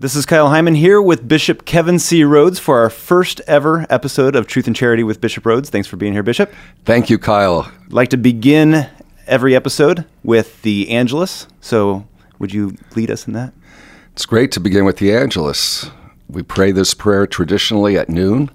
This 0.00 0.14
is 0.14 0.26
Kyle 0.26 0.46
Heimann 0.46 0.76
here 0.76 1.02
with 1.02 1.26
Bishop 1.26 1.64
Kevin 1.64 1.98
C. 1.98 2.22
Rhoades 2.22 2.60
for 2.60 2.78
our 2.78 2.88
first 2.88 3.40
ever 3.48 3.84
episode 3.90 4.36
of 4.36 4.46
Truth 4.46 4.68
and 4.68 4.76
Charity 4.76 5.02
with 5.02 5.20
Bishop 5.20 5.42
Rhoades. 5.42 5.70
Thanks 5.70 5.88
for 5.88 5.96
being 5.96 6.12
here, 6.12 6.22
Bishop. 6.22 6.54
Thank 6.84 7.10
you, 7.10 7.18
Kyle. 7.18 7.68
I'd 7.84 7.92
like 7.92 8.10
to 8.10 8.16
begin 8.16 8.88
every 9.26 9.56
episode 9.56 10.04
with 10.22 10.62
the 10.62 10.88
Angelus. 10.90 11.48
So, 11.60 12.06
would 12.38 12.54
you 12.54 12.76
lead 12.94 13.10
us 13.10 13.26
in 13.26 13.32
that? 13.32 13.52
It's 14.12 14.24
great 14.24 14.52
to 14.52 14.60
begin 14.60 14.84
with 14.84 14.98
the 14.98 15.12
Angelus. 15.12 15.90
We 16.28 16.44
pray 16.44 16.70
this 16.70 16.94
prayer 16.94 17.26
traditionally 17.26 17.98
at 17.98 18.08
noon 18.08 18.52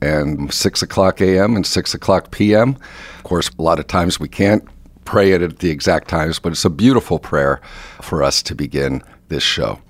and 0.00 0.54
6 0.54 0.80
o'clock 0.80 1.20
a.m. 1.20 1.56
and 1.56 1.66
6 1.66 1.92
o'clock 1.92 2.30
p.m. 2.30 2.76
Of 3.16 3.24
course, 3.24 3.50
a 3.58 3.62
lot 3.62 3.80
of 3.80 3.88
times 3.88 4.20
we 4.20 4.28
can't 4.28 4.62
pray 5.04 5.32
it 5.32 5.42
at 5.42 5.58
the 5.58 5.70
exact 5.70 6.06
times, 6.06 6.38
but 6.38 6.52
it's 6.52 6.64
a 6.64 6.70
beautiful 6.70 7.18
prayer 7.18 7.60
for 8.00 8.22
us 8.22 8.44
to 8.44 8.54
begin 8.54 9.02
this 9.26 9.42
show. 9.42 9.80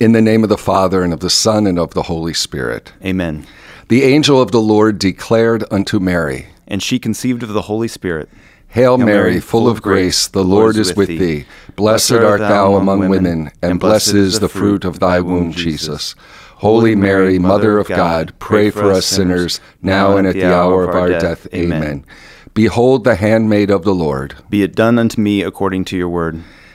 In 0.00 0.12
the 0.12 0.20
name 0.22 0.42
of 0.42 0.48
the 0.48 0.58
Father, 0.58 1.02
and 1.02 1.12
of 1.12 1.20
the 1.20 1.30
Son, 1.30 1.66
and 1.66 1.78
of 1.78 1.94
the 1.94 2.02
Holy 2.02 2.34
Spirit. 2.34 2.92
Amen. 3.04 3.46
The 3.88 4.02
angel 4.02 4.40
of 4.42 4.50
the 4.50 4.60
Lord 4.60 4.98
declared 4.98 5.64
unto 5.70 6.00
Mary, 6.00 6.46
And 6.66 6.82
she 6.82 6.98
conceived 6.98 7.42
of 7.42 7.50
the 7.50 7.62
Holy 7.62 7.86
Spirit. 7.86 8.28
Hail 8.68 8.98
Mary, 8.98 9.38
full 9.38 9.68
of 9.68 9.82
grace, 9.82 10.26
the 10.26 10.42
Lord 10.42 10.76
is 10.76 10.96
with 10.96 11.08
thee. 11.08 11.44
Blessed 11.76 12.12
art 12.12 12.40
thou 12.40 12.74
among 12.74 13.08
women, 13.08 13.52
and 13.62 13.78
blessed 13.78 14.14
is 14.14 14.40
the 14.40 14.48
fruit 14.48 14.84
of 14.84 14.98
thy 14.98 15.20
womb, 15.20 15.52
Jesus. 15.52 16.16
Holy 16.56 16.96
Mary, 16.96 17.38
Mother 17.38 17.78
of 17.78 17.86
God, 17.86 18.32
pray 18.40 18.70
for 18.70 18.90
us 18.90 19.06
sinners, 19.06 19.60
now 19.80 20.16
and 20.16 20.26
at 20.26 20.34
the 20.34 20.52
hour 20.52 20.82
of 20.88 20.94
our 20.96 21.08
death. 21.08 21.46
Amen. 21.54 22.04
Behold 22.52 23.04
the 23.04 23.14
handmaid 23.14 23.70
of 23.70 23.84
the 23.84 23.94
Lord. 23.94 24.34
Be 24.50 24.62
it 24.64 24.74
done 24.74 24.98
unto 24.98 25.20
me 25.20 25.42
according 25.42 25.84
to 25.86 25.96
your 25.96 26.08
word. 26.08 26.42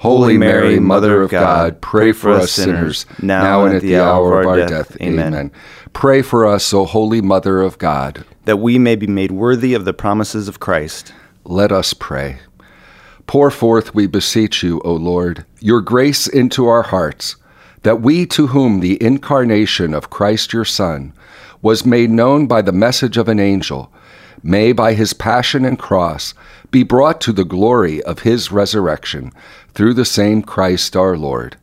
Holy 0.00 0.38
Mary, 0.38 0.80
Mother 0.80 1.20
of 1.20 1.30
God, 1.30 1.82
pray 1.82 2.12
for 2.12 2.30
us 2.30 2.52
sinners, 2.52 3.04
now 3.20 3.66
and 3.66 3.76
at 3.76 3.82
the 3.82 3.96
hour 4.00 4.40
of 4.40 4.46
our 4.46 4.66
death. 4.66 4.96
Amen. 4.98 5.50
Pray 5.92 6.22
for 6.22 6.46
us, 6.46 6.72
O 6.72 6.86
Holy 6.86 7.20
Mother 7.20 7.60
of 7.60 7.76
God. 7.76 8.24
that 8.46 8.56
we 8.56 8.78
may 8.78 8.96
be 8.96 9.06
made 9.06 9.30
worthy 9.30 9.74
of 9.74 9.84
the 9.84 9.92
promises 9.92 10.48
of 10.48 10.58
Christ. 10.58 11.12
Let 11.44 11.70
us 11.70 11.92
pray. 11.92 12.38
Pour 13.26 13.50
forth, 13.50 13.94
we 13.94 14.06
beseech 14.06 14.62
you, 14.62 14.80
O 14.86 14.94
Lord, 14.94 15.44
your 15.60 15.82
grace 15.82 16.26
into 16.26 16.66
our 16.66 16.82
hearts, 16.84 17.36
that 17.82 18.00
we 18.00 18.24
to 18.26 18.46
whom 18.48 18.80
the 18.80 19.00
incarnation 19.02 19.92
of 19.92 20.08
Christ 20.08 20.54
your 20.54 20.64
Son 20.64 21.12
was 21.60 21.84
made 21.84 22.08
known 22.10 22.46
by 22.46 22.62
the 22.62 22.72
message 22.72 23.18
of 23.18 23.28
an 23.28 23.38
angel, 23.38 23.92
may 24.42 24.72
by 24.72 24.94
his 24.94 25.12
passion 25.12 25.64
and 25.64 25.78
cross 25.78 26.34
be 26.70 26.82
brought 26.82 27.20
to 27.20 27.32
the 27.32 27.44
glory 27.44 28.02
of 28.02 28.20
his 28.20 28.52
resurrection 28.52 29.32
through 29.74 29.94
the 29.94 30.04
same 30.04 30.42
Christ 30.42 30.96
our 30.96 31.16
Lord. 31.16 31.56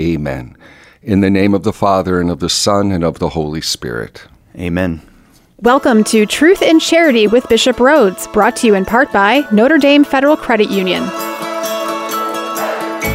Amen. 0.00 0.56
In 1.02 1.20
the 1.20 1.30
name 1.30 1.54
of 1.54 1.62
the 1.62 1.72
Father, 1.72 2.20
and 2.20 2.30
of 2.30 2.40
the 2.40 2.48
Son, 2.48 2.92
and 2.92 3.04
of 3.04 3.18
the 3.18 3.30
Holy 3.30 3.60
Spirit. 3.60 4.26
Amen. 4.56 5.00
Welcome 5.60 6.04
to 6.04 6.26
Truth 6.26 6.62
and 6.62 6.80
Charity 6.80 7.26
with 7.26 7.48
Bishop 7.48 7.76
Rhoades, 7.76 8.32
brought 8.32 8.56
to 8.56 8.66
you 8.66 8.74
in 8.74 8.84
part 8.84 9.12
by 9.12 9.46
Notre 9.52 9.78
Dame 9.78 10.04
Federal 10.04 10.36
Credit 10.36 10.70
Union. 10.70 11.02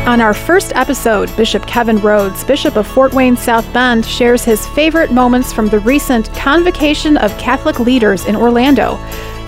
On 0.06 0.20
our 0.20 0.34
first 0.34 0.73
episode, 0.76 1.34
Bishop 1.38 1.66
Kevin 1.66 1.97
Rhoades, 1.97 2.46
Bishop 2.46 2.75
of 2.75 2.86
Fort 2.86 3.14
Wayne 3.14 3.38
South 3.38 3.72
Bend, 3.72 4.06
shares 4.06 4.44
his 4.44 4.68
favorite 4.68 5.14
moments 5.14 5.53
from 5.53 5.69
the 5.69 5.80
recent 5.80 6.31
convocation 6.34 7.16
of 7.16 7.36
Catholic 7.38 7.80
leaders 7.80 8.25
in 8.25 8.36
Orlando. 8.36 8.97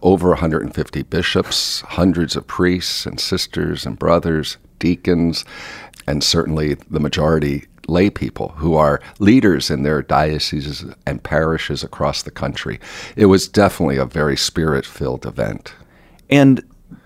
over 0.03 0.31
150 0.31 1.03
bishops, 1.03 1.81
hundreds 1.89 2.37
of 2.37 2.47
priests 2.47 3.07
and 3.07 3.19
sisters 3.21 3.85
and 3.87 3.99
brothers, 3.99 4.57
deacons, 4.79 5.45
and 6.07 6.23
certainly 6.23 6.75
the 6.91 7.01
majority 7.01 7.65
lay 7.89 8.11
people 8.11 8.53
who 8.59 8.75
are 8.75 9.01
leaders 9.19 9.71
in 9.71 9.83
their 9.83 10.03
dioceses 10.03 10.85
and 11.07 11.23
parishes 11.23 11.83
across 11.83 12.23
the 12.23 12.31
country. 12.31 12.79
It 13.17 13.27
was 13.27 13.49
definitely 13.49 13.97
a 13.97 14.05
very 14.05 14.37
spirit 14.37 14.85
filled 14.85 15.25
event. 15.25 15.73
And 16.29 16.63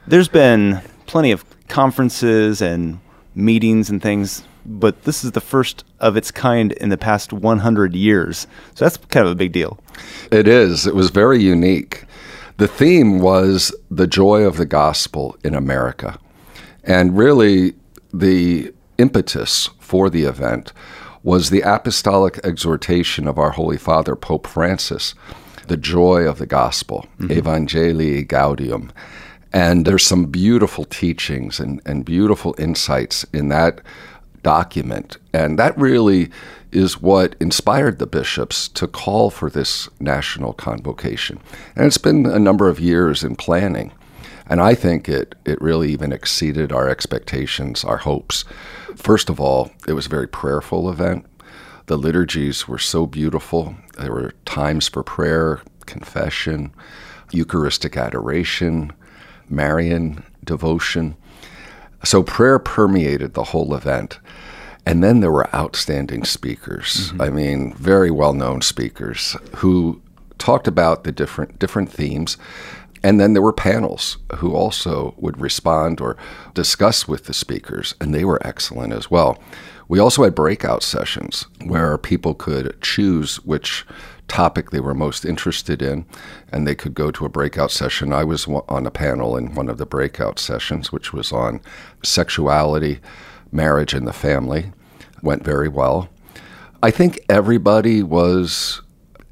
there's 0.07 0.29
been 0.29 0.81
plenty 1.07 1.31
of 1.31 1.45
conferences 1.69 2.61
and 2.61 2.99
meetings 3.35 3.91
and 3.91 4.03
things, 4.03 4.43
but 4.65 5.05
this 5.05 5.25
is 5.25 5.33
the 5.33 5.41
first 5.41 5.85
of 6.01 6.17
its 6.17 6.31
kind 6.31 6.73
in 6.73 6.89
the 6.89 6.97
past 6.97 7.33
100 7.33 7.95
years. 7.95 8.47
So 8.75 8.85
that's 8.85 8.97
kind 8.97 9.27
of 9.27 9.33
a 9.33 9.37
big 9.37 9.53
deal. 9.53 9.79
It 10.31 10.49
is. 10.49 10.87
It 10.87 10.95
was 10.95 11.11
very 11.11 11.43
unique. 11.43 12.05
The 12.59 12.69
theme 12.69 13.19
was 13.19 13.75
the 13.91 14.07
joy 14.07 14.43
of 14.43 14.57
the 14.57 14.67
gospel 14.67 15.37
in 15.43 15.55
America. 15.55 16.19
And 16.85 17.17
really, 17.17 17.75
the 18.13 18.73
impetus 18.99 19.71
for 19.81 20.11
the 20.11 20.25
event 20.25 20.73
was 21.23 21.51
the 21.51 21.63
apostolic 21.63 22.39
exhortation 22.45 23.29
of 23.29 23.39
our 23.39 23.51
Holy 23.51 23.77
Father, 23.77 24.17
Pope 24.17 24.47
Francis, 24.47 25.15
the 25.69 25.77
joy 25.77 26.23
of 26.23 26.39
the 26.39 26.47
gospel, 26.47 27.07
mm-hmm. 27.19 27.33
Evangelii 27.33 28.27
Gaudium. 28.27 28.91
And 29.53 29.85
there's 29.85 30.05
some 30.05 30.27
beautiful 30.27 30.85
teachings 30.85 31.61
and, 31.61 31.81
and 31.85 32.05
beautiful 32.05 32.55
insights 32.59 33.25
in 33.33 33.49
that 33.51 33.81
document. 34.43 35.19
And 35.33 35.59
that 35.59 35.77
really 35.79 36.31
is 36.71 37.01
what 37.01 37.37
inspired 37.39 37.99
the 37.99 38.07
bishops 38.07 38.69
to 38.69 38.87
call 38.87 39.31
for 39.31 39.51
this 39.51 39.89
national 40.01 40.55
convocation. 40.55 41.39
And 41.77 41.87
it's 41.87 41.99
been 41.99 42.27
a 42.27 42.39
number 42.39 42.69
of 42.69 42.81
years 42.81 43.23
in 43.23 43.37
planning. 43.37 43.93
And 44.47 44.61
I 44.61 44.75
think 44.75 45.09
it, 45.09 45.35
it 45.45 45.61
really 45.61 45.93
even 45.93 46.13
exceeded 46.13 46.73
our 46.73 46.89
expectations, 46.89 47.85
our 47.85 47.99
hopes. 47.99 48.45
First 48.97 49.31
of 49.31 49.41
all, 49.41 49.71
it 49.87 49.93
was 49.93 50.07
a 50.07 50.11
very 50.11 50.27
prayerful 50.27 50.91
event. 50.91 51.27
The 51.87 51.97
liturgies 51.97 52.67
were 52.67 52.79
so 52.79 53.07
beautiful. 53.07 53.75
There 53.99 54.13
were 54.13 54.33
times 54.45 54.89
for 54.89 55.03
prayer, 55.03 55.61
confession, 55.87 56.73
Eucharistic 57.33 57.97
adoration, 57.97 58.93
Marian 59.49 60.25
devotion. 60.45 61.17
So 62.05 62.23
prayer 62.23 62.59
permeated 62.59 63.35
the 63.35 63.45
whole 63.45 63.75
event. 63.75 64.19
And 64.85 65.03
then 65.03 65.21
there 65.21 65.31
were 65.31 65.55
outstanding 65.55 66.25
speakers. 66.25 67.11
Mm-hmm. 67.13 67.23
I 67.23 67.31
mean, 67.31 67.75
very 67.75 68.11
well 68.11 68.33
known 68.33 68.63
speakers 68.63 69.37
who 69.57 70.01
talked 70.39 70.67
about 70.67 71.05
the 71.05 71.13
different 71.13 71.59
different 71.59 71.91
themes. 71.91 72.37
And 73.05 73.19
then 73.19 73.33
there 73.33 73.43
were 73.43 73.53
panels 73.53 74.19
who 74.37 74.55
also 74.55 75.15
would 75.17 75.41
respond 75.41 76.01
or 76.01 76.17
discuss 76.55 77.09
with 77.09 77.25
the 77.25 77.35
speakers, 77.35 77.97
and 78.01 78.15
they 78.15 78.25
were 78.25 78.45
excellent 78.47 78.93
as 78.93 79.11
well. 79.11 79.43
We 79.89 79.99
also 79.99 80.23
had 80.23 80.37
breakout 80.37 80.85
sessions 80.85 81.47
where 81.65 81.99
people 81.99 82.35
could 82.35 82.81
choose 82.81 83.37
which 83.45 83.85
topic 84.29 84.71
they 84.71 84.81
were 84.81 84.95
most 84.95 85.25
interested 85.25 85.83
in, 85.83 86.07
and 86.53 86.67
they 86.67 86.77
could 86.77 86.95
go 86.95 87.11
to 87.11 87.25
a 87.25 87.29
breakout 87.29 87.71
session. 87.71 88.13
I 88.13 88.25
was 88.25 88.47
on 88.47 88.87
a 88.87 88.91
panel 88.91 89.37
in 89.37 89.55
one 89.55 89.69
of 89.69 89.79
the 89.79 89.87
breakout 89.87 90.39
sessions, 90.39 90.93
which 90.93 91.13
was 91.13 91.33
on 91.33 91.61
sexuality, 92.05 93.01
marriage, 93.53 93.95
and 93.95 94.07
the 94.07 94.13
family. 94.13 94.73
Went 95.23 95.45
very 95.45 95.69
well. 95.69 96.09
I 96.83 96.91
think 96.91 97.21
everybody 97.29 98.03
was 98.03 98.83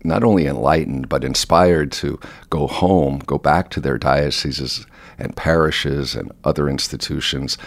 not 0.05 0.23
only 0.23 0.47
enlightened, 0.47 1.09
but 1.09 1.25
inspired 1.25 1.93
to 1.93 2.21
go 2.49 2.67
home, 2.67 3.19
go 3.27 3.39
back 3.39 3.71
to 3.71 3.81
their 3.81 3.99
dioceses 3.99 4.87
and 5.19 5.37
parishes 5.37 6.15
and 6.15 6.33
other 6.45 6.69
institutions 6.69 7.59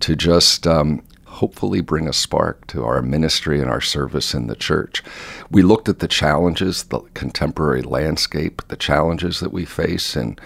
to 0.00 0.16
just 0.16 0.66
um, 0.66 1.02
hopefully 1.26 1.80
bring 1.80 2.08
a 2.08 2.12
spark 2.12 2.66
to 2.68 2.84
our 2.84 3.02
ministry 3.02 3.60
and 3.60 3.68
our 3.68 3.80
service 3.80 4.34
in 4.34 4.46
the 4.46 4.56
church. 4.56 5.02
We 5.50 5.62
looked 5.62 5.88
at 5.88 5.98
the 5.98 6.08
challenges, 6.08 6.84
the 6.84 7.00
contemporary 7.14 7.82
landscape, 7.82 8.62
the 8.68 8.76
challenges 8.76 9.40
that 9.40 9.52
we 9.52 9.64
face 9.64 10.16
in, 10.16 10.38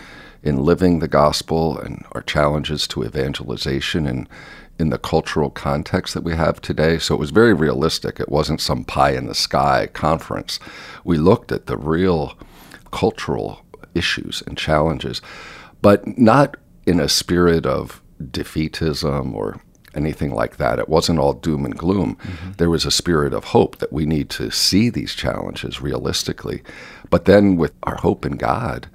in 0.43 0.65
living 0.65 0.99
the 0.99 1.09
gospel 1.09 1.79
and 1.79 2.05
our 2.13 2.23
challenges 2.23 2.89
to 2.89 3.05
evangelization 3.05 4.07
and 4.07 4.29
in 4.79 4.91
the 4.91 4.99
cultural 4.99 5.51
context 5.51 6.15
that 6.15 6.23
we 6.23 6.35
have 6.35 6.61
today. 6.61 6.99
So 6.99 7.15
it 7.15 7.21
was 7.21 7.31
very 7.31 7.53
realistic. 7.53 8.21
It 8.21 8.29
wasn't 8.29 8.61
some 8.61 8.85
pie 8.85 9.13
in 9.13 9.27
the 9.27 9.35
sky 9.35 9.89
conference. 9.93 10.61
We 11.05 11.19
looked 11.19 11.51
at 11.51 11.67
the 11.67 11.77
real 11.77 12.39
cultural 12.93 13.65
issues 13.95 14.43
and 14.47 14.57
challenges, 14.57 15.21
but 15.83 16.19
not 16.19 16.57
in 16.87 17.01
a 17.01 17.09
spirit 17.09 17.67
of 17.67 18.01
defeatism 18.23 19.35
or 19.35 19.61
anything 19.95 20.33
like 20.33 20.57
that. 20.57 20.79
It 20.79 20.89
wasn't 20.89 21.19
all 21.19 21.33
doom 21.33 21.65
and 21.65 21.77
gloom. 21.77 22.17
Mm-hmm. 22.17 22.53
There 22.53 22.71
was 22.71 22.85
a 22.85 22.91
spirit 22.91 23.35
of 23.35 23.45
hope 23.45 23.79
that 23.79 23.93
we 23.93 24.07
need 24.07 24.31
to 24.31 24.51
see 24.51 24.91
these 24.91 25.15
challenges 25.15 25.81
realistically. 25.81 26.63
But 27.11 27.25
then 27.25 27.57
with 27.57 27.73
our 27.83 27.97
hope 27.97 28.25
in 28.25 28.37
God, 28.37 28.89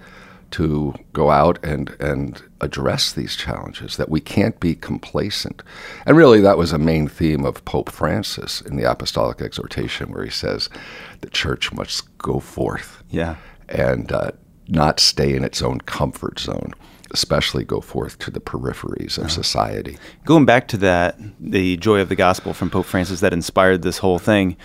to 0.54 0.94
go 1.14 1.32
out 1.32 1.64
and, 1.64 1.90
and 2.00 2.42
address 2.62 3.12
these 3.12 3.36
challenges, 3.36 3.98
that 3.98 4.10
we 4.10 4.22
can't 4.22 4.60
be 4.60 4.76
complacent. 4.76 5.64
And 6.06 6.16
really, 6.16 6.42
that 6.42 6.58
was 6.58 6.72
a 6.72 6.78
main 6.78 7.08
theme 7.08 7.44
of 7.46 7.66
Pope 7.66 7.92
Francis 7.92 8.62
in 8.62 8.76
the 8.76 8.90
Apostolic 8.90 9.42
Exhortation, 9.42 10.12
where 10.12 10.24
he 10.24 10.30
says 10.32 10.70
the 11.22 11.30
church 11.30 11.74
must 11.74 12.18
go 12.20 12.40
forth. 12.40 13.04
Yeah. 13.10 13.38
And 13.68 14.12
uh, 14.12 14.32
not 14.68 15.00
stay 15.00 15.36
in 15.36 15.44
its 15.44 15.62
own 15.62 15.82
comfort 15.82 16.40
zone 16.40 16.74
especially 17.12 17.64
go 17.64 17.80
forth 17.80 18.18
to 18.18 18.32
the 18.32 18.40
peripheries 18.40 19.20
of 19.20 19.32
society. 19.32 20.00
Going 20.26 20.46
back 20.46 20.68
to 20.70 20.78
that, 20.78 21.16
the 21.40 21.78
joy 21.78 22.00
of 22.00 22.10
the 22.10 22.16
gospel 22.16 22.54
from 22.54 22.72
Pope 22.72 22.88
Francis 22.88 23.20
that 23.20 23.34
inspired 23.34 23.84
this 23.84 24.00
whole 24.00 24.18
thing. 24.18 24.58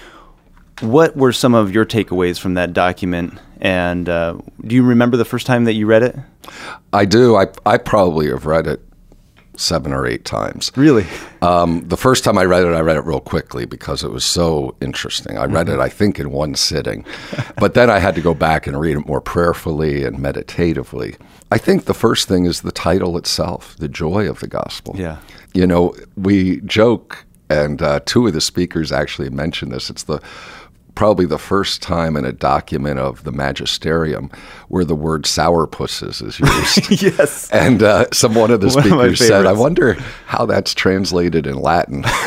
What 0.81 1.17
were 1.17 1.33
some 1.33 1.55
of 1.55 1.75
your 1.75 1.85
takeaways 1.85 2.39
from 2.39 2.55
that 2.55 2.73
document? 2.73 3.39
And 3.61 4.09
uh, 4.09 4.39
do 4.65 4.75
you 4.75 4.83
remember 4.83 5.17
the 5.17 5.25
first 5.25 5.47
time 5.47 5.65
that 5.65 5.75
you 5.75 5.87
read 5.87 6.03
it? 6.03 6.17
I 6.93 7.05
do. 7.05 7.37
I, 7.37 7.47
I 7.67 7.79
probably 7.79 8.29
have 8.29 8.47
read 8.47 8.67
it 8.67 8.81
seven 9.57 9.93
or 9.93 10.07
eight 10.07 10.25
times. 10.25 10.71
Really? 10.77 11.05
Um, 11.43 11.87
the 11.89 11.97
first 11.97 12.25
time 12.25 12.39
I 12.39 12.45
read 12.45 12.65
it, 12.65 12.69
I 12.69 12.81
read 12.81 12.97
it 12.97 13.05
real 13.05 13.21
quickly 13.21 13.67
because 13.67 14.05
it 14.05 14.11
was 14.11 14.25
so 14.25 14.77
interesting. 14.81 15.37
I 15.37 15.45
read 15.45 15.67
mm-hmm. 15.67 15.81
it, 15.81 15.83
I 15.83 15.89
think, 15.89 16.19
in 16.19 16.31
one 16.31 16.55
sitting. 16.55 17.05
but 17.57 17.75
then 17.75 17.91
I 17.91 17.99
had 17.99 18.15
to 18.15 18.21
go 18.21 18.35
back 18.35 18.67
and 18.67 18.79
read 18.79 18.97
it 18.97 19.07
more 19.07 19.21
prayerfully 19.21 20.05
and 20.05 20.19
meditatively. 20.19 21.17
I 21.51 21.59
think 21.59 21.85
the 21.85 21.95
first 21.95 22.29
thing 22.29 22.45
is 22.45 22.61
the 22.61 22.73
title 22.73 23.17
itself, 23.17 23.77
The 23.77 23.89
Joy 23.89 24.29
of 24.29 24.41
the 24.41 24.49
Gospel. 24.49 24.95
Yeah. 24.97 25.19
You 25.55 25.67
know, 25.67 25.95
we 26.17 26.61
joke, 26.61 27.25
and 27.51 27.83
uh, 27.83 28.01
two 28.05 28.27
of 28.27 28.35
the 28.35 28.41
speakers 28.41 28.93
actually 28.93 29.31
mentioned 29.31 29.73
this. 29.73 29.91
It's 29.91 30.05
the 30.05 30.21
probably 30.99 31.25
the 31.25 31.39
first 31.39 31.81
time 31.81 32.17
in 32.17 32.25
a 32.25 32.33
document 32.33 32.99
of 32.99 33.23
the 33.23 33.31
magisterium 33.31 34.29
where 34.67 34.85
the 34.85 34.97
word 34.97 35.23
sourpusses 35.23 36.21
is 36.21 36.41
used. 36.41 36.91
yes. 37.03 37.49
And 37.53 37.85
uh, 37.85 38.07
some 38.13 38.35
one 38.35 38.51
of 38.51 38.61
the 38.61 38.67
one 38.67 38.83
speakers 38.83 39.21
of 39.21 39.27
said, 39.29 39.47
I 39.47 39.53
wonder 39.53 39.93
how 40.27 40.45
that's 40.45 40.75
translated 40.75 41.47
in 41.47 41.55
Latin. 41.55 42.03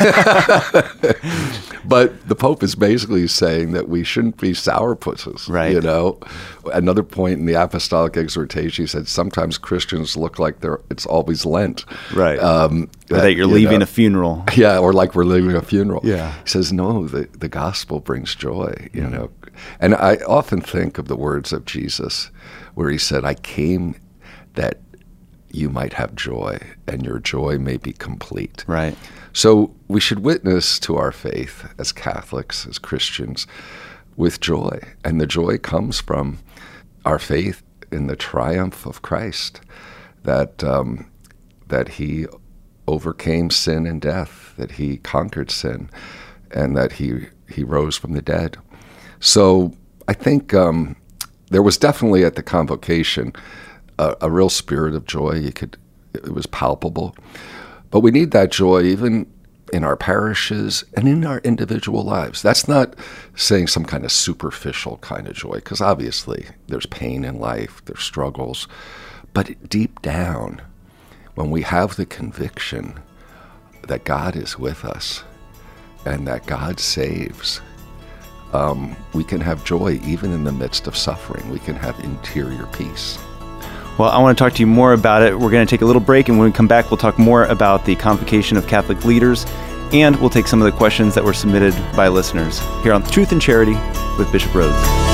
but 1.84 2.26
the 2.26 2.34
Pope 2.34 2.62
is 2.62 2.74
basically 2.74 3.28
saying 3.28 3.72
that 3.72 3.90
we 3.90 4.04
shouldn't 4.04 4.38
be 4.38 4.52
sourpusses. 4.52 5.50
Right. 5.50 5.72
You 5.72 5.82
know, 5.82 6.18
another 6.72 7.02
point 7.02 7.40
in 7.40 7.44
the 7.44 7.62
apostolic 7.62 8.16
exhortation, 8.16 8.84
he 8.84 8.86
said 8.86 9.06
sometimes 9.06 9.58
Christians 9.58 10.16
look 10.16 10.38
like 10.38 10.60
they're 10.60 10.80
it's 10.88 11.04
always 11.04 11.44
Lent. 11.44 11.84
Right. 12.14 12.38
Um, 12.38 12.88
that, 13.12 13.22
that, 13.22 13.32
you're 13.34 13.48
you 13.48 13.54
leaving 13.54 13.80
know, 13.80 13.84
a 13.84 13.86
funeral. 13.86 14.44
Yeah, 14.56 14.78
or 14.78 14.92
like 14.92 15.14
we're 15.14 15.24
leaving 15.24 15.56
a 15.56 15.62
funeral. 15.62 16.00
Yeah. 16.04 16.32
He 16.42 16.48
says, 16.48 16.72
no, 16.72 17.06
the, 17.06 17.28
the 17.38 17.48
gospel 17.48 18.00
brings 18.00 18.34
joy 18.34 18.52
joy, 18.52 18.88
you 18.92 19.06
know. 19.06 19.30
And 19.80 19.94
I 19.94 20.16
often 20.26 20.60
think 20.60 20.98
of 20.98 21.08
the 21.08 21.16
words 21.16 21.52
of 21.52 21.64
Jesus 21.64 22.30
where 22.74 22.90
he 22.90 22.98
said, 22.98 23.24
I 23.24 23.34
came 23.34 23.96
that 24.54 24.80
you 25.50 25.68
might 25.68 25.92
have 25.94 26.14
joy 26.14 26.58
and 26.86 27.04
your 27.04 27.18
joy 27.18 27.58
may 27.58 27.76
be 27.76 27.92
complete. 27.92 28.64
Right. 28.66 28.96
So 29.32 29.74
we 29.88 30.00
should 30.00 30.20
witness 30.20 30.78
to 30.80 30.96
our 30.96 31.12
faith 31.12 31.66
as 31.78 31.92
Catholics, 31.92 32.66
as 32.66 32.78
Christians, 32.78 33.46
with 34.16 34.40
joy. 34.40 34.80
And 35.04 35.20
the 35.20 35.26
joy 35.26 35.58
comes 35.58 36.00
from 36.00 36.38
our 37.04 37.18
faith 37.18 37.62
in 37.90 38.06
the 38.06 38.16
triumph 38.16 38.86
of 38.86 39.02
Christ, 39.02 39.60
that, 40.22 40.64
um, 40.64 41.10
that 41.68 41.88
he 41.88 42.26
overcame 42.86 43.50
sin 43.50 43.86
and 43.86 44.00
death, 44.00 44.54
that 44.56 44.72
he 44.72 44.98
conquered 44.98 45.50
sin, 45.50 45.90
and 46.50 46.76
that 46.76 46.92
he 46.92 47.26
he 47.48 47.64
rose 47.64 47.96
from 47.96 48.12
the 48.12 48.22
dead. 48.22 48.56
So 49.20 49.72
I 50.08 50.14
think 50.14 50.54
um, 50.54 50.96
there 51.50 51.62
was 51.62 51.76
definitely 51.76 52.24
at 52.24 52.34
the 52.34 52.42
convocation 52.42 53.32
a, 53.98 54.16
a, 54.22 54.30
real 54.30 54.48
spirit 54.48 54.94
of 54.94 55.06
joy. 55.06 55.34
You 55.34 55.52
could 55.52 55.76
it 56.14 56.34
was 56.34 56.46
palpable, 56.46 57.14
but 57.90 58.00
we 58.00 58.10
need 58.10 58.32
that 58.32 58.50
joy 58.50 58.82
even 58.82 59.26
in 59.72 59.84
our 59.84 59.96
parishes 59.96 60.84
and 60.94 61.08
in 61.08 61.24
our 61.24 61.38
individual 61.38 62.04
lives. 62.04 62.42
That's 62.42 62.68
not 62.68 62.94
saying 63.34 63.68
some 63.68 63.84
kind 63.84 64.04
of 64.04 64.12
superficial 64.12 64.98
kind 64.98 65.26
of 65.26 65.34
joy, 65.34 65.54
because 65.54 65.80
obviously 65.80 66.46
there's 66.68 66.86
pain 66.86 67.24
in 67.24 67.38
life, 67.38 67.82
there's 67.86 68.02
struggles, 68.02 68.68
but 69.32 69.68
deep 69.68 70.02
down, 70.02 70.60
when 71.34 71.50
we 71.50 71.62
have 71.62 71.96
the 71.96 72.06
conviction 72.06 73.00
that 73.88 74.04
God 74.04 74.36
is 74.36 74.58
with 74.58 74.84
us 74.84 75.24
and 76.04 76.26
that 76.26 76.46
God 76.46 76.78
saves, 76.78 77.60
um, 78.52 78.96
we 79.14 79.24
can 79.24 79.40
have 79.40 79.64
joy 79.64 79.98
even 80.04 80.32
in 80.32 80.44
the 80.44 80.52
midst 80.52 80.86
of 80.86 80.96
suffering. 80.96 81.48
We 81.50 81.58
can 81.58 81.74
have 81.76 81.98
interior 82.00 82.66
peace. 82.66 83.18
Well, 83.98 84.10
I 84.10 84.18
want 84.18 84.36
to 84.36 84.42
talk 84.42 84.54
to 84.54 84.60
you 84.60 84.66
more 84.66 84.94
about 84.94 85.22
it. 85.22 85.38
We're 85.38 85.50
going 85.50 85.66
to 85.66 85.70
take 85.70 85.82
a 85.82 85.84
little 85.84 86.00
break, 86.00 86.28
and 86.28 86.38
when 86.38 86.48
we 86.48 86.52
come 86.52 86.68
back, 86.68 86.90
we'll 86.90 86.98
talk 86.98 87.18
more 87.18 87.44
about 87.44 87.84
the 87.84 87.94
convocation 87.94 88.56
of 88.56 88.66
Catholic 88.66 89.04
leaders, 89.04 89.44
and 89.92 90.16
we'll 90.16 90.30
take 90.30 90.46
some 90.46 90.62
of 90.62 90.64
the 90.64 90.76
questions 90.76 91.14
that 91.14 91.24
were 91.24 91.34
submitted 91.34 91.74
by 91.94 92.08
listeners 92.08 92.60
here 92.82 92.94
on 92.94 93.02
Truth 93.02 93.32
and 93.32 93.42
Charity 93.42 93.76
with 94.18 94.32
Bishop 94.32 94.50
Rhoades. 94.52 95.11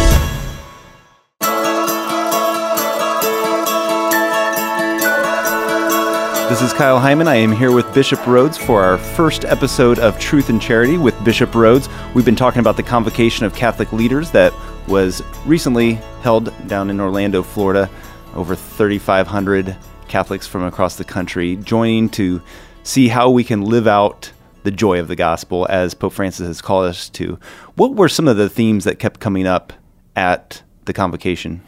This 6.49 6.63
is 6.63 6.73
Kyle 6.73 6.99
Heimann. 6.99 7.27
I 7.27 7.35
am 7.35 7.53
here 7.53 7.73
with 7.73 7.93
Bishop 7.93 8.19
Rhoades 8.21 8.57
for 8.57 8.83
our 8.83 8.97
first 8.97 9.45
episode 9.45 9.99
of 9.99 10.19
Truth 10.19 10.49
and 10.49 10.63
Charity 10.63 10.97
with 10.97 11.23
Bishop 11.23 11.51
Rhoades. 11.51 11.91
We've 12.15 12.25
been 12.25 12.37
talking 12.37 12.61
about 12.61 12.79
the 12.79 12.83
convocation 12.83 13.45
of 13.45 13.55
Catholic 13.55 13.93
leaders 13.93 14.31
that 14.31 14.55
was 14.89 15.23
recently 15.45 15.95
held 16.23 16.51
down 16.67 16.89
in 16.89 17.01
Orlando, 17.01 17.43
Florida. 17.43 17.91
Over 18.35 18.57
3,500 18.57 19.77
Catholics 20.09 20.47
from 20.47 20.63
across 20.63 20.97
the 20.97 21.05
country 21.05 21.57
joining 21.57 22.09
to 22.11 22.41
see 22.83 23.09
how 23.09 23.29
we 23.29 23.45
can 23.45 23.61
live 23.61 23.87
out 23.87 24.33
the 24.63 24.71
joy 24.71 25.01
of 25.01 25.09
the 25.09 25.17
gospel 25.17 25.67
as 25.69 25.93
Pope 25.93 26.15
Francis 26.15 26.47
has 26.47 26.63
called 26.63 26.87
us 26.87 27.11
to. 27.11 27.39
What 27.75 27.95
were 27.95 28.09
some 28.09 28.27
of 28.27 28.39
the 28.39 28.49
themes 28.49 28.85
that 28.85 28.99
kept 28.99 29.21
coming 29.21 29.47
up 29.47 29.75
at 30.17 30.63
the 30.87 30.95
convocation? 30.95 31.61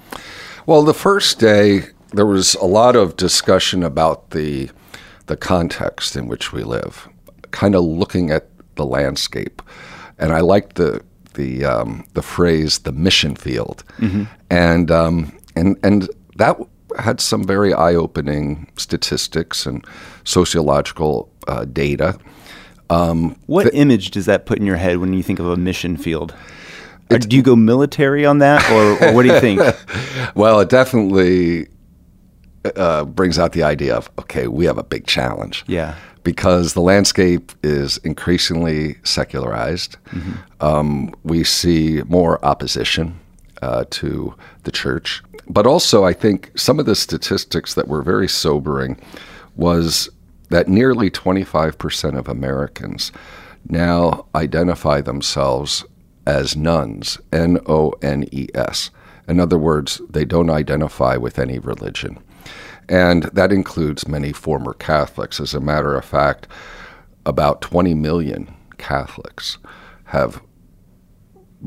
Well, 0.65 0.83
the 0.85 0.95
first 0.95 1.39
day, 1.39 1.83
there 2.13 2.27
was 2.27 2.55
a 2.57 2.65
lot 2.65 2.97
of 2.97 3.17
discussion 3.17 3.83
about 3.83 4.31
the 4.31 4.71
the 5.27 5.37
context 5.37 6.17
in 6.17 6.27
which 6.27 6.53
we 6.53 6.65
live, 6.65 7.09
kind 7.53 7.75
of 7.75 7.85
looking 7.85 8.31
at 8.31 8.49
the 8.75 8.85
landscape, 8.85 9.63
and 10.19 10.33
I 10.33 10.41
liked 10.41 10.77
the 10.77 11.03
the 11.35 11.65
um, 11.65 12.05
the 12.15 12.23
phrase 12.23 12.81
the 12.81 12.93
mission 12.93 13.37
field, 13.37 13.85
mm-hmm. 13.99 14.25
and 14.51 14.91
um, 14.91 15.33
and 15.55 15.79
and 15.83 16.09
that 16.37 16.59
had 16.99 17.21
some 17.21 17.45
very 17.45 17.73
eye 17.73 17.95
opening 17.95 18.71
statistics 18.77 19.67
and 19.67 19.85
sociological 20.25 21.31
uh, 21.47 21.65
data. 21.65 22.19
Um, 22.89 23.37
what 23.47 23.65
th- 23.65 23.75
image 23.75 24.11
does 24.11 24.27
that 24.27 24.47
put 24.47 24.59
in 24.59 24.67
your 24.67 24.77
head 24.77 24.99
when 24.99 25.13
you 25.13 25.23
think 25.23 25.39
of 25.39 25.47
a 25.47 25.57
mission 25.57 25.97
field? 25.97 26.35
Do 27.09 27.37
you 27.37 27.43
go 27.43 27.57
military 27.57 28.25
on 28.25 28.39
that, 28.39 28.69
or, 28.71 29.05
or 29.05 29.15
what 29.15 29.23
do 29.25 29.33
you 29.33 29.41
think? 29.41 29.61
well, 30.37 30.61
it 30.61 30.69
definitely 30.69 31.67
uh, 32.77 33.05
brings 33.05 33.39
out 33.39 33.53
the 33.53 33.63
idea 33.63 33.95
of 33.95 34.11
okay, 34.19 34.47
we 34.47 34.65
have 34.65 34.79
a 34.79 34.85
big 34.85 35.07
challenge. 35.07 35.65
Yeah. 35.67 35.97
Because 36.23 36.75
the 36.75 36.83
landscape 36.83 37.53
is 37.63 37.97
increasingly 37.99 38.97
secularized. 39.05 39.97
Mm-hmm. 40.11 40.33
Um, 40.65 41.15
we 41.25 41.45
see 41.45 42.03
more 42.07 42.45
opposition 42.45 43.19
uh, 43.63 43.85
to 43.91 44.35
the 44.65 44.71
church. 44.71 45.23
But 45.49 45.67
also, 45.67 46.05
I 46.05 46.13
think 46.13 46.53
some 46.57 46.79
of 46.79 46.87
the 46.87 46.95
statistics 46.95 47.75
that 47.75 47.89
were 47.89 48.03
very 48.03 48.29
sobering 48.29 49.01
was 49.57 50.11
that 50.51 50.69
nearly 50.69 51.11
25% 51.11 52.19
of 52.19 52.29
Americans 52.29 53.13
now 53.69 54.27
identify 54.35 55.01
themselves 55.01 55.85
as 56.27 56.57
nones, 56.57 57.19
N 57.33 57.59
O 57.67 57.93
N 58.03 58.27
E 58.31 58.49
S. 58.55 58.91
In 59.29 59.41
other 59.41 59.59
words, 59.59 60.01
they 60.11 60.25
don't 60.25 60.51
identify 60.51 61.17
with 61.17 61.39
any 61.39 61.59
religion. 61.59 62.19
And 62.91 63.23
that 63.33 63.53
includes 63.53 64.09
many 64.09 64.33
former 64.33 64.75
Catholics. 64.75 65.41
As 65.41 65.55
a 65.55 65.61
matter 65.61 65.97
of 65.97 66.05
fact, 66.05 66.49
about 67.25 67.63
20 67.63 67.95
million 67.95 68.53
Catholics 68.79 69.59
have 70.07 70.43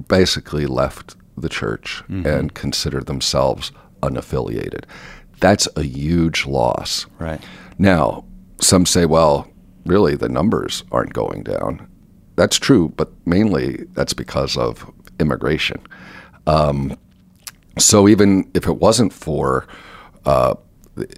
basically 0.10 0.66
left 0.66 1.16
the 1.38 1.48
church 1.48 2.04
mm-hmm. 2.10 2.28
and 2.28 2.54
consider 2.54 3.00
themselves 3.00 3.72
unaffiliated. 4.02 4.84
That's 5.40 5.68
a 5.78 5.84
huge 5.84 6.46
loss. 6.46 7.06
Right. 7.20 7.42
Now, 7.78 8.26
some 8.60 8.86
say, 8.86 9.06
well, 9.06 9.48
really, 9.86 10.16
the 10.16 10.30
numbers 10.30 10.84
aren't 10.92 11.14
going 11.14 11.44
down. 11.44 11.88
That's 12.36 12.58
true, 12.58 12.90
but 12.98 13.12
mainly 13.26 13.86
that's 13.94 14.14
because 14.14 14.58
of 14.58 14.92
immigration. 15.20 15.82
Um, 16.48 16.98
so 17.78 18.10
even 18.10 18.50
if 18.54 18.68
it 18.68 18.78
wasn't 18.78 19.14
for 19.14 19.68
uh, 20.26 20.56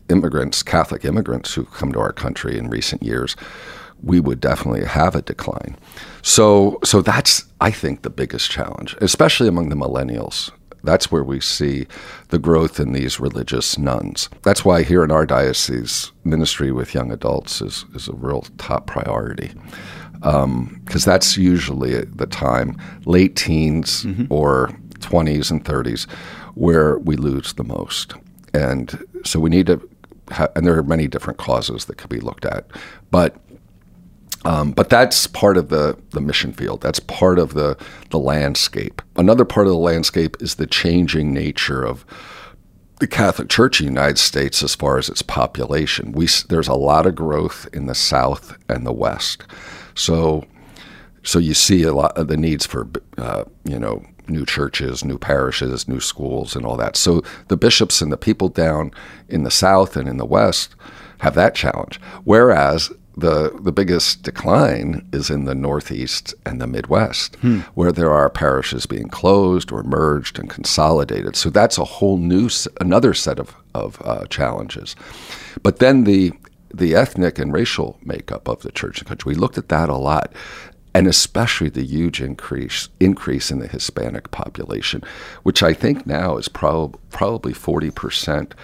immigrants, 0.09 0.63
Catholic 0.63 1.05
immigrants 1.05 1.53
who 1.53 1.65
come 1.65 1.91
to 1.93 1.99
our 1.99 2.13
country 2.13 2.57
in 2.57 2.69
recent 2.69 3.03
years, 3.03 3.35
we 4.03 4.19
would 4.19 4.39
definitely 4.39 4.85
have 4.85 5.15
a 5.15 5.21
decline. 5.21 5.77
So, 6.21 6.79
so 6.83 7.01
that's 7.01 7.45
I 7.61 7.71
think 7.71 8.01
the 8.01 8.09
biggest 8.09 8.51
challenge, 8.51 8.95
especially 9.01 9.47
among 9.47 9.69
the 9.69 9.75
millennials. 9.75 10.51
That's 10.83 11.11
where 11.11 11.23
we 11.23 11.39
see 11.39 11.87
the 12.29 12.37
growth 12.37 12.79
in 12.79 12.93
these 12.93 13.19
religious 13.19 13.77
nones. 13.77 14.29
That's 14.43 14.63
why 14.63 14.83
here 14.83 15.03
in 15.03 15.11
our 15.11 15.25
diocese, 15.25 16.11
ministry 16.23 16.71
with 16.71 16.93
young 16.93 17.11
adults 17.11 17.59
is, 17.59 17.85
is 17.95 18.07
a 18.07 18.13
real 18.13 18.41
top 18.59 18.85
priority. 18.85 19.51
Because 20.13 20.43
um, 20.43 20.83
that's 21.05 21.37
usually 21.37 22.05
the 22.05 22.27
time, 22.27 22.77
late 23.05 23.35
teens 23.35 24.05
mm-hmm. 24.05 24.25
or 24.29 24.69
20s 24.99 25.49
and 25.49 25.65
30s, 25.65 26.09
where 26.53 26.99
we 26.99 27.15
lose 27.15 27.53
the 27.53 27.63
most. 27.63 28.13
And 28.55 29.05
so 29.25 29.39
we 29.39 29.49
need 29.49 29.67
to, 29.67 29.89
ha- 30.31 30.47
and 30.55 30.65
there 30.65 30.77
are 30.77 30.83
many 30.83 31.07
different 31.07 31.37
causes 31.37 31.85
that 31.85 31.97
could 31.97 32.09
be 32.09 32.19
looked 32.19 32.45
at. 32.45 32.65
But 33.11 33.35
um, 34.45 34.73
but 34.73 34.89
that's 34.89 35.25
part 35.25 35.57
of 35.57 35.69
the, 35.69 35.97
the 36.11 36.21
mission 36.21 36.53
field. 36.53 36.81
That's 36.81 36.99
part 36.99 37.39
of 37.39 37.55
the, 37.55 37.75
the 38.11 38.19
landscape. 38.19 39.01
Another 39.15 39.43
part 39.43 39.65
of 39.65 39.73
the 39.73 39.79
landscape 39.79 40.37
is 40.39 40.55
the 40.55 40.67
changing 40.67 41.33
nature 41.33 41.83
of 41.83 42.05
the 42.99 43.07
Catholic 43.07 43.49
Church 43.49 43.79
in 43.79 43.87
the 43.87 43.91
United 43.91 44.19
States 44.19 44.61
as 44.61 44.75
far 44.75 44.99
as 44.99 45.09
its 45.09 45.23
population. 45.23 46.11
We, 46.11 46.27
there's 46.47 46.67
a 46.67 46.75
lot 46.75 47.07
of 47.07 47.15
growth 47.15 47.67
in 47.73 47.87
the 47.87 47.95
South 47.95 48.55
and 48.69 48.85
the 48.85 48.93
West. 48.93 49.43
So, 49.95 50.45
so 51.23 51.39
you 51.39 51.55
see 51.55 51.81
a 51.81 51.93
lot 51.93 52.15
of 52.15 52.27
the 52.27 52.37
needs 52.37 52.67
for, 52.67 52.87
uh, 53.17 53.45
you 53.63 53.79
know, 53.79 54.05
new 54.29 54.45
churches, 54.45 55.03
new 55.03 55.17
parishes, 55.17 55.87
new 55.87 55.99
schools, 55.99 56.55
and 56.55 56.65
all 56.65 56.77
that. 56.77 56.95
So 56.95 57.23
the 57.47 57.57
bishops 57.57 58.01
and 58.01 58.11
the 58.11 58.17
people 58.17 58.49
down 58.49 58.91
in 59.29 59.43
the 59.43 59.51
South 59.51 59.95
and 59.95 60.07
in 60.07 60.17
the 60.17 60.25
West 60.25 60.75
have 61.19 61.35
that 61.35 61.55
challenge. 61.55 61.99
Whereas 62.23 62.91
the 63.17 63.57
the 63.61 63.71
biggest 63.71 64.23
decline 64.23 65.07
is 65.13 65.29
in 65.29 65.45
the 65.45 65.55
Northeast 65.55 66.33
and 66.45 66.61
the 66.61 66.67
Midwest, 66.67 67.35
hmm. 67.37 67.59
where 67.73 67.91
there 67.91 68.11
are 68.11 68.29
parishes 68.29 68.85
being 68.85 69.07
closed 69.07 69.71
or 69.71 69.83
merged 69.83 70.37
and 70.37 70.49
consolidated. 70.49 71.35
So 71.35 71.49
that's 71.49 71.77
a 71.77 71.85
whole 71.85 72.17
new 72.17 72.49
another 72.81 73.13
set 73.13 73.39
of 73.39 73.55
of 73.73 74.01
uh, 74.03 74.25
challenges. 74.27 74.95
But 75.63 75.79
then 75.79 76.03
the 76.03 76.33
the 76.73 76.93
ethnic 76.93 77.39
and 77.39 77.53
racial 77.53 77.97
makeup 78.03 78.49
of 78.49 78.61
the 78.61 78.71
church 78.71 78.99
and 78.99 79.07
country, 79.07 79.29
we 79.29 79.35
looked 79.35 79.57
at 79.57 79.69
that 79.69 79.87
a 79.87 79.95
lot, 79.95 80.33
and 80.95 81.07
especially 81.07 81.69
the 81.69 81.83
huge 81.83 82.21
increase 82.21 82.89
increase 82.99 83.51
in 83.51 83.59
the 83.59 83.67
Hispanic 83.67 84.31
population, 84.31 85.03
which 85.43 85.61
I 85.61 85.73
think 85.73 86.07
now 86.07 86.37
is 86.37 86.47
prob- 86.47 86.97
probably 87.11 87.53
forty 87.53 87.91
percent 87.91 88.55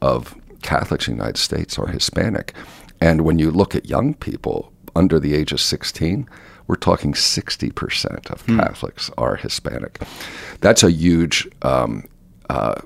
of 0.00 0.36
Catholics 0.62 1.08
in 1.08 1.14
the 1.14 1.22
United 1.22 1.38
States 1.38 1.78
are 1.78 1.86
Hispanic. 1.86 2.54
And 3.00 3.22
when 3.22 3.38
you 3.38 3.50
look 3.50 3.74
at 3.74 3.86
young 3.86 4.14
people 4.14 4.72
under 4.94 5.18
the 5.18 5.34
age 5.34 5.52
of 5.52 5.60
16, 5.60 6.28
we're 6.66 6.76
talking 6.76 7.14
60% 7.14 8.30
of 8.30 8.42
hmm. 8.42 8.58
Catholics 8.58 9.10
are 9.16 9.36
Hispanic. 9.36 10.00
That's 10.60 10.82
a 10.82 10.90
huge 10.90 11.48
um, 11.62 12.06
uh, 12.50 12.80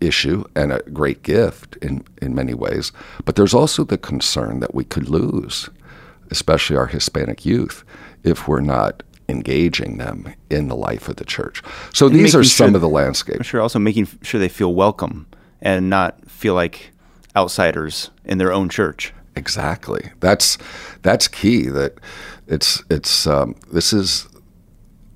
issue 0.00 0.44
and 0.54 0.72
a 0.72 0.82
great 0.92 1.22
gift 1.22 1.76
in, 1.76 2.04
in 2.20 2.34
many 2.34 2.54
ways. 2.54 2.92
But 3.24 3.36
there's 3.36 3.54
also 3.54 3.84
the 3.84 3.98
concern 3.98 4.60
that 4.60 4.74
we 4.74 4.84
could 4.84 5.08
lose, 5.08 5.70
especially 6.30 6.76
our 6.76 6.86
Hispanic 6.86 7.46
youth, 7.46 7.84
if 8.24 8.48
we're 8.48 8.60
not 8.60 9.02
engaging 9.28 9.98
them 9.98 10.34
in 10.48 10.68
the 10.68 10.76
life 10.76 11.08
of 11.08 11.16
the 11.16 11.24
church. 11.24 11.62
So 11.92 12.06
and 12.06 12.14
these 12.14 12.34
are 12.34 12.44
some 12.44 12.74
of 12.74 12.80
the 12.80 12.88
landscape. 12.88 13.36
I'm 13.36 13.42
sure 13.42 13.60
also 13.60 13.78
making 13.78 14.08
sure 14.22 14.40
they 14.40 14.48
feel 14.48 14.74
welcome 14.74 15.26
and 15.60 15.90
not 15.90 16.28
feel 16.30 16.54
like 16.54 16.92
outsiders 17.36 18.10
in 18.24 18.38
their 18.38 18.52
own 18.52 18.68
church. 18.68 19.12
Exactly. 19.36 20.10
That's 20.20 20.58
that's 21.02 21.28
key. 21.28 21.68
That 21.68 21.98
it's 22.46 22.82
it's 22.90 23.26
um, 23.26 23.54
this 23.70 23.92
is 23.92 24.26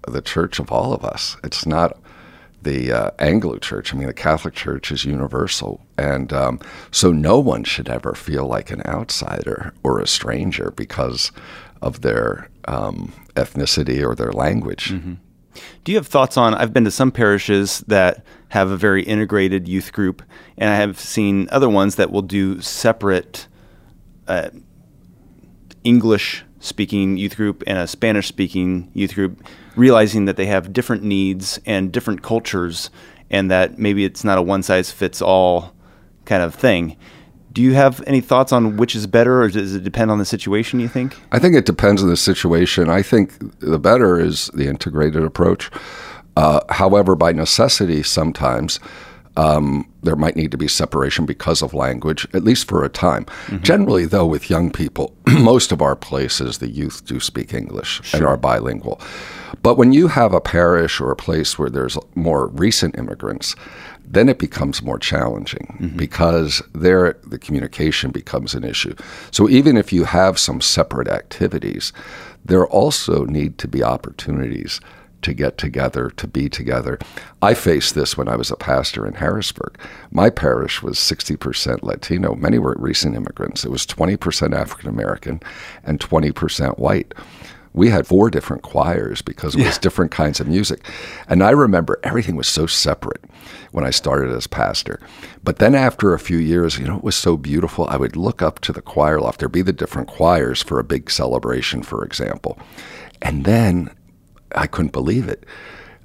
the 0.06 0.22
church 0.22 0.58
of 0.58 0.70
all 0.70 0.92
of 0.92 1.04
us. 1.04 1.36
It's 1.42 1.66
not 1.66 1.98
the 2.62 2.92
uh, 2.92 3.10
Anglo 3.18 3.58
Church. 3.58 3.92
I 3.92 3.96
mean, 3.96 4.06
the 4.06 4.14
Catholic 4.14 4.54
Church 4.54 4.92
is 4.92 5.04
universal, 5.04 5.80
and 5.98 6.32
um, 6.32 6.60
so 6.92 7.10
no 7.10 7.40
one 7.40 7.64
should 7.64 7.88
ever 7.88 8.14
feel 8.14 8.46
like 8.46 8.70
an 8.70 8.82
outsider 8.86 9.74
or 9.82 10.00
a 10.00 10.06
stranger 10.06 10.72
because 10.76 11.32
of 11.80 12.02
their 12.02 12.48
um, 12.66 13.12
ethnicity 13.34 14.04
or 14.04 14.14
their 14.14 14.32
language. 14.32 14.90
Mm-hmm. 14.90 15.14
Do 15.84 15.92
you 15.92 15.98
have 15.98 16.06
thoughts 16.06 16.36
on? 16.36 16.54
I've 16.54 16.72
been 16.72 16.84
to 16.84 16.90
some 16.90 17.10
parishes 17.10 17.80
that 17.80 18.24
have 18.48 18.70
a 18.70 18.76
very 18.76 19.02
integrated 19.02 19.68
youth 19.68 19.92
group, 19.92 20.22
and 20.56 20.70
I 20.70 20.76
have 20.76 20.98
seen 20.98 21.48
other 21.50 21.68
ones 21.68 21.96
that 21.96 22.10
will 22.10 22.22
do 22.22 22.60
separate 22.60 23.48
uh, 24.28 24.50
English 25.84 26.44
speaking 26.60 27.16
youth 27.16 27.36
group 27.36 27.62
and 27.66 27.76
a 27.76 27.86
Spanish 27.86 28.28
speaking 28.28 28.90
youth 28.94 29.14
group, 29.14 29.44
realizing 29.76 30.26
that 30.26 30.36
they 30.36 30.46
have 30.46 30.72
different 30.72 31.02
needs 31.02 31.58
and 31.66 31.92
different 31.92 32.22
cultures, 32.22 32.90
and 33.30 33.50
that 33.50 33.78
maybe 33.78 34.04
it's 34.04 34.24
not 34.24 34.38
a 34.38 34.42
one 34.42 34.62
size 34.62 34.90
fits 34.90 35.20
all 35.20 35.74
kind 36.24 36.42
of 36.42 36.54
thing. 36.54 36.96
Do 37.52 37.62
you 37.62 37.74
have 37.74 38.02
any 38.06 38.20
thoughts 38.20 38.52
on 38.52 38.76
which 38.76 38.94
is 38.94 39.06
better, 39.06 39.42
or 39.42 39.48
does 39.48 39.74
it 39.74 39.84
depend 39.84 40.10
on 40.10 40.18
the 40.18 40.24
situation? 40.24 40.80
You 40.80 40.88
think? 40.88 41.16
I 41.32 41.38
think 41.38 41.54
it 41.54 41.66
depends 41.66 42.02
on 42.02 42.08
the 42.08 42.16
situation. 42.16 42.88
I 42.88 43.02
think 43.02 43.60
the 43.60 43.78
better 43.78 44.18
is 44.18 44.46
the 44.54 44.66
integrated 44.66 45.22
approach. 45.22 45.70
Uh, 46.36 46.60
however, 46.70 47.14
by 47.14 47.32
necessity, 47.32 48.02
sometimes 48.02 48.80
um, 49.36 49.88
there 50.02 50.16
might 50.16 50.36
need 50.36 50.50
to 50.50 50.58
be 50.58 50.68
separation 50.68 51.24
because 51.26 51.62
of 51.62 51.72
language, 51.72 52.26
at 52.34 52.44
least 52.44 52.68
for 52.68 52.84
a 52.84 52.88
time. 52.88 53.24
Mm-hmm. 53.24 53.62
Generally, 53.62 54.06
though, 54.06 54.26
with 54.26 54.50
young 54.50 54.70
people, 54.70 55.14
most 55.26 55.72
of 55.72 55.80
our 55.80 55.96
places, 55.96 56.58
the 56.58 56.68
youth 56.68 57.04
do 57.06 57.20
speak 57.20 57.54
English 57.54 58.00
sure. 58.04 58.18
and 58.18 58.26
are 58.26 58.36
bilingual. 58.36 59.00
But 59.62 59.76
when 59.76 59.92
you 59.92 60.08
have 60.08 60.34
a 60.34 60.40
parish 60.40 61.00
or 61.00 61.10
a 61.10 61.16
place 61.16 61.58
where 61.58 61.70
there's 61.70 61.96
more 62.14 62.48
recent 62.48 62.98
immigrants, 62.98 63.54
then 64.12 64.28
it 64.28 64.38
becomes 64.38 64.82
more 64.82 64.98
challenging 64.98 65.76
mm-hmm. 65.80 65.96
because 65.96 66.62
there 66.74 67.16
the 67.24 67.38
communication 67.38 68.10
becomes 68.10 68.54
an 68.54 68.62
issue. 68.62 68.94
So 69.30 69.48
even 69.48 69.76
if 69.76 69.92
you 69.92 70.04
have 70.04 70.38
some 70.38 70.60
separate 70.60 71.08
activities, 71.08 71.92
there 72.44 72.66
also 72.66 73.24
need 73.24 73.58
to 73.58 73.68
be 73.68 73.82
opportunities 73.82 74.80
to 75.22 75.32
get 75.32 75.56
together, 75.56 76.10
to 76.10 76.26
be 76.26 76.48
together. 76.48 76.98
I 77.40 77.54
faced 77.54 77.94
this 77.94 78.16
when 78.16 78.28
I 78.28 78.36
was 78.36 78.50
a 78.50 78.56
pastor 78.56 79.06
in 79.06 79.14
Harrisburg. 79.14 79.78
My 80.10 80.30
parish 80.30 80.82
was 80.82 80.98
60% 80.98 81.82
Latino. 81.82 82.34
Many 82.34 82.58
were 82.58 82.76
recent 82.78 83.14
immigrants. 83.14 83.64
It 83.64 83.70
was 83.70 83.86
20% 83.86 84.54
African 84.54 84.88
American 84.88 85.40
and 85.84 86.00
20% 86.00 86.78
white. 86.78 87.14
We 87.74 87.88
had 87.88 88.06
four 88.06 88.28
different 88.30 88.62
choirs 88.62 89.22
because 89.22 89.54
it 89.54 89.64
was 89.64 89.78
different 89.78 90.10
kinds 90.10 90.40
of 90.40 90.46
music. 90.46 90.84
And 91.28 91.42
I 91.42 91.50
remember 91.50 91.98
everything 92.02 92.36
was 92.36 92.48
so 92.48 92.66
separate 92.66 93.24
when 93.70 93.84
I 93.84 93.90
started 93.90 94.30
as 94.30 94.46
pastor. 94.46 95.00
But 95.42 95.58
then 95.58 95.74
after 95.74 96.12
a 96.12 96.18
few 96.18 96.36
years, 96.36 96.78
you 96.78 96.86
know, 96.86 96.98
it 96.98 97.04
was 97.04 97.16
so 97.16 97.36
beautiful. 97.36 97.86
I 97.88 97.96
would 97.96 98.16
look 98.16 98.42
up 98.42 98.60
to 98.60 98.72
the 98.72 98.82
choir 98.82 99.20
loft. 99.20 99.40
There'd 99.40 99.52
be 99.52 99.62
the 99.62 99.72
different 99.72 100.08
choirs 100.08 100.62
for 100.62 100.78
a 100.78 100.84
big 100.84 101.10
celebration, 101.10 101.82
for 101.82 102.04
example. 102.04 102.58
And 103.22 103.44
then 103.44 103.94
I 104.54 104.66
couldn't 104.66 104.92
believe 104.92 105.28
it. 105.28 105.44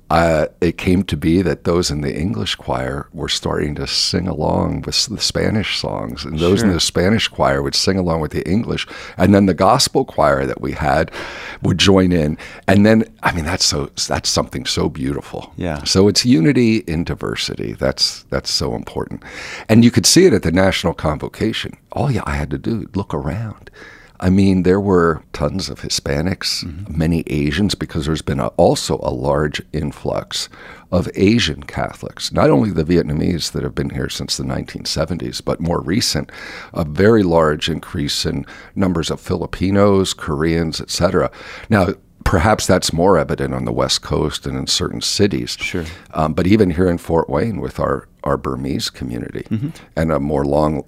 Uh, 0.09 0.47
it 0.61 0.77
came 0.77 1.03
to 1.03 1.17
be 1.17 1.41
that 1.41 1.65
those 1.65 1.91
in 1.91 2.01
the 2.01 2.15
English 2.17 2.55
choir 2.55 3.07
were 3.11 3.27
starting 3.27 3.75
to 3.75 3.85
sing 3.85 4.27
along 4.27 4.81
with 4.83 5.05
the 5.07 5.19
Spanish 5.19 5.77
songs, 5.79 6.23
and 6.23 6.39
those 6.39 6.59
Sure. 6.59 6.67
in 6.69 6.73
the 6.73 6.79
Spanish 6.79 7.27
choir 7.27 7.61
would 7.61 7.75
sing 7.75 7.97
along 7.97 8.21
with 8.21 8.31
the 8.31 8.47
English, 8.49 8.87
and 9.17 9.35
then 9.35 9.47
the 9.47 9.53
gospel 9.53 10.05
choir 10.05 10.45
that 10.45 10.61
we 10.61 10.71
had 10.71 11.11
would 11.61 11.77
join 11.77 12.11
in, 12.13 12.37
and 12.67 12.85
then 12.85 13.03
I 13.21 13.33
mean 13.33 13.43
that's 13.45 13.65
so 13.65 13.89
that's 14.07 14.29
something 14.29 14.65
so 14.65 14.87
beautiful. 14.87 15.51
Yeah. 15.57 15.83
So 15.83 16.07
it's 16.07 16.25
unity 16.25 16.77
in 16.87 17.03
diversity. 17.03 17.73
That's 17.73 18.23
that's 18.29 18.49
so 18.49 18.75
important, 18.75 19.23
and 19.67 19.83
you 19.83 19.91
could 19.91 20.05
see 20.05 20.25
it 20.25 20.33
at 20.33 20.43
the 20.43 20.51
national 20.53 20.93
convocation. 20.93 21.75
All 21.91 22.09
you, 22.11 22.21
I 22.25 22.35
had 22.35 22.49
to 22.51 22.57
do 22.57 22.89
look 22.95 23.13
around. 23.13 23.69
I 24.19 24.29
mean, 24.29 24.63
there 24.63 24.79
were 24.79 25.23
tons 25.33 25.69
of 25.69 25.81
Hispanics, 25.81 26.63
many 26.89 27.23
Asians, 27.27 27.75
because 27.75 28.05
there's 28.05 28.21
been 28.21 28.39
a, 28.39 28.47
also 28.49 28.99
a 29.03 29.13
large 29.13 29.61
influx 29.73 30.49
of 30.91 31.09
Asian 31.15 31.63
Catholics, 31.63 32.31
not 32.31 32.49
only 32.49 32.71
the 32.71 32.83
Vietnamese 32.83 33.51
that 33.51 33.63
have 33.63 33.75
been 33.75 33.89
here 33.89 34.09
since 34.09 34.37
the 34.37 34.43
1970s, 34.43 35.43
but 35.43 35.59
more 35.59 35.81
recent, 35.81 36.31
a 36.73 36.85
very 36.85 37.23
large 37.23 37.69
increase 37.69 38.25
in 38.25 38.45
numbers 38.75 39.11
of 39.11 39.19
Filipinos, 39.19 40.13
Koreans, 40.13 40.79
etc. 40.81 41.29
Now, 41.69 41.89
perhaps 42.23 42.67
that's 42.67 42.91
more 42.91 43.17
evident 43.17 43.53
on 43.53 43.65
the 43.65 43.71
West 43.71 44.01
Coast 44.01 44.45
and 44.45 44.57
in 44.57 44.67
certain 44.67 45.01
cities. 45.01 45.57
Sure. 45.59 45.85
Um, 46.13 46.33
but 46.33 46.47
even 46.47 46.71
here 46.71 46.89
in 46.89 46.97
Fort 46.97 47.29
Wayne 47.29 47.61
with 47.61 47.79
our, 47.79 48.07
our 48.23 48.37
Burmese 48.37 48.89
community 48.89 49.45
and 49.95 50.11
a 50.11 50.19
more 50.19 50.43
long, 50.43 50.83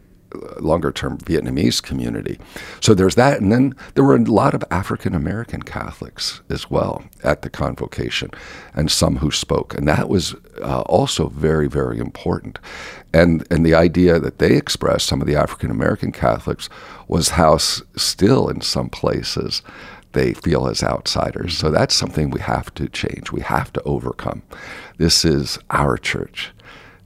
longer 0.59 0.91
term 0.91 1.17
Vietnamese 1.19 1.81
community. 1.81 2.39
So 2.81 2.93
there's 2.93 3.15
that. 3.15 3.41
And 3.41 3.51
then 3.51 3.75
there 3.95 4.03
were 4.03 4.15
a 4.15 4.23
lot 4.23 4.53
of 4.53 4.63
African 4.71 5.15
American 5.15 5.63
Catholics 5.63 6.41
as 6.49 6.69
well 6.69 7.03
at 7.23 7.41
the 7.41 7.49
convocation 7.49 8.29
and 8.73 8.91
some 8.91 9.17
who 9.17 9.31
spoke. 9.31 9.75
And 9.75 9.87
that 9.87 10.09
was 10.09 10.35
uh, 10.61 10.81
also 10.81 11.29
very, 11.29 11.67
very 11.67 11.97
important. 11.97 12.59
And, 13.13 13.45
and 13.49 13.65
the 13.65 13.75
idea 13.75 14.19
that 14.19 14.39
they 14.39 14.55
expressed, 14.55 15.07
some 15.07 15.21
of 15.21 15.27
the 15.27 15.35
African 15.35 15.71
American 15.71 16.11
Catholics, 16.11 16.69
was 17.07 17.29
how 17.29 17.55
s- 17.55 17.81
still 17.95 18.49
in 18.49 18.61
some 18.61 18.89
places 18.89 19.63
they 20.13 20.33
feel 20.33 20.67
as 20.67 20.83
outsiders. 20.83 21.57
So 21.57 21.69
that's 21.69 21.93
something 21.93 22.29
we 22.29 22.41
have 22.41 22.73
to 22.75 22.87
change. 22.89 23.31
We 23.31 23.41
have 23.41 23.71
to 23.73 23.83
overcome. 23.83 24.41
This 24.97 25.23
is 25.23 25.59
our 25.69 25.97
church. 25.97 26.51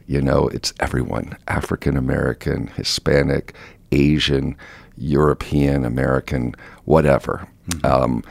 You 0.07 0.21
know, 0.21 0.47
it's 0.49 0.73
everyone 0.79 1.37
African 1.47 1.97
American, 1.97 2.67
Hispanic, 2.67 3.53
Asian, 3.91 4.57
European, 4.97 5.85
American, 5.85 6.55
whatever. 6.85 7.47
Um, 7.83 8.23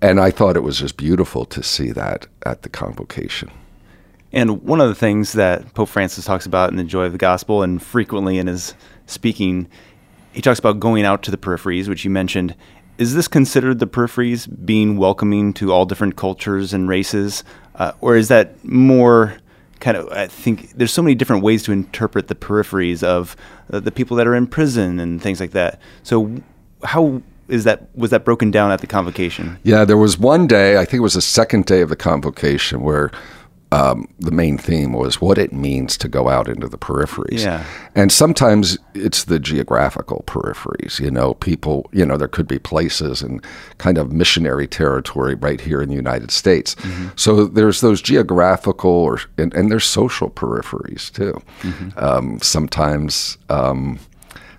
and 0.00 0.18
I 0.18 0.30
thought 0.30 0.56
it 0.56 0.62
was 0.62 0.78
just 0.78 0.96
beautiful 0.96 1.44
to 1.46 1.62
see 1.62 1.92
that 1.92 2.26
at 2.44 2.62
the 2.62 2.68
convocation. 2.68 3.50
And 4.32 4.62
one 4.62 4.80
of 4.80 4.88
the 4.88 4.94
things 4.94 5.32
that 5.32 5.74
Pope 5.74 5.88
Francis 5.88 6.24
talks 6.24 6.46
about 6.46 6.70
in 6.70 6.76
the 6.76 6.84
joy 6.84 7.04
of 7.04 7.12
the 7.12 7.18
gospel 7.18 7.62
and 7.62 7.82
frequently 7.82 8.38
in 8.38 8.46
his 8.46 8.74
speaking, 9.06 9.68
he 10.32 10.40
talks 10.40 10.58
about 10.58 10.80
going 10.80 11.04
out 11.04 11.22
to 11.24 11.30
the 11.30 11.36
peripheries, 11.36 11.88
which 11.88 12.04
you 12.04 12.10
mentioned. 12.10 12.56
Is 12.98 13.14
this 13.14 13.28
considered 13.28 13.78
the 13.78 13.86
peripheries 13.86 14.48
being 14.64 14.96
welcoming 14.96 15.52
to 15.54 15.72
all 15.72 15.84
different 15.86 16.16
cultures 16.16 16.72
and 16.72 16.88
races? 16.88 17.44
Uh, 17.74 17.92
or 18.00 18.16
is 18.16 18.28
that 18.28 18.64
more 18.64 19.36
kind 19.82 19.96
of, 19.96 20.08
I 20.10 20.28
think 20.28 20.70
there's 20.70 20.92
so 20.92 21.02
many 21.02 21.14
different 21.14 21.42
ways 21.42 21.64
to 21.64 21.72
interpret 21.72 22.28
the 22.28 22.34
peripheries 22.34 23.02
of 23.02 23.36
uh, 23.70 23.80
the 23.80 23.90
people 23.90 24.16
that 24.16 24.26
are 24.26 24.34
in 24.34 24.46
prison 24.46 25.00
and 25.00 25.20
things 25.20 25.40
like 25.40 25.50
that. 25.50 25.80
So, 26.04 26.40
how 26.84 27.20
is 27.48 27.64
that, 27.64 27.94
was 27.94 28.10
that 28.10 28.24
broken 28.24 28.50
down 28.50 28.70
at 28.70 28.80
the 28.80 28.86
convocation? 28.86 29.58
Yeah, 29.64 29.84
there 29.84 29.98
was 29.98 30.16
one 30.18 30.46
day, 30.46 30.78
I 30.78 30.84
think 30.84 30.94
it 30.94 31.00
was 31.00 31.14
the 31.14 31.20
second 31.20 31.66
day 31.66 31.80
of 31.80 31.88
the 31.88 31.96
convocation, 31.96 32.80
where 32.80 33.10
um, 33.72 34.06
the 34.18 34.30
main 34.30 34.58
theme 34.58 34.92
was 34.92 35.18
what 35.20 35.38
it 35.38 35.50
means 35.50 35.96
to 35.96 36.06
go 36.06 36.28
out 36.28 36.46
into 36.46 36.68
the 36.68 36.76
peripheries. 36.76 37.40
Yeah. 37.40 37.64
And 37.94 38.12
sometimes 38.12 38.78
it's 38.94 39.24
the 39.24 39.40
geographical 39.40 40.24
peripheries. 40.26 41.00
You 41.00 41.10
know, 41.10 41.32
people, 41.34 41.88
you 41.90 42.04
know, 42.04 42.18
there 42.18 42.28
could 42.28 42.46
be 42.46 42.58
places 42.58 43.22
and 43.22 43.42
kind 43.78 43.96
of 43.96 44.12
missionary 44.12 44.66
territory 44.66 45.34
right 45.36 45.58
here 45.58 45.80
in 45.80 45.88
the 45.88 45.94
United 45.94 46.30
States. 46.30 46.76
So 47.16 47.46
there's 47.46 47.80
those 47.80 48.02
geographical 48.02 48.90
or, 48.90 49.20
and, 49.38 49.54
and 49.54 49.70
there's 49.70 49.86
social 49.86 50.28
peripheries 50.28 51.10
too. 51.10 51.40
Um, 51.96 52.40
sometimes, 52.42 53.38
um, 53.48 53.98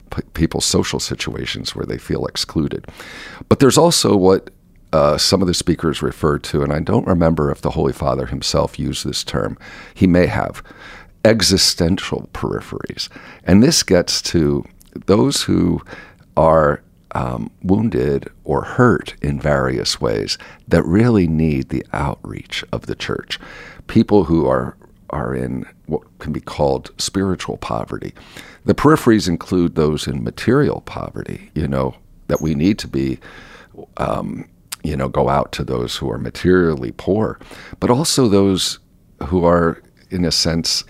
p- 0.10 0.24
people's 0.34 0.66
social 0.66 1.00
situations 1.00 1.76
where 1.76 1.86
they 1.86 2.00
feel 2.00 2.26
excluded. 2.26 2.88
But 3.48 3.60
there's 3.60 3.78
also 3.78 4.16
what 4.18 4.50
uh, 4.94 5.18
some 5.18 5.42
of 5.42 5.48
the 5.48 5.54
speakers 5.54 6.02
refer 6.02 6.38
to, 6.38 6.62
and 6.62 6.72
I 6.72 6.80
don't 6.80 7.08
remember 7.08 7.52
if 7.52 7.62
the 7.62 7.72
Holy 7.72 7.92
Father 7.92 8.28
himself 8.28 8.78
used 8.78 9.06
this 9.06 9.24
term. 9.24 9.58
He 9.94 10.08
may 10.08 10.28
have 10.28 10.64
existential 11.26 12.30
peripheries. 12.34 13.10
And 13.44 13.64
this 13.64 13.82
gets 13.82 14.22
to 14.22 14.64
those 15.08 15.44
who 15.44 15.82
are 16.38 16.82
um, 17.14 17.50
wounded 17.64 18.30
or 18.44 18.64
hurt 18.64 19.16
in 19.22 19.40
various 19.40 20.00
ways 20.00 20.38
that 20.68 20.84
really 20.84 21.28
need 21.28 21.70
the 21.70 21.86
outreach 21.92 22.64
of 22.72 22.86
the 22.86 22.96
church. 22.96 23.40
People 23.88 24.26
who 24.26 24.48
are 24.48 24.78
are 25.10 25.36
in 25.36 25.64
what 25.86 26.02
can 26.18 26.34
be 26.34 26.42
called 26.42 26.90
spiritual 26.98 27.58
poverty. 27.58 28.14
The 28.66 28.74
peripheries 28.74 29.28
include 29.28 29.76
those 29.76 30.08
in 30.08 30.24
material 30.24 30.82
poverty, 30.82 31.52
you 31.54 31.68
know, 31.68 31.96
that 32.28 32.42
we 32.42 32.56
need 32.56 32.80
to 32.80 32.88
be, 32.88 33.20
um, 33.98 34.46
you 34.84 34.98
know, 34.98 35.10
go 35.10 35.30
out 35.30 35.52
to 35.54 35.64
those 35.64 35.98
who 35.98 36.12
are 36.12 36.18
materially 36.18 36.92
poor, 36.92 37.40
but 37.80 37.90
also 37.90 38.28
those 38.28 38.80
who 39.28 39.46
are, 39.46 39.82
in 40.10 40.26
a 40.26 40.32
sense, 40.32 40.84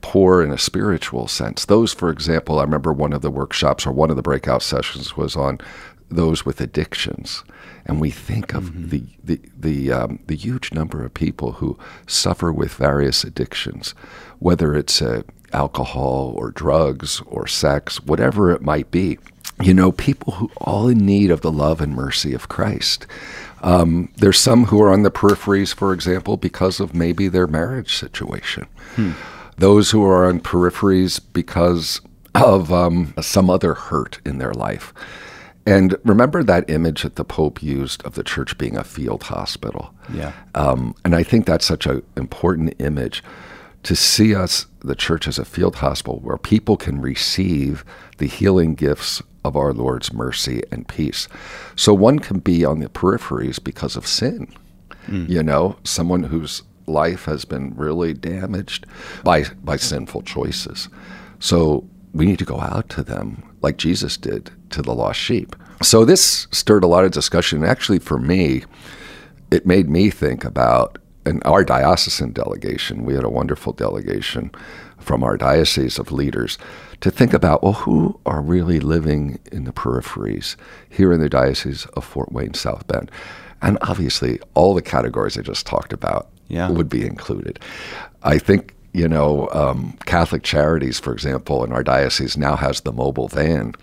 poor 0.00 0.42
in 0.42 0.50
a 0.50 0.58
spiritual 0.58 1.28
sense. 1.28 1.64
Those, 1.64 1.92
for 1.94 2.10
example, 2.10 2.58
I 2.58 2.64
remember 2.64 2.92
one 2.92 3.12
of 3.12 3.22
the 3.22 3.30
workshops 3.30 3.86
or 3.86 3.92
one 3.92 4.10
of 4.10 4.16
the 4.16 4.22
breakout 4.22 4.62
sessions 4.62 5.16
was 5.16 5.36
on 5.36 5.58
those 6.10 6.44
with 6.44 6.60
addictions, 6.60 7.44
and 7.84 8.00
we 8.00 8.10
think 8.10 8.54
of 8.54 8.90
the 8.90 9.04
the 9.22 9.40
the, 9.56 9.92
um, 9.92 10.18
the 10.26 10.36
huge 10.36 10.72
number 10.72 11.04
of 11.04 11.12
people 11.12 11.52
who 11.52 11.78
suffer 12.06 12.52
with 12.52 12.72
various 12.74 13.24
addictions, 13.24 13.94
whether 14.38 14.74
it's 14.74 15.02
uh, 15.02 15.22
alcohol 15.52 16.32
or 16.36 16.50
drugs 16.50 17.20
or 17.26 17.46
sex, 17.46 18.02
whatever 18.02 18.50
it 18.50 18.62
might 18.62 18.90
be. 18.90 19.18
You 19.60 19.74
know, 19.74 19.92
people 19.92 20.34
who 20.34 20.50
all 20.58 20.88
in 20.88 20.98
need 20.98 21.30
of 21.30 21.40
the 21.40 21.52
love 21.52 21.80
and 21.80 21.94
mercy 21.94 22.32
of 22.32 22.48
Christ. 22.48 23.06
Um, 23.62 24.12
there's 24.16 24.38
some 24.38 24.66
who 24.66 24.80
are 24.80 24.92
on 24.92 25.02
the 25.02 25.10
peripheries, 25.10 25.74
for 25.74 25.92
example, 25.92 26.36
because 26.36 26.78
of 26.78 26.94
maybe 26.94 27.26
their 27.26 27.48
marriage 27.48 27.96
situation. 27.96 28.66
Those 29.56 29.90
who 29.90 30.04
are 30.04 30.28
on 30.28 30.40
peripheries 30.40 31.20
because 31.32 32.00
of 32.34 32.72
um, 32.72 33.14
some 33.20 33.50
other 33.50 33.74
hurt 33.74 34.20
in 34.24 34.38
their 34.38 34.54
life. 34.54 34.94
And 35.66 35.96
remember 36.04 36.42
that 36.44 36.70
image 36.70 37.02
that 37.02 37.16
the 37.16 37.24
Pope 37.24 37.62
used 37.62 38.02
of 38.04 38.14
the 38.14 38.22
church 38.22 38.56
being 38.56 38.76
a 38.76 38.84
field 38.84 39.24
hospital. 39.24 39.92
Yeah. 40.12 40.32
Um, 40.54 40.94
and 41.04 41.14
I 41.14 41.22
think 41.22 41.44
that's 41.44 41.66
such 41.66 41.84
an 41.84 42.02
important 42.16 42.74
image 42.78 43.22
to 43.82 43.94
see 43.94 44.34
us, 44.34 44.66
the 44.80 44.94
church, 44.94 45.28
as 45.28 45.38
a 45.38 45.44
field 45.44 45.76
hospital 45.76 46.20
where 46.20 46.38
people 46.38 46.76
can 46.76 47.00
receive 47.00 47.84
the 48.18 48.26
healing 48.26 48.74
gifts 48.76 49.20
of 49.44 49.56
our 49.56 49.72
Lord's 49.72 50.12
mercy 50.12 50.62
and 50.70 50.86
peace. 50.88 51.28
So 51.76 51.94
one 51.94 52.18
can 52.18 52.40
be 52.40 52.64
on 52.64 52.80
the 52.80 52.88
peripheries 52.88 53.62
because 53.62 53.96
of 53.96 54.06
sin. 54.06 54.52
Hmm. 55.06 55.26
You 55.28 55.42
know, 55.42 55.76
someone 55.84 56.24
whose 56.24 56.62
life 56.86 57.24
has 57.26 57.44
been 57.44 57.74
really 57.76 58.14
damaged 58.14 58.86
by 59.22 59.44
by 59.62 59.76
sinful 59.76 60.22
choices. 60.22 60.88
So 61.38 61.88
we 62.12 62.26
need 62.26 62.38
to 62.38 62.44
go 62.44 62.60
out 62.60 62.88
to 62.90 63.02
them 63.02 63.42
like 63.62 63.76
Jesus 63.76 64.16
did 64.16 64.50
to 64.70 64.82
the 64.82 64.94
lost 64.94 65.20
sheep. 65.20 65.54
So 65.82 66.04
this 66.04 66.48
stirred 66.50 66.84
a 66.84 66.88
lot 66.88 67.04
of 67.04 67.12
discussion. 67.12 67.64
Actually, 67.64 68.00
for 68.00 68.18
me, 68.18 68.64
it 69.50 69.66
made 69.66 69.88
me 69.88 70.10
think 70.10 70.44
about 70.44 70.98
in 71.24 71.42
our 71.42 71.62
diocesan 71.62 72.32
delegation. 72.32 73.04
We 73.04 73.14
had 73.14 73.24
a 73.24 73.30
wonderful 73.30 73.72
delegation 73.72 74.50
from 74.98 75.22
our 75.22 75.36
diocese 75.36 75.98
of 75.98 76.10
leaders 76.10 76.58
to 77.00 77.10
think 77.10 77.32
about 77.32 77.62
well, 77.62 77.74
who 77.74 78.18
are 78.26 78.40
really 78.40 78.80
living 78.80 79.38
in 79.52 79.64
the 79.64 79.72
peripheries 79.72 80.56
here 80.88 81.12
in 81.12 81.20
the 81.20 81.28
diocese 81.28 81.86
of 81.94 82.04
Fort 82.04 82.32
Wayne 82.32 82.54
South 82.54 82.86
Bend, 82.86 83.10
and 83.62 83.78
obviously 83.82 84.40
all 84.54 84.74
the 84.74 84.82
categories 84.82 85.38
I 85.38 85.42
just 85.42 85.66
talked 85.66 85.92
about 85.92 86.28
Yeah. 86.48 86.70
would 86.70 86.88
be 86.88 87.06
included. 87.06 87.58
I 88.22 88.38
think 88.38 88.74
you 88.92 89.08
know 89.08 89.48
um, 89.52 89.96
Catholic 90.06 90.42
Charities, 90.42 90.98
for 90.98 91.12
example, 91.12 91.64
in 91.64 91.72
our 91.72 91.82
diocese 91.84 92.36
now 92.36 92.56
has 92.56 92.80
the 92.80 92.92
mobile 92.92 93.28
van. 93.28 93.74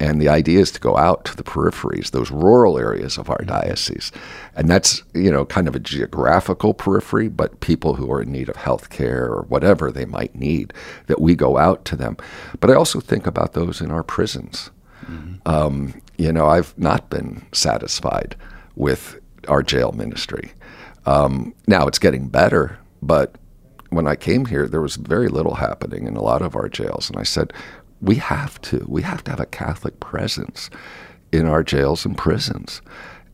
And 0.00 0.20
the 0.20 0.30
idea 0.30 0.60
is 0.60 0.70
to 0.72 0.80
go 0.80 0.96
out 0.96 1.26
to 1.26 1.36
the 1.36 1.44
peripheries, 1.44 2.10
those 2.10 2.30
rural 2.30 2.78
areas 2.78 3.18
of 3.18 3.28
our 3.28 3.44
diocese. 3.44 4.10
And 4.56 4.66
that's, 4.66 5.02
you 5.12 5.30
know, 5.30 5.44
kind 5.44 5.68
of 5.68 5.76
a 5.76 5.78
geographical 5.78 6.72
periphery, 6.72 7.28
but 7.28 7.60
people 7.60 7.94
who 7.94 8.10
are 8.10 8.22
in 8.22 8.32
need 8.32 8.48
of 8.48 8.56
health 8.56 8.88
care 8.88 9.26
or 9.26 9.42
whatever 9.42 9.92
they 9.92 10.06
might 10.06 10.34
need, 10.34 10.72
that 11.06 11.20
we 11.20 11.34
go 11.34 11.58
out 11.58 11.84
to 11.84 11.96
them. 11.96 12.16
But 12.60 12.70
I 12.70 12.74
also 12.74 12.98
think 12.98 13.26
about 13.26 13.52
those 13.52 13.82
in 13.82 13.90
our 13.90 14.02
prisons. 14.02 14.70
Um, 15.46 16.00
you 16.16 16.32
know, 16.32 16.46
I've 16.46 16.76
not 16.78 17.10
been 17.10 17.44
satisfied 17.52 18.36
with 18.76 19.20
our 19.48 19.62
jail 19.62 19.92
ministry. 19.92 20.52
Um, 21.04 21.54
now 21.66 21.86
it's 21.86 21.98
getting 21.98 22.28
better, 22.28 22.78
but 23.02 23.36
when 23.90 24.06
I 24.06 24.14
came 24.16 24.46
here, 24.46 24.68
there 24.68 24.80
was 24.80 24.96
very 24.96 25.28
little 25.28 25.54
happening 25.54 26.06
in 26.06 26.16
a 26.16 26.22
lot 26.22 26.42
of 26.42 26.54
our 26.54 26.68
jails. 26.68 27.10
And 27.10 27.18
I 27.18 27.24
said, 27.24 27.52
we 28.00 28.16
have 28.16 28.60
to. 28.62 28.84
We 28.88 29.02
have 29.02 29.22
to 29.24 29.30
have 29.30 29.40
a 29.40 29.46
Catholic 29.46 30.00
presence 30.00 30.70
in 31.32 31.46
our 31.46 31.62
jails 31.62 32.04
and 32.04 32.16
prisons. 32.16 32.82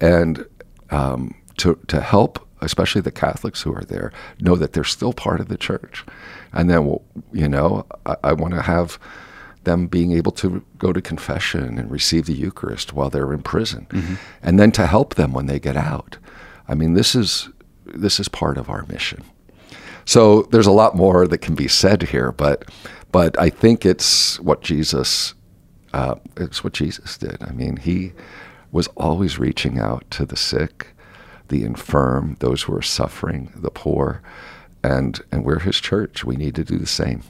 And 0.00 0.44
um, 0.90 1.34
to, 1.58 1.78
to 1.88 2.00
help, 2.00 2.46
especially 2.60 3.00
the 3.00 3.10
Catholics 3.10 3.62
who 3.62 3.74
are 3.74 3.84
there, 3.84 4.12
know 4.40 4.56
that 4.56 4.72
they're 4.72 4.84
still 4.84 5.12
part 5.12 5.40
of 5.40 5.48
the 5.48 5.56
church. 5.56 6.04
And 6.52 6.68
then, 6.68 6.98
you 7.32 7.48
know, 7.48 7.86
I, 8.04 8.16
I 8.24 8.32
want 8.32 8.54
to 8.54 8.62
have 8.62 8.98
them 9.64 9.88
being 9.88 10.12
able 10.12 10.32
to 10.32 10.64
go 10.78 10.92
to 10.92 11.02
confession 11.02 11.78
and 11.78 11.90
receive 11.90 12.26
the 12.26 12.34
Eucharist 12.34 12.92
while 12.92 13.10
they're 13.10 13.32
in 13.32 13.42
prison, 13.42 13.86
mm-hmm. 13.90 14.14
and 14.40 14.60
then 14.60 14.70
to 14.72 14.86
help 14.86 15.16
them 15.16 15.32
when 15.32 15.46
they 15.46 15.58
get 15.58 15.76
out. 15.76 16.18
I 16.68 16.74
mean, 16.74 16.94
this 16.94 17.14
is 17.14 17.48
this 17.84 18.20
is 18.20 18.28
part 18.28 18.58
of 18.58 18.70
our 18.70 18.86
mission. 18.86 19.24
So 20.06 20.42
there's 20.50 20.66
a 20.66 20.72
lot 20.72 20.96
more 20.96 21.26
that 21.26 21.38
can 21.38 21.54
be 21.54 21.68
said 21.68 22.04
here, 22.04 22.32
but 22.32 22.70
but 23.12 23.38
I 23.38 23.50
think 23.50 23.84
it's 23.84 24.40
what 24.40 24.62
Jesus 24.62 25.34
uh, 25.92 26.16
it's 26.36 26.62
what 26.62 26.72
Jesus 26.72 27.18
did. 27.18 27.42
I 27.42 27.52
mean, 27.52 27.76
he 27.76 28.12
was 28.70 28.86
always 28.96 29.38
reaching 29.38 29.78
out 29.78 30.04
to 30.12 30.26
the 30.26 30.36
sick, 30.36 30.88
the 31.48 31.64
infirm, 31.64 32.36
those 32.40 32.62
who 32.62 32.74
are 32.74 32.82
suffering, 32.82 33.52
the 33.56 33.70
poor, 33.70 34.22
and 34.82 35.20
and 35.32 35.44
we're 35.44 35.60
his 35.60 35.80
church. 35.80 36.24
We 36.24 36.36
need 36.36 36.54
to 36.54 36.64
do 36.64 36.78
the 36.78 36.86
same. 36.86 37.22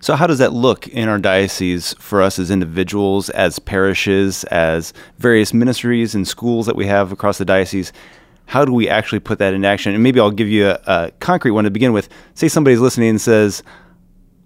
So, 0.00 0.16
how 0.16 0.26
does 0.26 0.38
that 0.38 0.52
look 0.52 0.86
in 0.88 1.08
our 1.08 1.18
diocese 1.18 1.94
for 1.98 2.22
us 2.22 2.38
as 2.38 2.50
individuals, 2.50 3.30
as 3.30 3.58
parishes, 3.58 4.44
as 4.44 4.92
various 5.18 5.54
ministries 5.54 6.14
and 6.14 6.28
schools 6.28 6.66
that 6.66 6.76
we 6.76 6.86
have 6.86 7.10
across 7.10 7.38
the 7.38 7.44
diocese? 7.44 7.92
How 8.46 8.64
do 8.64 8.72
we 8.72 8.88
actually 8.88 9.20
put 9.20 9.38
that 9.38 9.54
into 9.54 9.66
action? 9.66 9.94
And 9.94 10.02
maybe 10.02 10.20
I'll 10.20 10.30
give 10.30 10.48
you 10.48 10.68
a, 10.68 10.80
a 10.86 11.10
concrete 11.20 11.52
one 11.52 11.64
to 11.64 11.70
begin 11.70 11.92
with. 11.92 12.08
Say 12.34 12.48
somebody's 12.48 12.80
listening 12.80 13.10
and 13.10 13.20
says, 13.20 13.62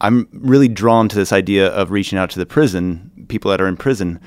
I'm 0.00 0.28
really 0.32 0.68
drawn 0.68 1.08
to 1.08 1.16
this 1.16 1.32
idea 1.32 1.68
of 1.68 1.90
reaching 1.90 2.18
out 2.18 2.30
to 2.30 2.38
the 2.38 2.46
prison, 2.46 3.26
people 3.28 3.50
that 3.50 3.60
are 3.60 3.66
in 3.66 3.76
prison. 3.76 4.20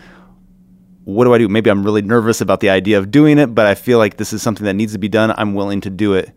What 1.05 1.25
do 1.25 1.33
I 1.33 1.37
do? 1.37 1.47
Maybe 1.47 1.69
I'm 1.71 1.83
really 1.83 2.01
nervous 2.01 2.41
about 2.41 2.59
the 2.59 2.69
idea 2.69 2.97
of 2.97 3.09
doing 3.09 3.37
it, 3.37 3.55
but 3.55 3.65
I 3.65 3.75
feel 3.75 3.97
like 3.97 4.17
this 4.17 4.33
is 4.33 4.41
something 4.41 4.65
that 4.65 4.73
needs 4.73 4.93
to 4.93 4.99
be 4.99 5.09
done. 5.09 5.33
I'm 5.37 5.55
willing 5.55 5.81
to 5.81 5.89
do 5.89 6.13
it. 6.13 6.31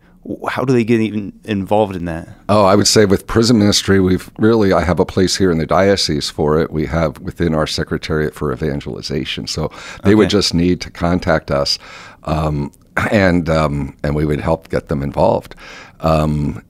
How 0.49 0.65
do 0.65 0.73
they 0.73 0.83
get 0.83 1.01
even 1.01 1.39
involved 1.43 1.95
in 1.95 2.05
that? 2.05 2.27
Oh, 2.49 2.65
I 2.65 2.73
would 2.73 2.87
say 2.87 3.05
with 3.05 3.27
prison 3.27 3.59
ministry, 3.59 3.99
we've 3.99 4.31
really, 4.39 4.73
I 4.73 4.81
have 4.81 4.99
a 4.99 5.05
place 5.05 5.35
here 5.35 5.51
in 5.51 5.59
the 5.59 5.67
diocese 5.67 6.31
for 6.31 6.59
it. 6.59 6.71
We 6.71 6.87
have 6.87 7.19
within 7.19 7.53
our 7.53 7.67
Secretariat 7.67 8.33
for 8.33 8.51
Evangelization. 8.51 9.45
So 9.45 9.67
they 10.03 10.09
okay. 10.09 10.15
would 10.15 10.31
just 10.31 10.55
need 10.55 10.81
to 10.81 10.89
contact 10.89 11.51
us. 11.51 11.77
Um, 12.23 12.71
and 13.11 13.49
um, 13.49 13.95
and 14.03 14.15
we 14.15 14.25
would 14.25 14.39
help 14.39 14.69
get 14.69 14.87
them 14.87 15.01
involved. 15.01 15.55
Um, 15.99 16.63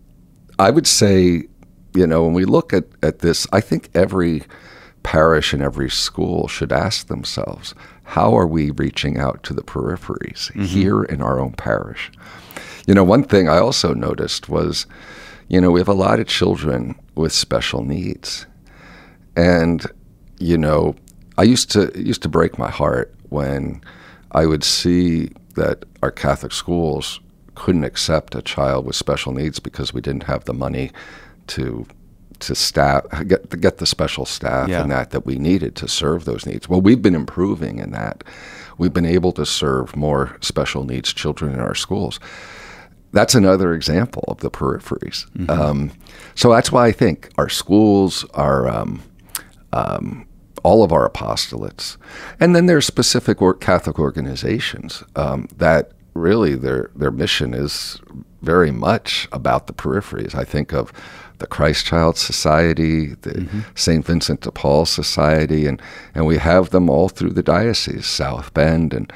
I 0.57 0.69
would 0.69 0.87
say, 0.87 1.43
you 1.93 2.07
know, 2.07 2.23
when 2.23 2.33
we 2.33 2.45
look 2.45 2.73
at, 2.73 2.85
at 3.03 3.19
this, 3.19 3.45
I 3.51 3.59
think 3.61 3.89
every 3.93 4.43
parish 5.03 5.53
and 5.53 5.61
every 5.61 5.89
school 5.89 6.47
should 6.47 6.71
ask 6.71 7.07
themselves, 7.07 7.75
how 8.03 8.35
are 8.37 8.47
we 8.47 8.71
reaching 8.71 9.17
out 9.17 9.43
to 9.43 9.53
the 9.53 9.61
peripheries 9.61 10.51
mm-hmm. 10.51 10.63
here 10.63 11.03
in 11.03 11.21
our 11.21 11.39
own 11.39 11.51
parish? 11.53 12.11
You 12.87 12.93
know, 12.93 13.03
one 13.03 13.23
thing 13.23 13.49
I 13.49 13.57
also 13.57 13.93
noticed 13.93 14.47
was, 14.47 14.85
you 15.47 15.59
know, 15.59 15.71
we 15.71 15.79
have 15.79 15.87
a 15.87 15.93
lot 15.93 16.19
of 16.19 16.27
children 16.27 16.95
with 17.15 17.33
special 17.33 17.83
needs. 17.83 18.45
And, 19.35 19.85
you 20.39 20.57
know, 20.57 20.95
I 21.37 21.43
used 21.43 21.71
to 21.71 21.83
it 21.83 22.05
used 22.05 22.21
to 22.23 22.29
break 22.29 22.57
my 22.57 22.69
heart 22.69 23.13
when 23.29 23.81
I 24.31 24.45
would 24.45 24.63
see 24.63 25.31
that 25.55 25.85
our 26.01 26.11
Catholic 26.11 26.51
schools 26.51 27.19
couldn't 27.55 27.83
accept 27.83 28.35
a 28.35 28.41
child 28.41 28.85
with 28.85 28.95
special 28.95 29.31
needs 29.31 29.59
because 29.59 29.93
we 29.93 30.01
didn't 30.01 30.23
have 30.23 30.45
the 30.45 30.53
money 30.53 30.91
to 31.47 31.85
to 32.39 32.53
staff 32.53 33.05
get 33.27 33.49
to 33.49 33.57
get 33.57 33.77
the 33.77 33.85
special 33.85 34.25
staff 34.25 34.67
yeah. 34.67 34.81
and 34.81 34.91
that 34.91 35.11
that 35.11 35.25
we 35.25 35.37
needed 35.37 35.75
to 35.77 35.87
serve 35.87 36.25
those 36.25 36.45
needs. 36.45 36.67
Well, 36.67 36.81
we've 36.81 37.01
been 37.01 37.15
improving 37.15 37.79
in 37.79 37.91
that. 37.91 38.23
We've 38.77 38.93
been 38.93 39.05
able 39.05 39.31
to 39.33 39.45
serve 39.45 39.95
more 39.95 40.37
special 40.41 40.83
needs 40.83 41.13
children 41.13 41.53
in 41.53 41.61
our 41.61 41.75
schools. 41.75 42.19
That's 43.13 43.35
another 43.35 43.73
example 43.73 44.25
of 44.27 44.39
the 44.39 44.51
peripheries. 44.51 45.25
Mm-hmm. 45.31 45.49
Um, 45.49 45.91
so 46.35 46.51
that's 46.51 46.73
why 46.73 46.87
I 46.87 46.91
think 46.91 47.31
our 47.37 47.47
schools, 47.47 48.25
our 48.33 48.67
um, 48.67 49.01
um, 49.71 50.27
all 50.65 50.83
of 50.83 50.91
our 50.91 51.07
apostolates. 51.07 51.95
And 52.39 52.55
then 52.55 52.65
there's 52.65 52.87
specific 52.87 53.39
or 53.39 53.53
Catholic 53.53 53.99
organizations 53.99 55.03
um, 55.15 55.47
that 55.57 55.91
really 56.15 56.55
their 56.55 56.89
their 56.95 57.11
mission 57.11 57.53
is 57.53 58.01
very 58.41 58.71
much 58.71 59.27
about 59.31 59.67
the 59.67 59.73
peripheries. 59.73 60.33
I 60.33 60.43
think 60.43 60.73
of 60.73 60.91
the 61.37 61.45
Christ 61.45 61.85
Child 61.85 62.17
Society, 62.17 63.09
the 63.21 63.31
mm-hmm. 63.31 63.59
St. 63.75 64.03
Vincent 64.05 64.41
de 64.41 64.51
Paul 64.51 64.85
Society, 64.85 65.67
and, 65.67 65.79
and 66.15 66.25
we 66.25 66.37
have 66.37 66.69
them 66.69 66.89
all 66.89 67.09
through 67.09 67.33
the 67.33 67.43
diocese, 67.43 68.07
South 68.07 68.53
Bend 68.53 68.93
and 68.93 69.11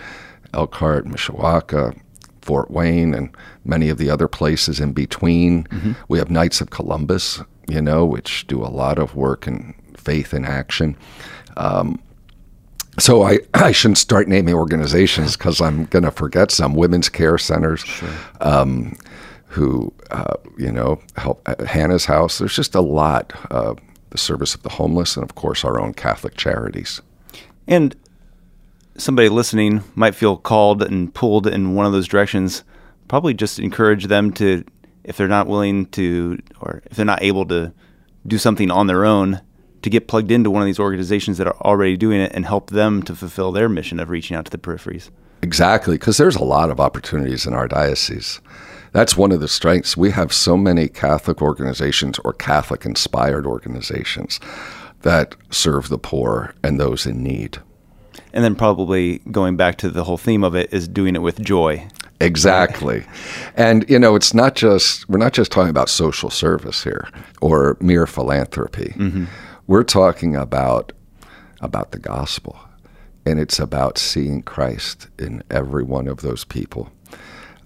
Elkhart, 0.54 1.06
Mishawaka, 1.06 1.98
Fort 2.42 2.70
Wayne, 2.70 3.14
and 3.14 3.30
many 3.64 3.90
of 3.90 3.98
the 3.98 4.10
other 4.10 4.28
places 4.28 4.80
in 4.80 4.92
between. 4.92 5.64
Mm-hmm. 5.66 5.94
We 6.10 6.20
have 6.20 6.30
Knights 6.30 6.62
of 6.62 6.72
Columbus, 6.72 7.42
you 7.68 7.82
know, 7.82 8.06
which 8.06 8.46
do 8.48 8.62
a 8.62 8.68
lot 8.68 9.00
of 9.00 9.16
work 9.16 9.48
in 9.48 9.74
faith 10.00 10.34
in 10.34 10.46
action. 10.46 10.98
Um, 11.60 12.02
so 12.98 13.24
I, 13.24 13.40
I 13.54 13.72
shouldn't 13.72 14.00
start 14.00 14.28
naming 14.28 14.56
organizations 14.56 15.38
because 15.38 15.62
I'm 15.62 15.86
going 15.86 16.06
to 16.06 16.12
forget 16.12 16.52
some 16.52 16.74
women's 16.74 17.10
care 17.10 17.38
centers 17.38 17.82
sure. 17.82 18.10
um, 18.42 18.96
who, 19.48 19.94
uh, 20.12 20.36
you 20.58 20.72
know, 20.72 21.02
help 21.18 21.48
uh, 21.48 21.64
Hannah's 21.66 22.06
House. 22.06 22.40
There's 22.40 22.56
just 22.56 22.76
a 22.76 22.82
lot. 22.82 23.34
Uh, 23.52 23.76
the 24.10 24.18
service 24.18 24.56
of 24.56 24.64
the 24.64 24.70
homeless, 24.70 25.16
and 25.16 25.24
of 25.24 25.36
course, 25.36 25.64
our 25.64 25.80
own 25.80 25.94
Catholic 25.94 26.36
charities. 26.36 27.00
And 27.68 27.96
somebody 28.98 29.30
listening 29.30 29.84
might 29.96 30.16
feel 30.16 30.38
called 30.38 30.82
and 30.82 31.14
pulled 31.14 31.46
in 31.46 31.76
one 31.76 31.86
of 31.86 31.92
those 31.92 32.08
directions. 32.08 32.64
Probably 33.08 33.36
just 33.36 33.60
encourage 33.60 34.06
them 34.06 34.32
to, 34.34 34.64
if 35.04 35.18
they're 35.18 35.28
not 35.28 35.46
willing 35.48 35.86
to, 35.88 36.40
or 36.60 36.82
if 36.86 36.98
they're 36.98 37.06
not 37.06 37.22
able 37.22 37.46
to 37.48 37.72
do 38.26 38.38
something 38.38 38.72
on 38.72 38.88
their 38.88 39.06
own, 39.06 39.42
to 39.82 39.90
get 39.90 40.08
plugged 40.08 40.32
into 40.32 40.52
one 40.52 40.62
of 40.62 40.66
these 40.66 40.80
organizations 40.80 41.38
that 41.38 41.48
are 41.48 41.58
already 41.62 41.98
doing 41.98 42.20
it 42.20 42.32
and 42.34 42.46
help 42.46 42.70
them 42.70 43.04
to 43.04 43.16
fulfill 43.16 43.52
their 43.52 43.70
mission 43.70 44.00
of 44.00 44.10
reaching 44.10 44.36
out 44.36 44.46
to 44.46 44.52
the 44.52 44.58
peripheries. 44.58 45.10
Exactly, 45.42 45.96
because 45.96 46.18
there's 46.18 46.36
a 46.36 46.44
lot 46.44 46.70
of 46.70 46.80
opportunities 46.80 47.46
in 47.46 47.54
our 47.54 47.68
diocese. 47.68 48.42
That's 48.92 49.16
one 49.16 49.32
of 49.32 49.40
the 49.40 49.48
strengths. 49.48 49.96
We 49.96 50.12
have 50.12 50.34
so 50.34 50.58
many 50.58 50.88
Catholic 50.88 51.42
organizations 51.42 52.20
or 52.26 52.34
Catholic 52.34 52.86
inspired 52.86 53.46
organizations 53.46 54.40
that 55.02 55.36
serve 55.50 55.90
the 55.90 55.98
poor 55.98 56.54
and 56.64 56.80
those 56.80 57.06
in 57.06 57.24
need. 57.24 57.60
And 58.34 58.44
then, 58.44 58.56
probably 58.56 59.20
going 59.32 59.56
back 59.56 59.78
to 59.78 59.90
the 59.90 60.04
whole 60.04 60.18
theme 60.18 60.44
of 60.44 60.56
it, 60.56 60.74
is 60.74 60.88
doing 60.88 61.16
it 61.16 61.22
with 61.22 61.40
joy. 61.40 61.88
Exactly. 62.20 63.06
And, 63.56 63.90
you 63.90 64.00
know, 64.00 64.16
it's 64.16 64.34
not 64.34 64.56
just, 64.56 65.10
we're 65.10 65.18
not 65.18 65.34
just 65.34 65.52
talking 65.52 65.70
about 65.70 65.90
social 65.90 66.30
service 66.30 66.82
here 66.82 67.10
or 67.42 67.76
mere 67.82 68.08
philanthropy. 68.08 68.94
Mm-hmm 68.96 69.26
we're 69.70 69.84
talking 69.84 70.36
about 70.36 70.92
about 71.62 71.92
the 71.92 72.00
gospel, 72.00 72.60
and 73.24 73.40
it's 73.40 73.60
about 73.60 74.00
seeing 74.00 74.42
Christ 74.42 75.08
in 75.20 75.44
every 75.52 75.84
one 75.84 76.08
of 76.08 76.22
those 76.22 76.44
people, 76.44 76.90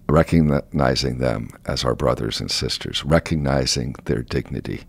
recognizing 0.10 1.20
them 1.20 1.52
as 1.66 1.86
our 1.86 1.96
brothers 1.96 2.42
and 2.42 2.52
sisters, 2.52 3.06
recognizing 3.06 3.96
their 4.04 4.22
dignity, 4.22 4.84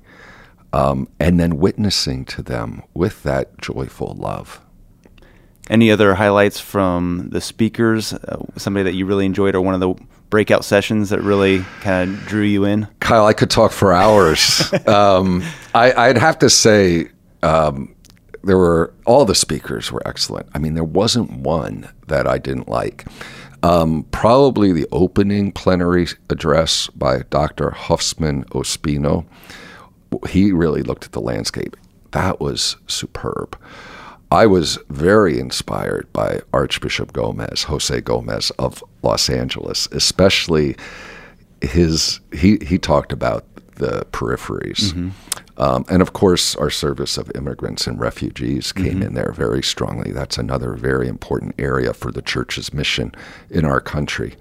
um, 0.73 1.07
and 1.21 1.39
then 1.39 1.59
witnessing 1.59 2.25
to 2.25 2.43
them 2.43 2.83
with 2.95 3.23
that 3.23 3.59
joyful 3.59 4.17
love. 4.19 4.61
Any 5.71 5.93
other 5.93 6.17
highlights 6.17 6.59
from 6.59 7.29
the 7.31 7.41
speakers? 7.41 8.13
Uh, 8.13 8.45
somebody 8.57 8.83
that 8.83 8.95
you 8.95 9.07
really 9.07 9.25
enjoyed, 9.25 9.55
or 9.55 9.61
one 9.61 9.75
of 9.75 9.81
the 9.81 9.95
breakout 10.35 10.65
sessions 10.65 11.11
that 11.11 11.23
really 11.23 11.61
kind 11.81 12.13
of 12.13 12.27
drew 12.27 12.43
you 12.43 12.65
in? 12.65 12.89
Kyle, 12.99 13.25
I 13.25 13.33
could 13.33 13.51
talk 13.51 13.71
for 13.71 13.93
hours. 13.93 14.69
um, 14.89 15.45
I, 15.77 16.09
would 16.09 16.19
have 16.19 16.41
to 16.41 16.51
say 16.51 17.07
um, 17.45 17.95
there 18.43 18.59
were 18.59 18.93
all 19.07 19.25
the 19.25 19.37
speakers 19.37 19.93
were 19.93 20.03
excellent. 20.05 20.49
I 20.53 20.59
mean, 20.59 20.75
there 20.75 20.83
wasn't 20.83 21.31
one 21.31 21.89
that 22.09 22.27
I 22.27 22.39
didn't 22.39 22.69
like. 22.69 23.05
Um, 23.63 24.09
probably 24.11 24.73
the 24.73 24.89
opening 24.91 25.53
plenary 25.53 26.09
address 26.29 26.89
by 26.89 27.21
Dr. 27.31 27.71
Hosffman 27.71 28.45
Ospino. 28.47 29.27
He 30.29 30.51
really 30.51 30.83
looked 30.83 31.05
at 31.05 31.13
the 31.13 31.21
landscape. 31.21 31.77
That 32.11 32.41
was 32.41 32.77
superb. 32.89 33.57
I 34.35 34.47
was 34.47 34.81
very 34.89 35.39
inspired 35.39 36.13
by 36.13 36.41
Archbishop 36.53 37.13
Gomez, 37.13 37.63
Jose 37.63 38.01
Gomez 38.01 38.51
of 38.59 38.83
Los 39.03 39.31
Angeles, 39.31 39.87
especially 39.93 40.75
his 41.61 42.19
he 42.33 42.59
he 42.61 42.77
talked 42.77 43.13
about 43.13 43.45
the 43.77 44.05
peripheries. 44.11 44.93
Mm-hmm. 44.93 45.11
Um, 45.57 45.85
and 45.89 46.03
of 46.03 46.15
course, 46.15 46.57
our 46.57 46.69
service 46.69 47.17
of 47.17 47.31
immigrants 47.37 47.87
and 47.87 48.01
refugees 48.01 48.73
came 48.73 48.95
mm-hmm. 48.95 49.03
in 49.03 49.15
there 49.15 49.31
very 49.31 49.63
strongly. 49.63 50.11
That's 50.11 50.37
another 50.37 50.73
very 50.75 51.07
important 51.07 51.55
area 51.57 51.95
for 51.95 52.11
the 52.11 52.23
church's 52.23 52.75
mission 52.75 53.13
in 53.51 53.65
our 53.65 53.81
country. 53.81 54.35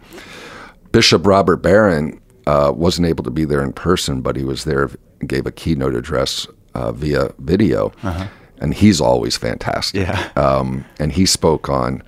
Bishop 0.92 1.28
Robert 1.28 1.58
Barron 1.58 2.20
uh, 2.48 2.72
wasn't 2.76 3.06
able 3.06 3.24
to 3.26 3.32
be 3.32 3.46
there 3.46 3.62
in 3.62 3.74
person, 3.74 4.22
but 4.22 4.36
he 4.36 4.44
was 4.44 4.64
there, 4.64 4.90
gave 5.28 5.46
a 5.46 5.52
keynote 5.52 5.94
address 5.94 6.48
uh, 6.74 6.92
via 6.92 7.32
video, 7.38 7.92
and 8.64 8.74
he's 8.74 9.00
always 9.00 9.38
fantastic. 9.38 10.08
Yeah. 10.08 10.30
Um, 10.36 10.86
and 11.00 11.12
he 11.12 11.28
spoke 11.28 11.70
on. 11.70 12.02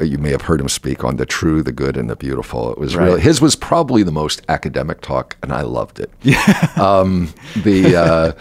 You 0.00 0.16
may 0.16 0.30
have 0.30 0.42
heard 0.42 0.60
him 0.62 0.68
speak 0.70 1.04
on 1.04 1.16
the 1.16 1.26
true, 1.26 1.62
the 1.62 1.72
good, 1.72 1.96
and 1.96 2.08
the 2.08 2.16
beautiful. 2.16 2.72
It 2.72 2.78
was 2.78 2.96
Right. 2.96 3.04
really 3.06 3.20
his 3.20 3.40
was 3.42 3.54
probably 3.56 4.02
the 4.02 4.12
most 4.12 4.40
academic 4.48 5.00
talk, 5.02 5.36
and 5.42 5.52
I 5.52 5.62
loved 5.62 5.98
it. 6.00 6.10
Yeah. 6.22 6.68
Um, 6.80 7.34
the 7.64 7.96
uh, 7.96 8.32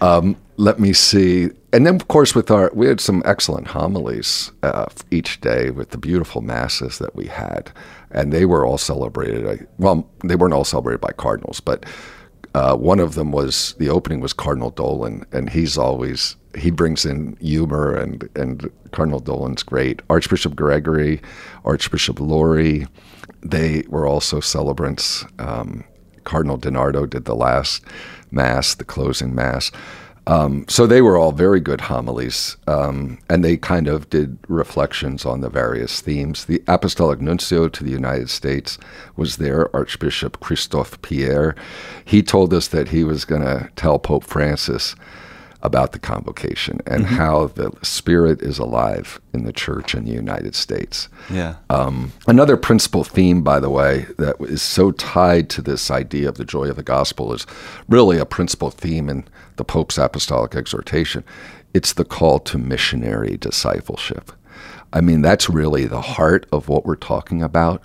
um, 0.00 0.36
let 0.56 0.78
me 0.78 0.92
see, 0.92 1.50
and 1.72 1.84
then 1.86 1.96
of 1.96 2.06
course 2.08 2.34
with 2.36 2.50
our 2.50 2.70
we 2.74 2.86
had 2.86 3.00
some 3.00 3.22
excellent 3.24 3.66
homilies 3.68 4.52
uh, 4.62 4.86
each 5.10 5.40
day 5.40 5.70
with 5.70 5.90
the 5.90 5.98
beautiful 5.98 6.40
masses 6.40 6.98
that 6.98 7.16
we 7.16 7.26
had, 7.26 7.70
and 8.12 8.32
they 8.32 8.44
were 8.46 8.64
all 8.64 8.78
celebrated. 8.78 9.66
Well, 9.78 10.08
they 10.24 10.36
weren't 10.36 10.54
all 10.54 10.64
celebrated 10.64 11.00
by 11.00 11.12
cardinals, 11.16 11.60
but 11.60 11.84
uh, 12.56 12.74
one 12.74 13.00
of 13.00 13.16
them 13.16 13.32
was 13.32 13.74
the 13.74 13.90
opening 13.90 14.20
was 14.20 14.32
Cardinal 14.32 14.70
Dolan, 14.70 15.26
and 15.30 15.50
he's 15.50 15.76
always 15.76 16.36
he 16.56 16.70
brings 16.70 17.04
in 17.04 17.36
humor 17.38 17.94
and 17.94 18.30
and 18.34 18.70
Cardinal 18.92 19.20
Dolan's 19.20 19.62
great. 19.62 20.00
Archbishop 20.08 20.56
Gregory, 20.56 21.20
Archbishop 21.66 22.18
Lori, 22.18 22.86
they 23.42 23.84
were 23.88 24.06
also 24.06 24.40
celebrants. 24.40 25.26
Um, 25.38 25.84
Cardinal 26.24 26.58
DiNardo 26.58 27.08
did 27.08 27.26
the 27.26 27.36
last 27.36 27.84
mass, 28.30 28.74
the 28.74 28.84
closing 28.84 29.34
mass. 29.34 29.70
Um, 30.28 30.64
so 30.68 30.86
they 30.86 31.02
were 31.02 31.16
all 31.16 31.30
very 31.30 31.60
good 31.60 31.82
homilies, 31.82 32.56
um, 32.66 33.18
and 33.28 33.44
they 33.44 33.56
kind 33.56 33.86
of 33.86 34.10
did 34.10 34.38
reflections 34.48 35.24
on 35.24 35.40
the 35.40 35.48
various 35.48 36.00
themes. 36.00 36.46
The 36.46 36.62
Apostolic 36.66 37.20
Nuncio 37.20 37.68
to 37.68 37.84
the 37.84 37.92
United 37.92 38.28
States 38.28 38.76
was 39.14 39.36
there, 39.36 39.74
Archbishop 39.74 40.40
Christophe 40.40 41.00
Pierre. 41.02 41.54
He 42.04 42.22
told 42.22 42.52
us 42.52 42.66
that 42.68 42.88
he 42.88 43.04
was 43.04 43.24
going 43.24 43.42
to 43.42 43.70
tell 43.76 44.00
Pope 44.00 44.24
Francis 44.24 44.96
about 45.62 45.92
the 45.92 45.98
convocation 45.98 46.80
and 46.86 47.06
how 47.06 47.48
the 47.48 47.72
Spirit 47.82 48.42
is 48.42 48.58
alive 48.58 49.20
in 49.32 49.44
the 49.44 49.52
Church 49.52 49.94
in 49.94 50.04
the 50.04 50.12
United 50.12 50.54
States. 50.54 51.08
Yeah. 51.30 51.56
Um, 51.70 52.12
another 52.26 52.56
principal 52.56 53.04
theme, 53.04 53.42
by 53.42 53.60
the 53.60 53.70
way, 53.70 54.06
that 54.18 54.36
is 54.40 54.62
so 54.62 54.92
tied 54.92 55.48
to 55.50 55.62
this 55.62 55.90
idea 55.90 56.28
of 56.28 56.36
the 56.36 56.44
joy 56.44 56.68
of 56.68 56.76
the 56.76 56.82
gospel 56.82 57.32
is 57.32 57.46
really 57.88 58.18
a 58.18 58.26
principal 58.26 58.70
theme 58.70 59.08
in 59.08 59.26
the 59.56 59.64
Pope's 59.64 59.98
apostolic 59.98 60.54
exhortation. 60.54 61.24
It's 61.74 61.92
the 61.92 62.04
call 62.04 62.38
to 62.40 62.58
missionary 62.58 63.36
discipleship. 63.36 64.32
I 64.92 65.00
mean, 65.00 65.22
that's 65.22 65.50
really 65.50 65.86
the 65.86 66.00
heart 66.00 66.46
of 66.52 66.68
what 66.68 66.86
we're 66.86 66.96
talking 66.96 67.42
about. 67.42 67.82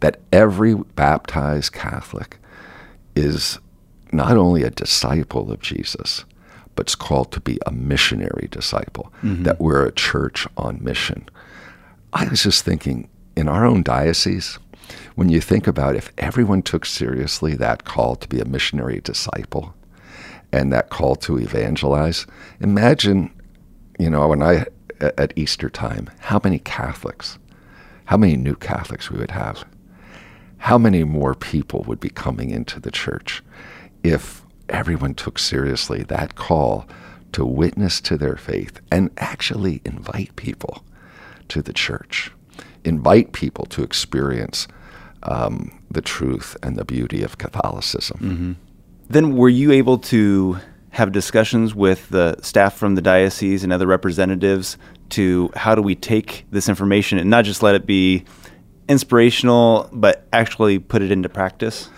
That 0.00 0.20
every 0.32 0.74
baptized 0.74 1.72
Catholic 1.72 2.38
is 3.16 3.58
not 4.12 4.36
only 4.36 4.62
a 4.62 4.70
disciple 4.70 5.50
of 5.52 5.60
Jesus, 5.60 6.24
but 6.78 6.88
is 6.88 6.94
called 6.94 7.32
to 7.32 7.40
be 7.40 7.58
a 7.66 7.72
missionary 7.72 8.46
disciple, 8.52 9.12
mm-hmm. 9.20 9.42
that 9.42 9.60
we're 9.60 9.84
a 9.84 9.90
church 9.90 10.46
on 10.56 10.78
mission. 10.80 11.28
I 12.12 12.28
was 12.28 12.44
just 12.44 12.64
thinking 12.64 13.08
in 13.34 13.48
our 13.48 13.66
own 13.66 13.82
diocese, 13.82 14.60
when 15.16 15.28
you 15.28 15.40
think 15.40 15.66
about 15.66 15.96
if 15.96 16.12
everyone 16.18 16.62
took 16.62 16.86
seriously 16.86 17.56
that 17.56 17.82
call 17.84 18.14
to 18.14 18.28
be 18.28 18.38
a 18.38 18.44
missionary 18.44 19.00
disciple 19.00 19.74
and 20.52 20.72
that 20.72 20.88
call 20.88 21.16
to 21.16 21.40
evangelize, 21.40 22.28
imagine, 22.60 23.32
you 23.98 24.08
know, 24.08 24.28
when 24.28 24.40
I 24.40 24.66
at 25.00 25.32
Easter 25.34 25.68
time, 25.68 26.08
how 26.20 26.40
many 26.44 26.60
Catholics, 26.60 27.40
how 28.04 28.16
many 28.16 28.36
new 28.36 28.54
Catholics 28.54 29.10
we 29.10 29.18
would 29.18 29.32
have, 29.32 29.64
how 30.58 30.78
many 30.78 31.02
more 31.02 31.34
people 31.34 31.82
would 31.88 31.98
be 31.98 32.08
coming 32.08 32.50
into 32.50 32.78
the 32.78 32.92
church 32.92 33.42
if 34.04 34.44
everyone 34.68 35.14
took 35.14 35.38
seriously 35.38 36.02
that 36.04 36.34
call 36.34 36.86
to 37.32 37.44
witness 37.44 38.00
to 38.02 38.16
their 38.16 38.36
faith 38.36 38.80
and 38.90 39.10
actually 39.18 39.80
invite 39.84 40.34
people 40.36 40.82
to 41.48 41.62
the 41.62 41.72
church, 41.72 42.30
invite 42.84 43.32
people 43.32 43.66
to 43.66 43.82
experience 43.82 44.68
um, 45.24 45.78
the 45.90 46.00
truth 46.00 46.56
and 46.62 46.76
the 46.76 46.84
beauty 46.84 47.22
of 47.22 47.38
Catholicism. 47.38 48.18
Then 49.10 49.36
were 49.36 49.48
you 49.48 49.72
able 49.72 49.98
to 49.98 50.58
have 50.90 51.12
discussions 51.12 51.74
with 51.74 52.08
the 52.08 52.36
staff 52.42 52.76
from 52.76 52.94
the 52.94 53.02
diocese 53.02 53.62
and 53.62 53.72
other 53.72 53.86
representatives 53.86 54.76
to 55.10 55.50
how 55.54 55.74
do 55.74 55.82
we 55.82 55.94
take 55.94 56.44
this 56.50 56.68
information 56.68 57.18
and 57.18 57.30
not 57.30 57.44
just 57.44 57.62
let 57.62 57.74
it 57.74 57.86
be 57.86 58.24
inspirational, 58.88 59.88
but 59.92 60.26
actually 60.32 60.78
put 60.78 61.02
it 61.02 61.10
into 61.10 61.28
practice? 61.28 61.90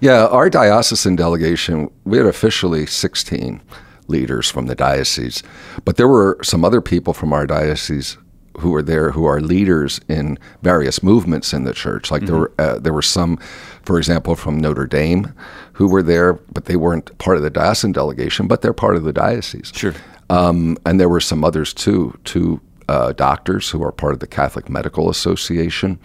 Yeah, 0.00 0.26
our 0.26 0.48
diocesan 0.48 1.16
delegation, 1.16 1.90
we 2.04 2.18
had 2.18 2.26
officially 2.26 2.86
16 2.86 3.60
leaders 4.06 4.50
from 4.50 4.66
the 4.66 4.74
diocese, 4.74 5.42
but 5.84 5.96
there 5.96 6.08
were 6.08 6.38
some 6.42 6.64
other 6.64 6.80
people 6.80 7.12
from 7.12 7.32
our 7.32 7.46
diocese 7.46 8.16
who 8.58 8.70
were 8.70 8.82
there 8.82 9.12
who 9.12 9.24
are 9.24 9.40
leaders 9.40 10.00
in 10.08 10.38
various 10.62 11.02
movements 11.02 11.52
in 11.52 11.64
the 11.64 11.72
church. 11.72 12.10
Like 12.10 12.26
there 12.26 12.36
were 12.36 12.52
uh, 12.58 12.78
there 12.78 12.92
were 12.92 13.02
some, 13.02 13.38
for 13.82 13.98
example, 13.98 14.34
from 14.34 14.58
Notre 14.58 14.86
Dame, 14.86 15.32
who 15.74 15.88
were 15.88 16.02
there, 16.02 16.34
but 16.52 16.64
they 16.64 16.76
weren't 16.76 17.16
part 17.18 17.36
of 17.36 17.42
the 17.42 17.50
diocesan 17.50 17.92
delegation, 17.92 18.48
but 18.48 18.62
they're 18.62 18.72
part 18.72 18.96
of 18.96 19.04
the 19.04 19.12
diocese. 19.12 19.72
Sure. 19.74 19.94
Um, 20.30 20.76
and 20.84 21.00
there 21.00 21.08
were 21.08 21.20
some 21.20 21.44
others 21.44 21.72
too, 21.72 22.18
two 22.24 22.60
uh, 22.88 23.12
doctors 23.12 23.70
who 23.70 23.82
are 23.82 23.92
part 23.92 24.12
of 24.12 24.20
the 24.20 24.26
Catholic 24.26 24.68
Medical 24.68 25.08
Association. 25.08 25.98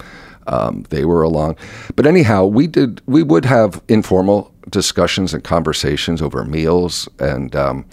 Um, 0.47 0.86
they 0.89 1.06
were 1.06 1.21
along, 1.23 1.56
but 1.95 2.06
anyhow, 2.06 2.45
we 2.45 2.67
did. 2.67 3.01
We 3.06 3.23
would 3.23 3.45
have 3.45 3.82
informal 3.88 4.51
discussions 4.69 5.34
and 5.34 5.43
conversations 5.43 6.21
over 6.21 6.43
meals, 6.43 7.08
and 7.19 7.56
um, 7.56 7.86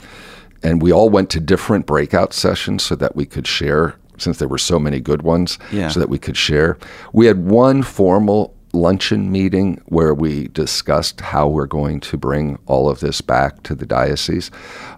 and 0.63 0.83
we 0.83 0.93
all 0.93 1.09
went 1.11 1.31
to 1.31 1.41
different 1.41 1.87
breakout 1.87 2.33
sessions 2.33 2.83
so 2.83 2.95
that 2.97 3.17
we 3.17 3.27
could 3.27 3.47
share. 3.47 3.95
Since 4.19 4.39
there 4.39 4.49
were 4.49 4.59
so 4.59 4.79
many 4.79 5.01
good 5.01 5.23
ones, 5.23 5.59
Yeah. 5.73 5.89
so 5.89 5.99
that 6.01 6.11
we 6.11 6.19
could 6.19 6.37
share. 6.37 6.77
We 7.15 7.25
had 7.25 7.47
one 7.47 7.83
formal 7.83 8.55
luncheon 8.75 9.33
meeting 9.33 9.81
where 9.87 10.13
we 10.15 10.49
discussed 10.49 11.21
how 11.23 11.49
we're 11.49 11.67
going 11.67 12.01
to 12.01 12.17
bring 12.19 12.59
all 12.67 12.89
of 12.91 13.01
this 13.01 13.21
back 13.23 13.63
to 13.63 13.75
the 13.75 13.87
diocese. 13.87 14.51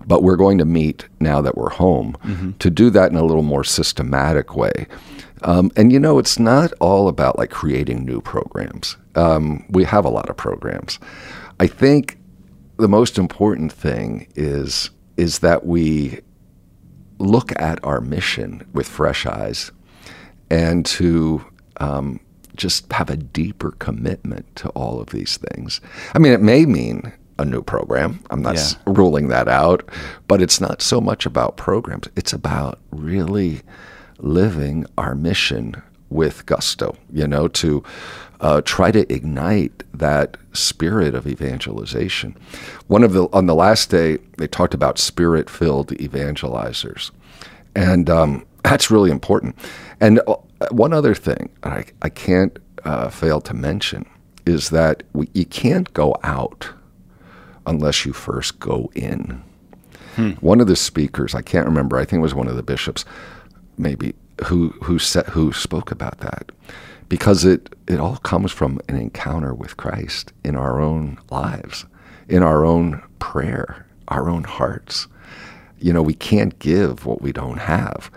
But 0.07 0.25
we're 0.25 0.37
going 0.37 0.59
to 0.59 0.65
meet 0.65 1.07
now 1.21 1.41
that 1.41 1.57
we're 1.57 1.71
home 1.71 2.17
to 2.59 2.69
do 2.69 2.91
that 2.91 3.13
in 3.13 3.17
a 3.17 3.25
little 3.25 3.45
more 3.45 3.63
systematic 3.65 4.57
way. 4.57 4.89
Um, 5.45 5.71
and 5.77 5.93
you 5.93 5.99
know, 6.01 6.19
it's 6.19 6.39
not 6.39 6.73
all 6.81 7.09
about 7.09 7.39
like 7.39 7.51
creating 7.51 8.05
new 8.05 8.21
programs. 8.21 8.97
Um, 9.15 9.65
we 9.71 9.85
have 9.85 10.05
a 10.05 10.09
lot 10.11 10.29
of 10.31 10.37
programs. 10.37 10.99
I 11.61 11.67
think 11.67 12.19
the 12.79 12.89
most 12.89 13.19
important 13.19 13.73
thing 13.73 14.27
is 14.35 14.91
is 15.17 15.41
that 15.41 15.67
we 15.67 16.21
look 17.19 17.53
at 17.61 17.79
our 17.85 18.01
mission 18.01 18.67
with 18.73 18.89
fresh 18.89 19.27
eyes 19.27 19.71
and 20.51 20.85
to 20.87 21.45
um, 21.79 22.19
just 22.57 22.91
have 22.93 23.11
a 23.11 23.17
deeper 23.17 23.73
commitment 23.73 24.55
to 24.57 24.69
all 24.71 25.01
of 25.01 25.09
these 25.11 25.37
things. 25.37 25.81
I 26.15 26.19
mean, 26.19 26.33
it 26.33 26.41
may 26.41 26.67
mean 26.67 27.13
a 27.39 27.45
new 27.45 27.63
program. 27.63 28.21
I'm 28.31 28.43
not 28.43 28.55
s- 28.57 28.77
ruling 28.87 29.29
that 29.29 29.49
out, 29.49 29.89
but 30.29 30.43
it's 30.43 30.61
not 30.61 30.83
so 30.83 31.01
much 31.01 31.27
about 31.27 31.57
programs. 31.57 32.09
It's 32.17 32.33
about 32.33 32.79
really 32.91 33.61
living 34.23 34.87
our 34.97 35.15
mission 35.15 35.83
with 36.09 36.47
gusto, 36.47 36.97
you 37.13 37.27
know, 37.27 37.49
to 37.49 37.83
uh, 38.41 38.61
try 38.65 38.91
to 38.91 39.11
ignite 39.13 39.83
that 39.93 40.37
spirit 40.53 41.15
of 41.15 41.27
evangelization. 41.27 42.37
One 42.87 43.05
of 43.05 43.13
the, 43.13 43.29
on 43.33 43.47
the 43.47 43.55
last 43.55 43.91
day, 43.91 44.19
they 44.37 44.47
talked 44.47 44.75
about 44.75 44.99
spirit 44.99 45.49
filled 45.49 45.89
evangelizers. 45.91 47.11
And 47.75 48.11
um, 48.11 48.47
that's 48.65 48.91
really 48.91 49.11
important. 49.11 49.57
And 50.01 50.21
uh, 50.27 50.37
one 50.71 50.93
other 50.93 51.15
thing 51.15 51.51
I, 51.63 51.85
I 52.03 52.09
can't 52.09 52.59
uh, 52.85 53.09
fail 53.11 53.41
to 53.43 53.55
mention 53.55 54.07
is 54.45 54.71
that 54.71 55.03
we, 55.13 55.29
you 55.35 55.45
can't 55.45 55.93
go 55.95 56.17
out 56.23 56.69
unless 57.67 58.05
you 58.05 58.13
first 58.13 58.59
go 58.59 58.91
in. 58.95 59.43
One 60.41 60.61
of 60.61 60.67
the 60.67 60.77
speakers, 60.77 61.35
I 61.35 61.43
can't 61.43 61.65
remember, 61.65 61.97
I 61.97 62.05
think 62.05 62.19
it 62.19 62.23
was 62.23 62.35
one 62.35 62.49
of 62.49 62.57
the 62.57 62.63
bishops, 62.63 63.05
maybe, 63.77 64.15
who, 64.47 64.71
who, 64.83 64.99
said, 64.99 65.27
who 65.27 65.53
spoke 65.53 65.91
about 65.91 66.19
that. 66.19 66.53
Because 67.09 67.45
it, 67.45 67.75
it 67.87 68.01
all 68.01 68.17
comes 68.17 68.53
from 68.53 68.81
an 68.89 68.97
encounter 68.97 69.53
with 69.53 69.77
Christ 69.77 70.33
in 70.45 70.57
our 70.57 70.81
own 70.81 71.19
lives, 71.31 71.85
in 72.29 72.43
our 72.43 72.65
own 72.65 73.03
prayer, 73.19 73.87
our 74.09 74.31
own 74.31 74.45
hearts 74.45 75.09
you 75.83 75.93
know, 75.93 76.03
we 76.03 76.15
can't 76.15 76.59
give 76.61 77.05
what 77.05 77.21
we 77.21 77.33
don't 77.33 77.59
have. 77.59 78.11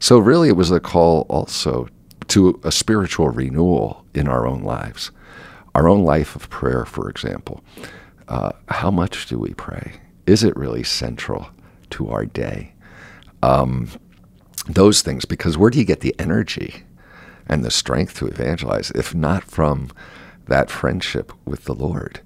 So 0.00 0.18
really, 0.18 0.48
it 0.48 0.56
was 0.56 0.70
a 0.70 0.80
call 0.80 1.24
also 1.28 1.88
to 2.28 2.60
a 2.64 2.72
spiritual 2.72 3.28
renewal 3.28 4.04
in 4.14 4.26
our 4.26 4.46
own 4.46 4.62
lives, 4.62 5.12
our 5.74 5.88
own 5.88 6.02
life 6.04 6.34
of 6.34 6.50
prayer, 6.50 6.84
for 6.84 7.08
example. 7.08 7.62
Uh, 8.28 8.52
how 8.68 8.90
much 8.90 9.26
do 9.26 9.38
we 9.38 9.54
pray? 9.54 9.92
Is 10.26 10.42
it 10.42 10.56
really 10.56 10.82
central 10.82 11.48
to 11.90 12.10
our 12.10 12.26
day? 12.26 12.74
Um, 13.42 13.88
those 14.66 15.02
things, 15.02 15.24
because 15.24 15.58
where 15.58 15.70
do 15.70 15.78
you 15.78 15.84
get 15.84 16.00
the 16.00 16.14
energy 16.18 16.84
and 17.46 17.64
the 17.64 17.70
strength 17.70 18.16
to 18.18 18.26
evangelize 18.26 18.90
if 18.92 19.14
not 19.14 19.44
from 19.44 19.90
that 20.46 20.70
friendship 20.70 21.32
with 21.44 21.64
the 21.64 21.74
Lord. 21.74 22.20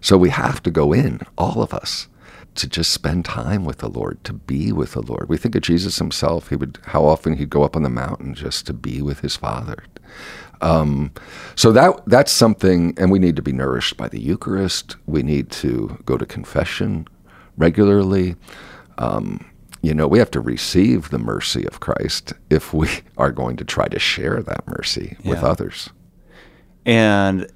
So 0.00 0.16
we 0.16 0.30
have 0.30 0.62
to 0.62 0.70
go 0.70 0.92
in, 0.92 1.20
all 1.36 1.62
of 1.62 1.74
us, 1.74 2.08
to 2.56 2.68
just 2.68 2.90
spend 2.90 3.24
time 3.24 3.64
with 3.64 3.78
the 3.78 3.88
Lord, 3.88 4.22
to 4.24 4.32
be 4.32 4.72
with 4.72 4.92
the 4.92 5.02
Lord. 5.02 5.28
We 5.28 5.36
think 5.36 5.54
of 5.54 5.62
Jesus 5.62 5.98
himself. 5.98 6.48
He 6.48 6.56
would 6.56 6.78
how 6.86 7.04
often 7.04 7.36
he'd 7.36 7.50
go 7.50 7.62
up 7.62 7.76
on 7.76 7.82
the 7.82 7.90
mountain 7.90 8.34
just 8.34 8.66
to 8.66 8.72
be 8.72 9.02
with 9.02 9.20
his 9.20 9.36
Father. 9.36 9.84
Um, 10.60 11.12
so 11.54 11.72
that 11.72 12.02
that's 12.06 12.32
something, 12.32 12.94
and 12.98 13.10
we 13.10 13.18
need 13.18 13.36
to 13.36 13.42
be 13.42 13.52
nourished 13.52 13.96
by 13.96 14.08
the 14.08 14.20
Eucharist. 14.20 14.96
We 15.06 15.22
need 15.22 15.50
to 15.52 16.02
go 16.04 16.16
to 16.16 16.26
confession 16.26 17.06
regularly. 17.56 18.36
Um, 18.98 19.49
you 19.82 19.94
know, 19.94 20.06
we 20.06 20.18
have 20.18 20.30
to 20.32 20.40
receive 20.40 21.10
the 21.10 21.18
mercy 21.18 21.66
of 21.66 21.80
Christ 21.80 22.34
if 22.50 22.74
we 22.74 22.88
are 23.18 23.32
going 23.32 23.56
to 23.56 23.64
try 23.64 23.88
to 23.88 23.98
share 23.98 24.42
that 24.42 24.66
mercy 24.68 25.16
with 25.24 25.42
others. 25.42 25.90
And 26.84 27.50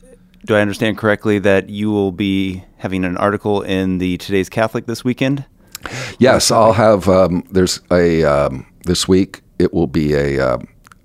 do 0.45 0.55
I 0.55 0.61
understand 0.61 0.99
correctly 0.99 1.39
that 1.41 1.71
you 1.71 1.91
will 1.91 2.13
be 2.13 2.65
having 2.79 3.05
an 3.05 3.17
article 3.17 3.63
in 3.63 3.99
the 3.99 4.17
Today's 4.19 4.49
Catholic 4.49 4.87
this 4.87 5.05
weekend? 5.05 5.45
Yes, 6.19 6.51
I'll 6.51 6.73
have. 6.73 7.09
Um, 7.09 7.45
there's 7.51 7.81
a 7.91 8.25
um, 8.25 8.67
this 8.85 9.07
week. 9.07 9.43
It 9.59 9.73
will 9.73 9.87
be 9.87 10.15
a 10.15 10.41
uh, 10.41 10.59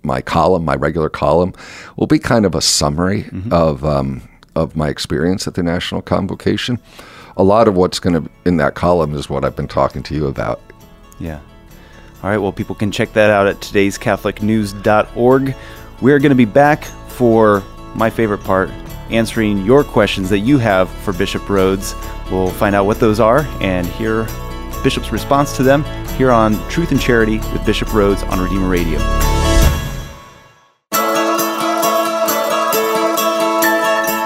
my 0.04 0.22
column, 0.22 0.64
my 0.64 0.76
regular 0.76 1.10
column, 1.10 1.54
will 1.98 2.08
be 2.08 2.20
kind 2.20 2.46
of 2.46 2.56
a 2.56 2.62
summary 2.62 3.30
of 3.52 3.84
um, 3.84 4.28
of 4.56 4.76
my 4.76 4.88
experience 4.88 5.48
at 5.48 5.56
the 5.56 5.64
National 5.64 6.02
Convocation. 6.02 6.80
A 7.38 7.44
lot 7.44 7.68
of 7.68 7.76
what's 7.76 8.00
going 8.00 8.22
to 8.22 8.30
in 8.46 8.58
that 8.58 8.76
column 8.76 9.14
is 9.16 9.30
what 9.30 9.46
I've 9.46 9.56
been 9.56 9.68
talking 9.68 10.04
to 10.04 10.16
you 10.16 10.28
about. 10.28 10.62
Yeah. 11.20 11.40
All 12.22 12.30
right, 12.30 12.38
well, 12.38 12.52
people 12.52 12.76
can 12.76 12.92
check 12.92 13.14
that 13.14 13.30
out 13.30 13.48
at 13.48 13.58
today'scatholicnews.org. 13.58 15.56
We're 16.02 16.20
going 16.20 16.30
to 16.30 16.36
be 16.36 16.46
back 16.46 16.84
for 16.84 17.64
my 17.96 18.10
favorite 18.10 18.44
part 18.44 18.70
answering 19.10 19.66
your 19.66 19.84
questions 19.84 20.30
that 20.30 20.40
you 20.40 20.58
have 20.58 20.90
for 20.90 21.14
Bishop 21.14 21.42
Rhoades. 21.44 21.96
We'll 22.32 22.52
find 22.52 22.76
out 22.76 22.86
what 22.86 23.00
those 23.00 23.20
are 23.20 23.40
and 23.62 23.88
hear 23.88 24.28
Bishop's 24.84 25.12
response 25.12 25.56
to 25.58 25.64
them 25.64 25.84
here 26.16 26.32
on 26.32 26.54
Truth 26.70 26.92
and 26.92 27.02
Charity 27.02 27.40
with 27.54 27.66
Bishop 27.66 27.88
Rhoades 27.90 28.28
on 28.30 28.40
Redeemer 28.40 28.70
Radio. 28.70 29.00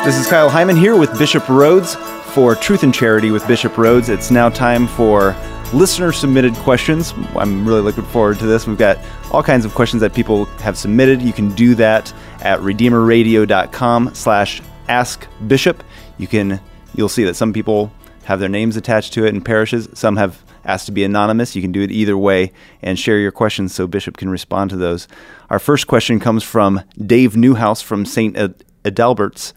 This 0.03 0.17
is 0.17 0.27
Kyle 0.27 0.49
Heimann 0.49 0.77
here 0.77 0.97
with 0.97 1.17
Bishop 1.17 1.43
Rhoades 1.43 1.95
for 2.33 2.55
Truth 2.55 2.83
and 2.83 2.93
Charity 2.93 3.31
with 3.31 3.47
Bishop 3.47 3.73
Rhoades. 3.73 4.09
It's 4.09 4.31
now 4.31 4.49
time 4.49 4.85
for 4.85 5.31
listener 5.73 6.11
submitted 6.11 6.53
questions. 6.55 7.13
I'm 7.35 7.67
really 7.67 7.81
looking 7.81 8.03
forward 8.05 8.39
to 8.39 8.45
this. 8.45 8.67
We've 8.67 8.77
got 8.77 8.97
all 9.31 9.43
kinds 9.43 9.65
of 9.65 9.73
questions 9.73 10.01
that 10.01 10.13
people 10.13 10.45
have 10.61 10.77
submitted. 10.77 11.21
You 11.21 11.33
can 11.33 11.53
do 11.55 11.75
that 11.75 12.13
at 12.41 12.59
redeemerradio.com 12.59 14.13
slash 14.13 14.61
ask 14.87 15.27
bishop. 15.47 15.83
You 16.17 16.27
can 16.27 16.59
you'll 16.95 17.09
see 17.09 17.23
that 17.23 17.35
some 17.35 17.53
people 17.53 17.91
have 18.25 18.39
their 18.39 18.49
names 18.49 18.77
attached 18.77 19.13
to 19.13 19.25
it 19.25 19.33
in 19.33 19.41
parishes. 19.41 19.89
Some 19.93 20.15
have 20.17 20.43
asked 20.63 20.85
to 20.85 20.91
be 20.91 21.03
anonymous. 21.03 21.55
You 21.55 21.61
can 21.61 21.71
do 21.71 21.81
it 21.81 21.91
either 21.91 22.17
way 22.17 22.51
and 22.81 22.97
share 22.97 23.17
your 23.17 23.31
questions 23.31 23.73
so 23.73 23.87
Bishop 23.87 24.17
can 24.17 24.29
respond 24.29 24.69
to 24.69 24.77
those. 24.77 25.07
Our 25.49 25.59
first 25.59 25.87
question 25.87 26.19
comes 26.19 26.43
from 26.43 26.81
Dave 27.03 27.35
Newhouse 27.35 27.81
from 27.81 28.05
St. 28.05 28.37
Ad- 28.37 28.63
Adalbert's, 28.85 29.53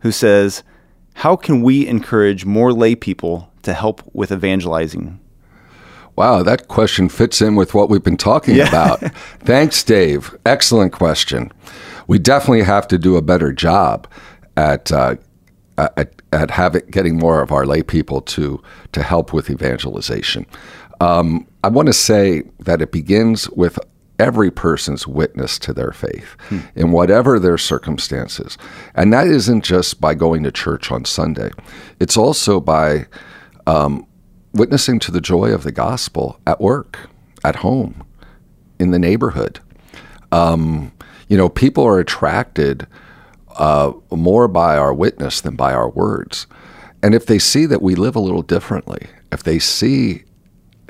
who 0.00 0.12
says, 0.12 0.62
How 1.14 1.36
can 1.36 1.62
we 1.62 1.86
encourage 1.86 2.44
more 2.44 2.72
lay 2.72 2.94
people 2.94 3.50
to 3.62 3.72
help 3.72 4.02
with 4.12 4.32
evangelizing? 4.32 5.18
Wow, 6.20 6.42
that 6.42 6.68
question 6.68 7.08
fits 7.08 7.40
in 7.40 7.56
with 7.56 7.72
what 7.72 7.88
we've 7.88 8.02
been 8.04 8.18
talking 8.18 8.54
Yeah. 8.54 8.68
about. 8.68 9.00
Thanks, 9.40 9.82
Dave. 9.82 10.36
Excellent 10.44 10.92
question. 10.92 11.50
We 12.08 12.18
definitely 12.18 12.64
have 12.64 12.86
to 12.88 12.98
do 12.98 13.16
a 13.16 13.22
better 13.22 13.54
job 13.54 14.06
at 14.54 14.92
uh, 14.92 15.14
at, 15.78 16.12
at 16.30 16.50
having 16.50 16.82
getting 16.90 17.16
more 17.18 17.40
of 17.40 17.52
our 17.52 17.64
lay 17.64 17.82
people 17.82 18.20
to 18.36 18.62
to 18.92 19.02
help 19.02 19.32
with 19.32 19.48
evangelization. 19.48 20.44
Um, 21.00 21.46
I 21.64 21.68
want 21.68 21.86
to 21.86 21.94
say 21.94 22.42
that 22.58 22.82
it 22.82 22.92
begins 22.92 23.48
with 23.52 23.78
every 24.18 24.50
person's 24.50 25.06
witness 25.06 25.58
to 25.60 25.72
their 25.72 25.92
faith 25.92 26.36
in 26.74 26.92
whatever 26.92 27.38
their 27.38 27.56
circumstances, 27.56 28.58
and 28.94 29.10
that 29.14 29.26
isn't 29.26 29.64
just 29.64 30.02
by 30.02 30.12
going 30.12 30.42
to 30.42 30.52
church 30.52 30.92
on 30.92 31.06
Sunday. 31.06 31.48
It's 31.98 32.18
also 32.18 32.60
by 32.60 33.06
witnessing 34.52 34.98
to 35.00 35.10
the 35.10 35.20
joy 35.20 35.52
of 35.52 35.62
the 35.62 35.72
gospel 35.72 36.40
at 36.46 36.60
work, 36.60 37.08
at 37.44 37.56
home, 37.56 38.04
in 38.78 38.90
the 38.90 38.98
neighborhood. 38.98 39.60
Um, 40.32 40.92
you 41.28 41.36
know, 41.36 41.48
people 41.48 41.84
are 41.84 41.98
attracted 41.98 42.86
uh, 43.56 43.92
more 44.10 44.48
by 44.48 44.76
our 44.76 44.94
witness 44.94 45.40
than 45.40 45.56
by 45.56 45.72
our 45.72 45.88
words. 45.88 46.46
And 47.02 47.14
if 47.14 47.26
they 47.26 47.38
see 47.38 47.66
that 47.66 47.82
we 47.82 47.94
live 47.94 48.16
a 48.16 48.20
little 48.20 48.42
differently, 48.42 49.06
if 49.32 49.42
they 49.42 49.58
see, 49.58 50.24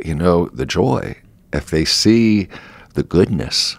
you 0.05 0.15
know, 0.15 0.47
the 0.47 0.67
joy, 0.67 1.17
if 1.53 1.71
they 1.71 1.85
see 1.85 2.49
the 2.95 3.03
goodness, 3.03 3.79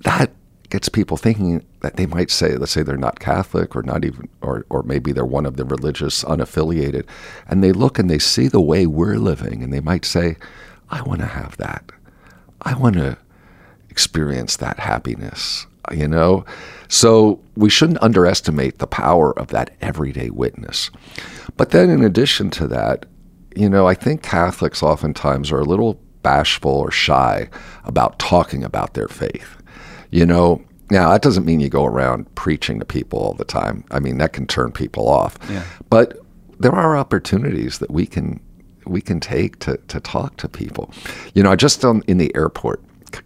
that 0.00 0.30
gets 0.70 0.88
people 0.88 1.16
thinking 1.16 1.64
that 1.80 1.96
they 1.96 2.06
might 2.06 2.30
say, 2.30 2.56
let's 2.56 2.72
say 2.72 2.82
they're 2.82 2.96
not 2.96 3.20
Catholic 3.20 3.76
or 3.76 3.82
not 3.82 4.04
even, 4.04 4.28
or, 4.42 4.66
or 4.68 4.82
maybe 4.82 5.12
they're 5.12 5.24
one 5.24 5.46
of 5.46 5.56
the 5.56 5.64
religious 5.64 6.24
unaffiliated, 6.24 7.06
and 7.48 7.62
they 7.62 7.72
look 7.72 7.98
and 7.98 8.10
they 8.10 8.18
see 8.18 8.48
the 8.48 8.60
way 8.60 8.86
we're 8.86 9.16
living, 9.16 9.62
and 9.62 9.72
they 9.72 9.80
might 9.80 10.04
say, 10.04 10.36
I 10.90 11.02
want 11.02 11.20
to 11.20 11.26
have 11.26 11.56
that. 11.58 11.84
I 12.62 12.74
want 12.74 12.96
to 12.96 13.18
experience 13.90 14.56
that 14.56 14.78
happiness, 14.78 15.66
you 15.90 16.08
know? 16.08 16.44
So 16.88 17.40
we 17.56 17.70
shouldn't 17.70 18.02
underestimate 18.02 18.78
the 18.78 18.86
power 18.86 19.36
of 19.38 19.48
that 19.48 19.70
everyday 19.80 20.30
witness. 20.30 20.90
But 21.56 21.70
then, 21.70 21.90
in 21.90 22.04
addition 22.04 22.50
to 22.50 22.66
that, 22.68 23.06
you 23.54 23.68
know, 23.68 23.86
I 23.86 23.94
think 23.94 24.22
Catholics 24.22 24.82
oftentimes 24.82 25.50
are 25.50 25.60
a 25.60 25.64
little 25.64 26.00
bashful 26.22 26.72
or 26.72 26.90
shy 26.90 27.48
about 27.84 28.18
talking 28.18 28.62
about 28.64 28.94
their 28.94 29.08
faith. 29.08 29.55
You 30.10 30.26
know, 30.26 30.62
now 30.90 31.10
that 31.10 31.22
doesn't 31.22 31.44
mean 31.44 31.60
you 31.60 31.68
go 31.68 31.84
around 31.84 32.32
preaching 32.34 32.78
to 32.78 32.84
people 32.84 33.18
all 33.18 33.34
the 33.34 33.44
time. 33.44 33.84
I 33.90 34.00
mean, 34.00 34.18
that 34.18 34.32
can 34.32 34.46
turn 34.46 34.72
people 34.72 35.08
off. 35.08 35.38
Yeah. 35.50 35.64
But 35.90 36.18
there 36.58 36.72
are 36.72 36.96
opportunities 36.96 37.78
that 37.78 37.90
we 37.90 38.06
can 38.06 38.40
we 38.86 39.00
can 39.00 39.18
take 39.20 39.58
to, 39.58 39.76
to 39.88 40.00
talk 40.00 40.36
to 40.36 40.48
people. 40.48 40.92
You 41.34 41.42
know, 41.42 41.50
I 41.50 41.56
just 41.56 41.84
on, 41.84 42.02
in 42.06 42.18
the 42.18 42.34
airport, 42.36 42.80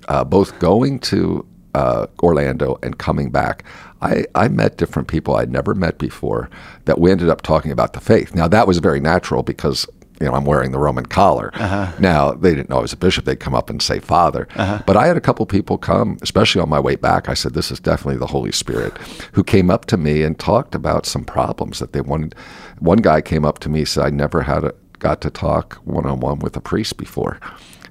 uh, 0.09 0.25
both 0.25 0.59
going 0.59 0.99
to 1.01 1.47
uh, 1.75 2.07
Orlando 2.23 2.79
and 2.83 2.99
coming 2.99 3.31
back, 3.31 3.65
I, 4.03 4.25
I 4.35 4.49
met 4.49 4.79
different 4.79 5.09
people 5.09 5.37
I'd 5.37 5.53
never 5.53 5.75
met 5.75 5.99
before 5.99 6.49
that 6.87 6.99
we 6.99 7.11
ended 7.11 7.29
up 7.29 7.43
talking 7.43 7.71
about 7.71 7.93
the 7.93 8.01
faith. 8.01 8.35
Now, 8.35 8.49
that 8.49 8.67
was 8.67 8.79
very 8.79 9.01
natural 9.01 9.43
because, 9.43 9.87
you 10.21 10.27
know, 10.27 10.35
I'm 10.35 10.45
wearing 10.45 10.71
the 10.71 10.79
Roman 10.79 11.07
collar. 11.07 11.51
Uh-huh. 11.55 11.93
Now, 11.99 12.33
they 12.33 12.55
didn't 12.55 12.69
know 12.69 12.79
I 12.79 12.83
was 12.83 12.93
a 12.93 12.97
bishop. 12.97 13.25
They'd 13.25 13.41
come 13.41 13.55
up 13.55 13.71
and 13.71 13.81
say, 13.81 13.99
Father. 14.01 14.47
Uh-huh. 14.55 14.83
But 14.87 14.97
I 14.97 15.07
had 15.07 15.17
a 15.17 15.21
couple 15.21 15.47
people 15.47 15.79
come, 15.79 16.19
especially 16.21 16.61
on 16.61 16.69
my 16.69 16.79
way 16.79 16.97
back. 16.97 17.29
I 17.29 17.35
said, 17.35 17.55
This 17.55 17.71
is 17.71 17.81
definitely 17.81 18.19
the 18.19 18.27
Holy 18.27 18.53
Spirit, 18.53 18.97
who 19.33 19.43
came 19.43 19.71
up 19.71 19.87
to 19.87 19.97
me 19.97 20.23
and 20.23 20.39
talked 20.39 20.75
about 20.75 21.07
some 21.07 21.25
problems 21.25 21.79
that 21.79 21.95
they 21.95 22.03
wanted. 22.03 22.35
One 22.81 22.99
guy 22.99 23.23
came 23.23 23.47
up 23.47 23.61
to 23.61 23.71
me 23.71 23.81
and 23.81 23.89
said, 23.89 24.05
I 24.05 24.11
never 24.11 24.43
had 24.43 24.65
a, 24.65 24.75
got 24.99 25.23
to 25.23 25.31
talk 25.31 25.77
one 25.85 26.05
on 26.05 26.21
one 26.21 26.39
with 26.41 26.55
a 26.55 26.61
priest 26.61 26.99
before. 26.99 27.41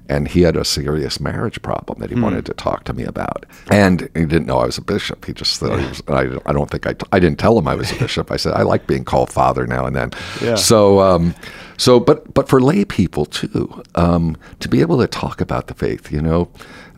And 0.08 0.26
he 0.26 0.42
had 0.42 0.56
a 0.56 0.64
serious 0.64 1.20
marriage 1.20 1.62
problem 1.62 2.00
that 2.00 2.10
he 2.10 2.16
hmm. 2.16 2.22
wanted 2.22 2.46
to 2.46 2.54
talk 2.54 2.82
to 2.84 2.92
me 2.92 3.04
about. 3.04 3.46
And 3.70 4.02
he 4.14 4.24
didn't 4.24 4.46
know 4.46 4.58
I 4.58 4.66
was 4.66 4.78
a 4.78 4.82
bishop. 4.82 5.24
He 5.24 5.32
just 5.32 5.60
thought, 5.60 5.78
he 5.78 5.86
was, 5.86 6.02
I, 6.08 6.36
I 6.46 6.52
don't 6.52 6.68
think 6.68 6.86
I, 6.86 6.94
t- 6.94 7.06
I 7.12 7.20
didn't 7.20 7.38
tell 7.38 7.56
him 7.56 7.68
I 7.68 7.76
was 7.76 7.92
a 7.92 7.96
bishop. 7.96 8.30
I 8.32 8.36
said, 8.36 8.54
I 8.54 8.62
like 8.62 8.88
being 8.88 9.04
called 9.04 9.30
father 9.30 9.66
now 9.66 9.86
and 9.86 9.94
then. 9.94 10.10
Yeah. 10.42 10.56
So, 10.56 11.00
um, 11.00 11.34
so, 11.80 11.98
but, 11.98 12.34
but 12.34 12.46
for 12.46 12.60
lay 12.60 12.84
people 12.84 13.24
too, 13.24 13.82
um, 13.94 14.36
to 14.58 14.68
be 14.68 14.82
able 14.82 14.98
to 14.98 15.06
talk 15.06 15.40
about 15.40 15.66
the 15.66 15.72
faith, 15.72 16.12
you 16.12 16.20
know, 16.20 16.50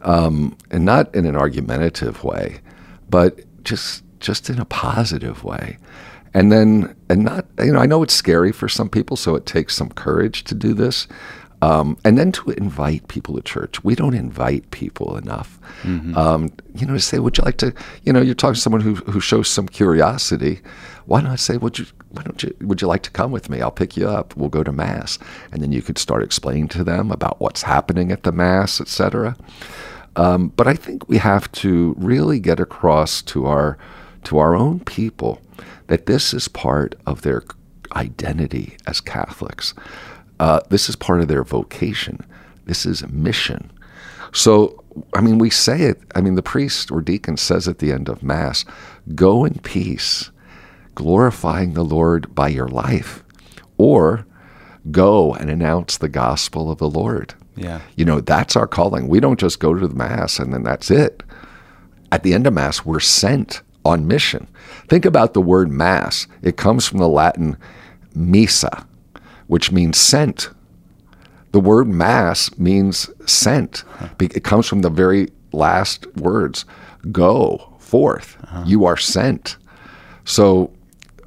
um, 0.03 0.57
and 0.73 0.85
not 0.85 1.15
in 1.15 1.25
an 1.25 1.37
argumentative 1.37 2.25
way, 2.25 2.59
but 3.09 3.43
just, 3.63 4.03
just 4.19 4.51
in 4.51 4.59
a 4.59 4.65
positive 4.65 5.45
way. 5.45 5.79
And 6.35 6.51
then 6.51 6.97
and 7.11 7.25
not 7.25 7.45
you 7.59 7.71
know 7.75 7.79
i 7.79 7.85
know 7.85 8.03
it's 8.03 8.15
scary 8.15 8.53
for 8.53 8.67
some 8.67 8.89
people 8.89 9.19
so 9.19 9.35
it 9.35 9.45
takes 9.45 9.75
some 9.75 9.91
courage 9.91 10.45
to 10.45 10.55
do 10.55 10.73
this 10.73 11.07
um, 11.63 11.97
and 12.05 12.19
then 12.19 12.33
to 12.33 12.51
invite 12.51 13.07
people 13.07 13.37
to 13.37 13.41
church. 13.43 13.85
We 13.85 13.95
don't 13.95 14.15
invite 14.15 14.73
people 14.73 15.17
enough. 15.17 15.61
Um, 16.17 16.51
you 16.75 16.87
know 16.87 16.95
to 16.95 17.01
say 17.01 17.21
would 17.21 17.39
you 17.39 17.45
like 17.45 17.59
to 17.59 17.73
you 18.03 18.13
know 18.13 18.21
you're 18.21 18.35
talking 18.35 18.55
to 18.55 18.61
someone 18.61 18.81
who, 18.81 18.97
who 18.97 19.21
shows 19.21 19.49
some 19.49 19.69
curiosity 19.69 20.61
why 21.07 21.21
not 21.21 21.39
say 21.39 21.57
would 21.57 21.79
you 21.79 21.87
why 22.11 22.23
don't 22.23 22.43
you 22.43 22.55
would 22.61 22.81
you 22.81 22.89
like 22.89 23.03
to 23.03 23.11
come 23.11 23.31
with 23.31 23.49
me 23.49 23.61
i'll 23.61 23.71
pick 23.71 23.97
you 23.97 24.09
up 24.09 24.37
we'll 24.37 24.49
go 24.49 24.63
to 24.63 24.73
mass 24.73 25.19
and 25.51 25.63
then 25.63 25.73
you 25.73 25.83
could 25.83 25.99
start 25.99 26.23
explaining 26.23 26.69
to 26.69 26.85
them 26.85 27.11
about 27.11 27.41
what's 27.41 27.63
happening 27.63 28.13
at 28.13 28.23
the 28.23 28.33
mass 28.33 28.81
etc 28.81 29.37
um, 30.17 30.49
but 30.49 30.67
I 30.67 30.75
think 30.75 31.09
we 31.09 31.19
have 31.19 31.51
to 31.53 31.95
really 31.99 32.39
get 32.39 32.61
across 32.61 33.23
to 33.23 33.47
our 33.47 33.79
to 34.25 34.39
our 34.39 34.55
own 34.55 34.81
people 34.81 35.41
that 35.89 36.07
this 36.07 36.33
is 36.33 36.49
part 36.49 36.95
of 37.07 37.23
their 37.23 37.43
identity 37.97 38.77
as 38.87 39.01
Catholics. 39.01 39.75
Uh, 40.39 40.61
this 40.71 40.89
is 40.89 40.97
part 40.97 41.21
of 41.21 41.29
their 41.29 41.43
vocation. 41.43 42.25
This 42.67 42.87
is 42.87 43.07
mission. 43.09 43.71
So, 44.33 44.83
I 45.15 45.21
mean, 45.21 45.39
we 45.39 45.51
say 45.51 45.83
it. 45.83 46.01
I 46.15 46.21
mean, 46.21 46.37
the 46.37 46.43
priest 46.43 46.91
or 46.91 47.01
deacon 47.01 47.37
says 47.37 47.67
at 47.67 47.79
the 47.79 47.93
end 47.93 48.09
of 48.09 48.23
Mass, 48.23 48.65
"Go 49.15 49.45
in 49.45 49.55
peace." 49.61 50.31
Glorifying 50.95 51.75
the 51.75 51.85
Lord 51.85 52.35
by 52.35 52.49
your 52.49 52.69
life, 52.69 53.25
or 53.79 54.27
go 54.91 55.35
and 55.35 55.51
announce 55.51 55.97
the 55.97 56.09
gospel 56.09 56.71
of 56.71 56.79
the 56.79 56.91
Lord. 56.91 57.35
Yeah. 57.57 57.81
You 57.97 58.05
know, 58.05 58.21
that's 58.21 58.57
our 58.57 58.67
calling. 58.67 59.09
We 59.09 59.21
don't 59.21 59.39
just 59.39 59.61
go 59.61 59.75
to 59.75 59.87
the 59.87 59.95
Mass 59.95 60.39
and 60.39 60.53
then 60.53 60.63
that's 60.63 60.91
it. 60.91 61.23
At 62.11 62.23
the 62.23 62.35
end 62.35 62.47
of 62.47 62.55
Mass, 62.55 62.85
we're 62.85 63.01
sent 63.01 63.63
on 63.85 64.07
mission. 64.09 64.49
Think 64.89 65.05
about 65.05 65.35
the 65.35 65.41
word 65.41 65.71
Mass. 65.71 66.27
It 66.43 66.57
comes 66.57 66.87
from 66.87 66.99
the 66.99 67.09
Latin 67.09 67.57
missa, 68.15 68.87
which 69.47 69.73
means 69.73 69.99
sent. 69.99 70.51
The 71.53 71.61
word 71.61 71.89
Mass 71.89 72.57
means 72.59 73.11
sent. 73.27 73.85
It 74.21 74.45
comes 74.45 74.67
from 74.67 74.81
the 74.81 74.91
very 74.91 75.29
last 75.53 76.07
words 76.17 76.65
go 77.11 77.75
forth. 77.79 78.37
Uh-huh. 78.45 78.65
You 78.67 78.85
are 78.85 78.97
sent. 78.97 79.57
So 80.25 80.73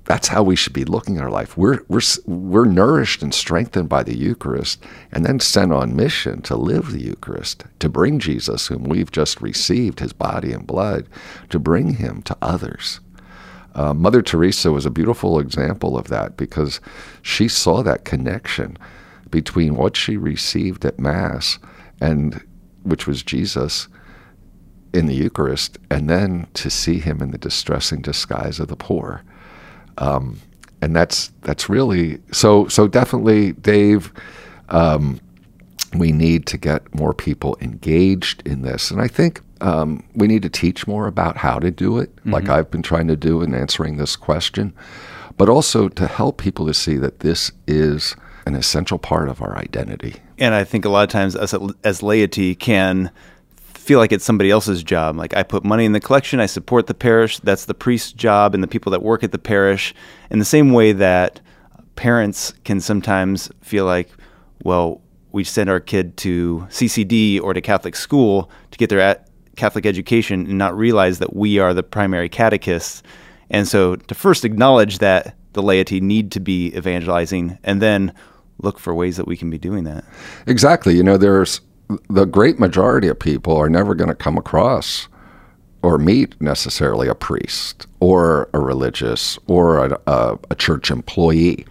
that's 0.06 0.28
how 0.28 0.44
we 0.44 0.56
should 0.56 0.74
be 0.74 0.86
looking 0.86 1.18
at 1.18 1.24
our 1.24 1.32
life. 1.32 1.58
We're, 1.58 1.82
we're, 1.88 2.02
we're 2.26 2.66
nourished 2.66 3.24
and 3.24 3.34
strengthened 3.34 3.90
by 3.90 4.04
the 4.04 4.16
Eucharist 4.16 4.84
and 5.12 5.26
then 5.26 5.40
sent 5.40 5.74
on 5.74 5.96
mission 5.96 6.42
to 6.44 6.56
live 6.56 6.92
the 6.92 7.02
Eucharist, 7.02 7.64
to 7.80 7.90
bring 7.90 8.20
Jesus, 8.20 8.68
whom 8.68 8.84
we've 8.84 9.12
just 9.12 9.42
received, 9.42 10.00
his 10.00 10.14
body 10.14 10.52
and 10.52 10.68
blood, 10.68 11.08
to 11.50 11.60
bring 11.60 11.96
him 11.96 12.22
to 12.24 12.38
others. 12.42 13.00
Uh, 13.74 13.94
Mother 13.94 14.22
Teresa 14.22 14.72
was 14.72 14.86
a 14.86 14.92
beautiful 14.92 15.40
example 15.40 15.98
of 15.98 16.08
that 16.08 16.38
because 16.38 16.80
she 17.22 17.48
saw 17.48 17.82
that 17.84 18.06
connection 18.06 18.78
between 19.32 19.76
what 19.76 19.98
she 19.98 20.18
received 20.18 20.86
at 20.86 21.00
Mass 21.00 21.60
and 22.00 22.42
which 22.84 23.08
was 23.08 23.24
Jesus 23.24 23.88
in 24.94 25.08
the 25.08 25.16
Eucharist, 25.16 25.78
and 25.92 26.10
then 26.10 26.48
to 26.54 26.70
see 26.70 27.00
him 27.00 27.22
in 27.22 27.32
the 27.32 27.38
distressing 27.38 28.02
disguise 28.02 28.62
of 28.62 28.70
the 28.70 28.78
poor. 28.78 29.24
Um, 29.98 30.40
and 30.82 30.96
that's 30.96 31.32
that's 31.42 31.70
really 31.70 32.20
so 32.32 32.68
so 32.68 32.88
definitely, 32.88 33.54
Dave. 33.54 34.12
Um, 34.70 35.20
we 35.94 36.12
need 36.12 36.46
to 36.48 36.58
get 36.58 36.94
more 36.94 37.14
people 37.14 37.58
engaged 37.62 38.46
in 38.46 38.62
this, 38.64 38.92
and 38.92 39.02
I 39.02 39.08
think 39.08 39.42
um, 39.62 40.04
we 40.14 40.28
need 40.28 40.44
to 40.44 40.50
teach 40.50 40.88
more 40.88 41.08
about 41.08 41.38
how 41.38 41.60
to 41.60 41.72
do 41.72 41.98
it, 42.00 42.16
mm-hmm. 42.18 42.34
like 42.34 42.50
I've 42.50 42.70
been 42.70 42.84
trying 42.84 43.08
to 43.08 43.16
do 43.16 43.42
in 43.42 43.54
answering 43.54 43.98
this 43.98 44.16
question, 44.16 44.74
but 45.38 45.50
also 45.50 45.88
to 45.90 46.08
help 46.08 46.38
people 46.38 46.66
to 46.68 46.74
see 46.74 46.98
that 46.98 47.22
this 47.22 47.52
is 47.68 48.16
an 48.46 48.56
essential 48.56 49.00
part 49.00 49.30
of 49.30 49.42
our 49.42 49.58
identity. 49.58 50.16
And 50.38 50.54
I 50.54 50.64
think 50.64 50.86
a 50.86 50.90
lot 50.90 51.04
of 51.04 51.10
times 51.10 51.36
us 51.36 51.56
as 51.84 52.04
laity 52.04 52.54
can 52.54 53.12
feel 53.86 54.00
like 54.00 54.12
it's 54.12 54.26
somebody 54.26 54.50
else's 54.50 54.84
job. 54.84 55.16
Like 55.16 55.36
I 55.36 55.44
put 55.44 55.64
money 55.64 55.86
in 55.86 55.92
the 55.92 56.00
collection, 56.00 56.40
I 56.40 56.48
support 56.48 56.88
the 56.88 56.96
parish. 56.96 57.38
That's 57.40 57.66
the 57.66 57.76
priest's 57.76 58.12
job 58.12 58.56
and 58.56 58.64
the 58.64 58.68
people 58.68 58.92
that 58.92 59.04
work 59.04 59.24
at 59.24 59.32
the 59.32 59.38
parish. 59.38 59.94
In 60.32 60.40
the 60.40 60.46
same 60.46 60.74
way 60.74 60.92
that 60.92 61.40
parents 61.96 62.54
can 62.64 62.82
sometimes 62.82 63.52
feel 63.62 63.86
like, 63.86 64.10
well, 64.64 65.02
we 65.32 65.44
send 65.44 65.70
our 65.70 65.80
kid 65.80 66.18
to 66.18 66.66
CCD 66.70 67.40
or 67.40 67.54
to 67.54 67.62
Catholic 67.62 67.96
school 67.96 68.50
to 68.72 68.78
get 68.80 68.90
their 68.90 69.24
Catholic 69.56 69.86
education 69.86 70.48
and 70.48 70.58
not 70.58 70.76
realize 70.76 71.20
that 71.20 71.36
we 71.36 71.60
are 71.60 71.74
the 71.74 71.84
primary 71.84 72.28
catechists. 72.28 73.04
And 73.52 73.68
so 73.68 73.98
to 73.98 74.16
first 74.16 74.46
acknowledge 74.46 74.98
that 74.98 75.36
the 75.54 75.62
laity 75.62 76.02
need 76.02 76.32
to 76.32 76.40
be 76.40 76.76
evangelizing 76.76 77.60
and 77.64 77.82
then 77.82 78.14
look 78.62 78.80
for 78.80 78.96
ways 78.96 79.18
that 79.18 79.28
we 79.28 79.38
can 79.38 79.52
be 79.52 79.60
doing 79.60 79.84
that. 79.84 80.04
Exactly. 80.48 80.96
You 80.96 81.04
know, 81.04 81.18
there's 81.18 81.62
the 82.10 82.26
great 82.26 82.60
majority 82.60 83.08
of 83.08 83.20
people 83.20 83.56
are 83.56 83.70
never 83.70 83.96
going 83.96 84.10
to 84.10 84.16
come 84.16 84.38
across 84.38 85.08
or 85.82 85.98
meet 85.98 86.40
necessarily 86.42 87.08
a 87.08 87.14
priest 87.14 87.86
or 88.00 88.50
a 88.54 88.60
religious 88.60 89.38
or 89.48 89.86
a, 89.86 90.00
a, 90.08 90.40
a, 90.50 90.56
church 90.56 90.90
employee. 90.90 91.66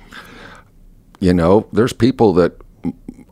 You 1.18 1.34
know, 1.34 1.66
there's 1.72 1.92
people 1.92 2.32
that 2.34 2.52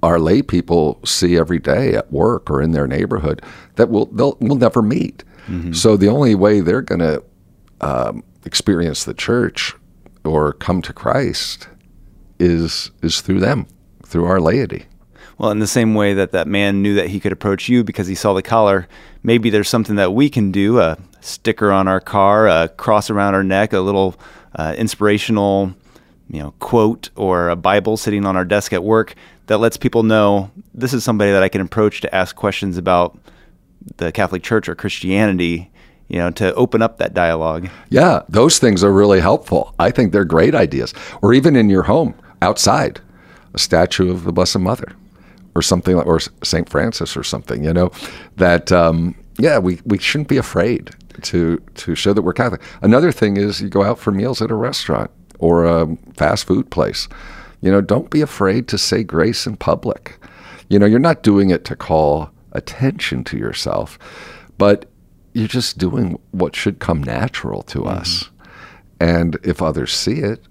our 0.02 0.18
lay 0.18 0.42
people 0.42 0.98
see 1.04 1.36
every 1.36 1.60
day 1.60 1.94
at 1.94 2.10
work 2.10 2.50
or 2.50 2.60
in 2.60 2.72
their 2.72 2.88
neighborhood 2.88 3.42
that 3.76 3.90
will 3.90 4.06
they'll 4.06 4.36
will 4.40 4.56
never 4.56 4.82
meet. 4.82 5.22
Mm-hmm. 5.46 5.72
So 5.72 5.96
the 5.96 6.08
only 6.08 6.34
way 6.34 6.60
they're 6.60 6.82
going 6.82 7.00
to 7.00 7.22
um, 7.80 8.24
experience 8.44 9.04
the 9.04 9.14
church 9.14 9.74
or 10.24 10.52
come 10.54 10.82
to 10.82 10.92
Christ 10.92 11.68
is 12.40 12.90
is 13.02 13.20
through 13.20 13.40
them, 13.40 13.66
through 14.04 14.24
our 14.24 14.40
laity. 14.40 14.86
Well, 15.42 15.50
in 15.50 15.58
the 15.58 15.66
same 15.66 15.94
way 15.94 16.14
that 16.14 16.30
that 16.30 16.46
man 16.46 16.82
knew 16.82 16.94
that 16.94 17.08
he 17.08 17.18
could 17.18 17.32
approach 17.32 17.68
you 17.68 17.82
because 17.82 18.06
he 18.06 18.14
saw 18.14 18.32
the 18.32 18.42
collar, 18.42 18.86
maybe 19.24 19.50
there's 19.50 19.68
something 19.68 19.96
that 19.96 20.14
we 20.14 20.30
can 20.30 20.52
do 20.52 20.78
a 20.78 20.96
sticker 21.20 21.72
on 21.72 21.88
our 21.88 21.98
car, 21.98 22.46
a 22.46 22.68
cross 22.68 23.10
around 23.10 23.34
our 23.34 23.42
neck, 23.42 23.72
a 23.72 23.80
little 23.80 24.14
uh, 24.54 24.72
inspirational 24.78 25.74
you 26.28 26.38
know 26.38 26.54
quote 26.60 27.10
or 27.16 27.48
a 27.48 27.56
bible 27.56 27.96
sitting 27.96 28.24
on 28.24 28.36
our 28.36 28.44
desk 28.44 28.72
at 28.72 28.84
work 28.84 29.14
that 29.46 29.58
lets 29.58 29.76
people 29.76 30.04
know 30.04 30.50
this 30.72 30.94
is 30.94 31.02
somebody 31.02 31.32
that 31.32 31.42
I 31.42 31.48
can 31.48 31.60
approach 31.60 32.00
to 32.02 32.14
ask 32.14 32.36
questions 32.36 32.78
about 32.78 33.18
the 33.96 34.12
Catholic 34.12 34.44
Church 34.44 34.68
or 34.68 34.76
Christianity 34.76 35.72
you 36.06 36.18
know, 36.18 36.30
to 36.30 36.54
open 36.54 36.82
up 36.82 36.98
that 36.98 37.14
dialogue. 37.14 37.68
Yeah, 37.88 38.22
those 38.28 38.58
things 38.58 38.84
are 38.84 38.92
really 38.92 39.18
helpful. 39.18 39.74
I 39.78 39.90
think 39.90 40.12
they're 40.12 40.26
great 40.26 40.54
ideas. 40.54 40.92
Or 41.22 41.32
even 41.32 41.56
in 41.56 41.70
your 41.70 41.84
home, 41.84 42.14
outside, 42.42 43.00
a 43.54 43.58
statue 43.58 44.10
of 44.10 44.24
the 44.24 44.32
Blessed 44.32 44.58
Mother 44.58 44.94
or 45.54 45.62
something 45.62 45.96
like, 45.96 46.06
or 46.06 46.20
St. 46.42 46.68
Francis 46.68 47.16
or 47.16 47.22
something, 47.22 47.64
you 47.64 47.72
know, 47.72 47.90
that, 48.36 48.72
um, 48.72 49.14
yeah, 49.38 49.58
we, 49.58 49.80
we 49.84 49.98
shouldn't 49.98 50.28
be 50.28 50.36
afraid 50.36 50.90
to, 51.22 51.58
to 51.74 51.94
show 51.94 52.12
that 52.12 52.22
we're 52.22 52.32
Catholic. 52.32 52.62
Another 52.80 53.12
thing 53.12 53.36
is 53.36 53.60
you 53.60 53.68
go 53.68 53.82
out 53.82 53.98
for 53.98 54.10
meals 54.10 54.40
at 54.40 54.50
a 54.50 54.54
restaurant 54.54 55.10
or 55.38 55.64
a 55.64 55.96
fast 56.14 56.46
food 56.46 56.70
place. 56.70 57.08
You 57.60 57.70
know, 57.70 57.80
don't 57.80 58.10
be 58.10 58.20
afraid 58.20 58.66
to 58.68 58.78
say 58.78 59.04
grace 59.04 59.46
in 59.46 59.56
public. 59.56 60.18
You 60.68 60.78
know, 60.78 60.86
you're 60.86 60.98
not 60.98 61.22
doing 61.22 61.50
it 61.50 61.64
to 61.66 61.76
call 61.76 62.30
attention 62.52 63.24
to 63.24 63.36
yourself, 63.36 63.98
but 64.58 64.86
you're 65.34 65.48
just 65.48 65.78
doing 65.78 66.18
what 66.30 66.56
should 66.56 66.78
come 66.78 67.02
natural 67.02 67.62
to 67.62 67.80
mm-hmm. 67.80 67.98
us. 67.98 68.30
And 69.00 69.38
if 69.42 69.60
others 69.60 69.92
see 69.92 70.20
it, 70.20 70.46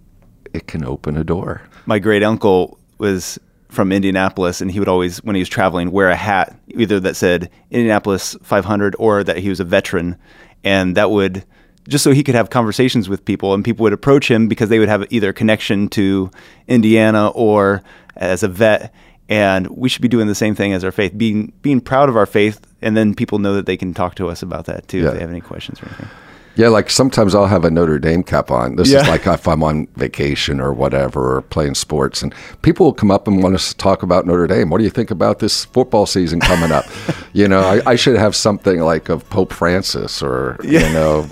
it 0.54 0.68
can 0.68 0.84
open 0.84 1.18
a 1.18 1.24
door. 1.24 1.62
My 1.86 2.00
great 2.00 2.24
uncle 2.24 2.80
was 2.98 3.40
from 3.72 3.94
Indianapolis, 3.94 4.60
and 4.60 4.70
he 4.70 4.80
would 4.80 4.90
always, 4.90 5.24
when 5.24 5.36
he 5.36 5.42
was 5.42 5.50
traveling, 5.50 5.92
wear 5.92 6.10
a 6.10 6.16
hat 6.16 6.56
either 6.68 7.00
that 7.00 7.16
said 7.16 7.50
Indianapolis 7.72 8.36
500 8.44 8.96
or 9.00 9.24
that 9.24 9.38
he 9.38 9.48
was 9.48 9.62
a 9.62 9.64
veteran, 9.64 10.18
and 10.64 10.98
that 10.98 11.10
would 11.10 11.46
just 11.88 12.04
so 12.04 12.12
he 12.12 12.22
could 12.22 12.36
have 12.36 12.50
conversations 12.50 13.10
with 13.10 13.24
people, 13.24 13.54
and 13.54 13.64
people 13.64 13.84
would 13.84 13.94
approach 13.94 14.30
him 14.30 14.48
because 14.48 14.70
they 14.70 14.78
would 14.78 14.90
have 14.90 15.06
either 15.10 15.30
a 15.30 15.34
connection 15.34 15.88
to 15.90 16.30
Indiana 16.68 17.30
or 17.30 17.82
as 18.16 18.44
a 18.44 18.48
vet. 18.48 18.94
And 19.30 19.68
we 19.68 19.88
should 19.88 20.02
be 20.02 20.10
doing 20.10 20.28
the 20.28 20.36
same 20.36 20.54
thing 20.54 20.74
as 20.74 20.84
our 20.84 20.92
faith, 20.92 21.18
being 21.18 21.54
being 21.62 21.80
proud 21.80 22.10
of 22.10 22.18
our 22.18 22.26
faith, 22.26 22.60
and 22.82 22.98
then 22.98 23.16
people 23.16 23.40
know 23.40 23.54
that 23.56 23.66
they 23.66 23.78
can 23.78 23.94
talk 23.94 24.16
to 24.16 24.28
us 24.28 24.44
about 24.44 24.66
that 24.66 24.90
too 24.90 25.00
yeah. 25.00 25.08
if 25.08 25.14
they 25.14 25.20
have 25.22 25.30
any 25.30 25.40
questions 25.40 25.82
or 25.82 25.86
anything. 25.88 26.10
Yeah, 26.56 26.68
like 26.68 26.90
sometimes 26.90 27.34
I'll 27.34 27.48
have 27.48 27.64
a 27.64 27.72
Notre 27.72 28.00
Dame 28.00 28.24
cap 28.24 28.52
on. 28.52 28.76
This 28.76 28.90
yeah. 28.90 29.02
is 29.02 29.08
like 29.08 29.26
if 29.26 29.48
I'm 29.48 29.64
on 29.64 29.88
vacation 29.96 30.60
or 30.60 30.74
whatever, 30.74 31.38
or 31.38 31.42
playing 31.44 31.76
sports, 31.76 32.22
and 32.22 32.34
people 32.62 32.88
will 32.88 32.94
come 32.94 33.12
up 33.12 33.28
and 33.28 33.42
want 33.42 33.56
us 33.56 33.70
to 33.70 33.78
talk 33.78 34.04
about 34.04 34.26
Notre 34.26 34.48
Dame. 34.48 34.70
What 34.70 34.80
do 34.80 34.84
you 34.84 34.90
think 34.90 35.12
about 35.12 35.40
this 35.40 35.66
football 35.66 36.06
season 36.06 36.40
coming 36.40 36.72
up? 36.72 36.86
you 37.34 37.48
know, 37.48 37.62
I, 37.62 37.92
I, 37.92 37.96
should 37.96 38.18
have 38.18 38.36
something 38.36 38.82
like 38.82 39.10
of 39.10 39.28
Pope 39.30 39.54
Francis 39.54 40.22
or 40.22 40.58
yeah. 40.64 40.88
you 40.88 40.94
know 40.94 41.28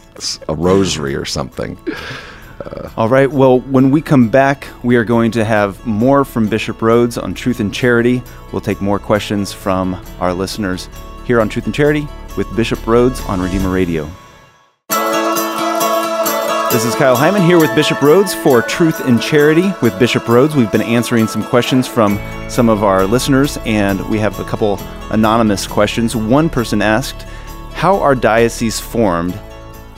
a 0.47 0.55
rosary 0.55 1.15
or 1.15 1.25
something. 1.25 1.77
Uh, 2.61 2.89
All 2.97 3.09
right. 3.09 3.29
Well, 3.29 3.59
when 3.61 3.91
we 3.91 4.01
come 4.01 4.29
back, 4.29 4.67
we 4.83 4.95
are 4.95 5.05
going 5.05 5.31
to 5.31 5.45
have 5.45 5.85
more 5.85 6.25
from 6.25 6.47
Bishop 6.47 6.77
Rhoades 6.79 7.21
on 7.21 7.33
Truth 7.33 7.59
and 7.59 7.73
Charity. 7.73 8.21
We'll 8.51 8.61
take 8.61 8.81
more 8.81 8.99
questions 8.99 9.53
from 9.53 10.01
our 10.19 10.33
listeners 10.33 10.89
here 11.25 11.39
on 11.39 11.49
Truth 11.49 11.65
and 11.65 11.75
Charity 11.75 12.07
with 12.35 12.53
Bishop 12.55 12.79
Rhoades 12.79 13.27
on 13.29 13.41
Redeemer 13.41 13.69
Radio. 13.69 14.09
This 16.71 16.85
is 16.85 16.93
Kyle 16.93 17.17
Heimann 17.17 17.43
here 17.43 17.59
with 17.59 17.73
Bishop 17.73 17.97
Rhoades 17.97 18.35
for 18.43 18.61
Truth 18.61 19.07
and 19.07 19.19
Charity. 19.19 19.73
With 19.81 19.97
Bishop 19.97 20.25
Rhoades, 20.25 20.53
we've 20.53 20.71
been 20.71 20.83
answering 20.83 21.25
some 21.25 21.43
questions 21.43 21.87
from 21.87 22.19
some 22.47 22.69
of 22.69 22.83
our 22.83 23.07
listeners, 23.07 23.57
and 23.65 24.07
we 24.07 24.19
have 24.19 24.39
a 24.39 24.43
couple 24.43 24.77
anonymous 25.09 25.65
questions. 25.65 26.15
One 26.15 26.47
person 26.47 26.83
asked, 26.83 27.23
How 27.73 27.99
are 27.99 28.13
dioceses 28.13 28.79
formed, 28.79 29.33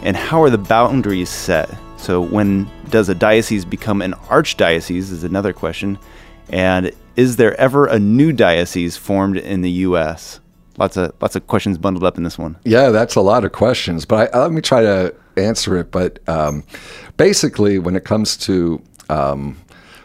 and 0.01 0.15
how 0.15 0.41
are 0.43 0.49
the 0.49 0.57
boundaries 0.57 1.30
set? 1.30 1.69
So, 1.97 2.22
when 2.22 2.72
does 2.89 3.09
a 3.09 3.15
diocese 3.15 3.65
become 3.65 4.01
an 4.01 4.13
archdiocese? 4.30 5.11
Is 5.11 5.26
another 5.26 5.51
question. 5.51 5.99
And 6.47 6.93
is 7.17 7.36
there 7.36 7.59
ever 7.59 7.86
a 7.86 7.99
new 7.99 8.32
diocese 8.32 8.95
formed 8.95 9.36
in 9.36 9.59
the 9.59 9.72
U.S.? 9.72 10.39
Lots 10.82 10.97
of 10.97 11.13
lots 11.21 11.36
of 11.36 11.45
questions 11.45 11.77
bundled 11.77 12.03
up 12.03 12.17
in 12.17 12.23
this 12.23 12.39
one. 12.39 12.57
Yeah, 12.63 12.89
that's 12.89 13.13
a 13.13 13.21
lot 13.21 13.45
of 13.45 13.51
questions, 13.51 14.03
but 14.03 14.34
I, 14.34 14.39
let 14.39 14.51
me 14.51 14.61
try 14.61 14.82
to 14.82 15.13
answer 15.38 15.77
it. 15.77 15.91
But 15.91 16.17
um, 16.27 16.63
basically, 17.17 17.77
when 17.77 17.95
it 17.95 18.03
comes 18.03 18.36
to 18.38 18.82
um, 19.07 19.61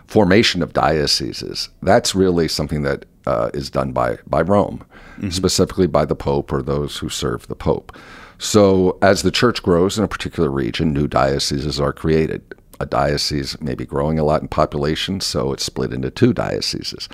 formation 0.06 0.62
of 0.62 0.74
dioceses, 0.74 1.70
that's 1.80 2.14
really 2.14 2.46
something 2.46 2.82
that 2.82 3.06
uh, 3.24 3.48
is 3.54 3.70
done 3.70 3.92
by 3.92 4.18
by 4.26 4.42
Rome, 4.42 4.84
mm-hmm. 5.16 5.30
specifically 5.30 5.86
by 5.86 6.04
the 6.04 6.14
Pope 6.14 6.52
or 6.52 6.60
those 6.60 6.98
who 6.98 7.08
serve 7.08 7.46
the 7.46 7.56
Pope. 7.56 7.96
So, 8.36 8.98
as 9.00 9.22
the 9.22 9.30
church 9.30 9.62
grows 9.62 9.96
in 9.96 10.04
a 10.04 10.08
particular 10.08 10.50
region, 10.50 10.92
new 10.92 11.08
dioceses 11.08 11.80
are 11.80 11.94
created. 11.94 12.42
a 12.78 12.84
diocese 12.84 13.58
may 13.62 13.74
be 13.74 13.86
growing 13.86 14.18
a 14.18 14.24
lot 14.24 14.42
in 14.42 14.48
population, 14.48 15.20
so 15.20 15.54
it's 15.54 15.64
split 15.64 15.94
into 15.94 16.10
two 16.10 16.34
dioceses. 16.34 17.08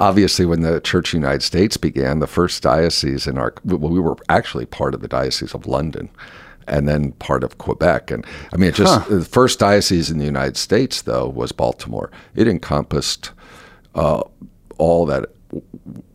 Obviously, 0.00 0.46
when 0.46 0.62
the 0.62 0.80
Church 0.80 1.08
of 1.08 1.20
the 1.20 1.26
United 1.26 1.42
States 1.42 1.76
began, 1.76 2.18
the 2.18 2.26
first 2.26 2.62
diocese 2.62 3.26
in 3.26 3.38
our, 3.38 3.54
well, 3.64 3.90
we 3.90 4.00
were 4.00 4.16
actually 4.28 4.66
part 4.66 4.94
of 4.94 5.02
the 5.02 5.08
Diocese 5.08 5.54
of 5.54 5.66
London 5.66 6.08
and 6.66 6.88
then 6.88 7.12
part 7.12 7.44
of 7.44 7.58
Quebec. 7.58 8.10
And 8.10 8.24
I 8.52 8.56
mean, 8.56 8.70
it 8.70 8.74
just 8.74 9.02
Huh. 9.02 9.16
the 9.18 9.24
first 9.24 9.58
diocese 9.58 10.10
in 10.10 10.18
the 10.18 10.24
United 10.24 10.56
States, 10.56 11.02
though, 11.02 11.28
was 11.28 11.52
Baltimore. 11.52 12.10
It 12.34 12.48
encompassed 12.48 13.32
uh, 13.94 14.22
all 14.78 15.04
that 15.06 15.26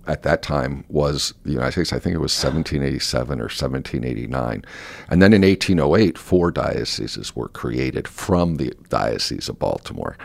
at 0.08 0.24
that 0.24 0.42
time 0.42 0.86
was 0.88 1.34
the 1.44 1.52
United 1.52 1.74
States. 1.74 1.94
I 1.94 2.00
think 2.00 2.16
it 2.16 2.20
was 2.20 2.32
1787 2.34 3.40
or 3.40 3.44
1789. 3.46 4.64
And 5.10 5.22
then 5.22 5.34
in 5.34 5.42
1808, 5.42 6.18
four 6.18 6.52
dioceses 6.52 7.36
were 7.36 7.50
created 7.50 8.08
from 8.08 8.56
the 8.56 8.74
Diocese 8.90 9.50
of 9.50 9.60
Baltimore 9.60 10.18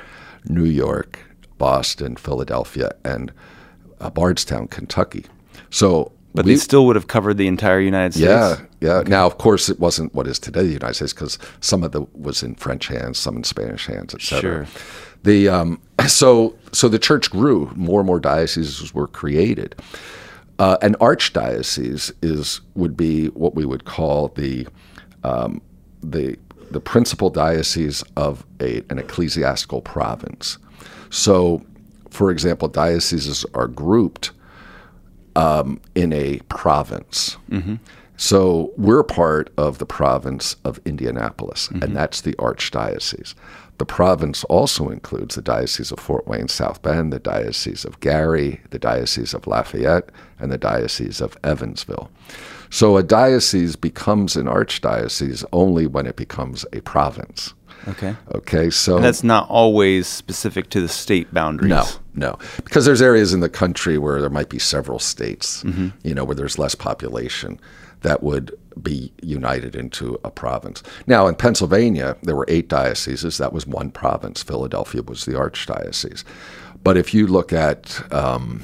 New 0.44 0.64
York, 0.64 1.18
Boston, 1.60 2.16
Philadelphia, 2.16 2.90
and 3.04 3.30
uh, 4.00 4.10
Bardstown, 4.10 4.66
Kentucky. 4.66 5.26
So, 5.70 6.10
But 6.34 6.46
we- 6.46 6.52
they 6.54 6.58
still 6.58 6.86
would 6.86 6.96
have 6.96 7.06
covered 7.06 7.36
the 7.36 7.46
entire 7.46 7.78
United 7.80 8.14
States. 8.14 8.26
yeah, 8.28 8.56
yeah. 8.80 9.02
Now, 9.06 9.26
of 9.26 9.36
course, 9.38 9.68
it 9.68 9.78
wasn't 9.78 10.12
what 10.14 10.26
is 10.26 10.38
today 10.38 10.62
the 10.62 10.72
United 10.72 10.94
States 10.94 11.12
because 11.12 11.38
some 11.60 11.84
of 11.84 11.92
the 11.92 12.02
was 12.14 12.42
in 12.42 12.54
French 12.56 12.88
hands, 12.88 13.18
some 13.18 13.36
in 13.36 13.44
Spanish 13.44 13.86
hands, 13.86 14.14
etc. 14.14 14.40
Sure. 14.40 14.66
The 15.22 15.48
um, 15.50 15.80
so 16.08 16.56
so 16.72 16.88
the 16.88 16.98
church 16.98 17.30
grew. 17.30 17.70
More 17.76 18.00
and 18.00 18.06
more 18.06 18.20
dioceses 18.20 18.94
were 18.94 19.06
created. 19.06 19.76
Uh, 20.58 20.76
an 20.82 20.94
archdiocese 20.94 22.10
is 22.22 22.60
would 22.74 22.96
be 22.96 23.26
what 23.28 23.54
we 23.54 23.64
would 23.66 23.84
call 23.84 24.28
the 24.28 24.66
um, 25.24 25.60
the 26.02 26.36
the 26.70 26.80
principal 26.80 27.30
diocese 27.30 28.02
of 28.16 28.46
a, 28.60 28.82
an 28.90 28.98
ecclesiastical 28.98 29.80
province. 29.82 30.56
So, 31.10 31.62
for 32.10 32.30
example, 32.30 32.68
dioceses 32.68 33.44
are 33.54 33.68
grouped 33.68 34.30
um, 35.36 35.80
in 35.94 36.12
a 36.12 36.38
province. 36.48 37.36
So 38.16 38.72
we're 38.76 39.02
part 39.02 39.50
of 39.56 39.78
the 39.78 39.86
province 39.86 40.56
of 40.64 40.78
Indianapolis, 40.84 41.68
and 41.82 41.96
that's 41.96 42.20
the 42.20 42.34
archdiocese. 42.34 43.34
The 43.78 43.86
province 43.86 44.44
also 44.44 44.90
includes 44.90 45.36
the 45.36 45.40
Diocese 45.42 45.90
of 45.90 45.98
Fort 45.98 46.28
Wayne 46.28 46.48
South 46.48 46.82
Bend, 46.82 47.14
the 47.14 47.18
Diocese 47.18 47.86
of 47.86 47.98
Gary, 48.00 48.60
the 48.68 48.78
Diocese 48.78 49.32
of 49.32 49.46
Lafayette, 49.46 50.10
and 50.38 50.52
the 50.52 50.58
Diocese 50.58 51.22
of 51.22 51.38
Evansville. 51.42 52.10
So 52.68 52.98
a 52.98 53.02
diocese 53.02 53.74
becomes 53.76 54.36
an 54.36 54.46
archdiocese 54.46 55.46
only 55.50 55.86
when 55.86 56.06
it 56.06 56.16
becomes 56.16 56.66
a 56.74 56.82
province. 56.82 57.54
Okay. 57.88 58.14
Okay, 58.34 58.70
so 58.70 58.96
And 58.96 59.04
that's 59.04 59.24
not 59.24 59.48
always 59.48 60.06
specific 60.06 60.70
to 60.70 60.80
the 60.80 60.88
state 60.88 61.32
boundaries. 61.32 61.70
no, 61.70 61.84
no, 62.14 62.38
because 62.56 62.84
there's 62.84 63.02
areas 63.02 63.32
in 63.32 63.40
the 63.40 63.48
country 63.48 63.98
where 63.98 64.20
there 64.20 64.30
might 64.30 64.48
be 64.48 64.58
several 64.58 64.98
states, 64.98 65.64
you 66.02 66.14
know, 66.14 66.24
where 66.24 66.34
there's 66.34 66.58
less 66.58 66.74
population 66.74 67.58
that 68.02 68.22
would 68.22 68.52
be 68.82 69.12
united 69.22 69.76
into 69.76 70.18
a 70.24 70.30
province. 70.30 70.82
Now, 71.06 71.26
in 71.26 71.34
Pennsylvania, 71.34 72.16
there 72.22 72.34
were 72.36 72.46
eight 72.48 72.68
dioceses. 72.68 73.36
That 73.38 73.52
was 73.52 73.66
one 73.66 73.90
province. 73.90 74.42
Philadelphia 74.42 75.02
was 75.02 75.24
the 75.26 75.32
archdiocese. 75.32 76.24
But 76.82 76.96
if 76.96 77.12
you 77.12 77.26
look 77.26 77.52
at, 77.52 78.02
um, 78.12 78.62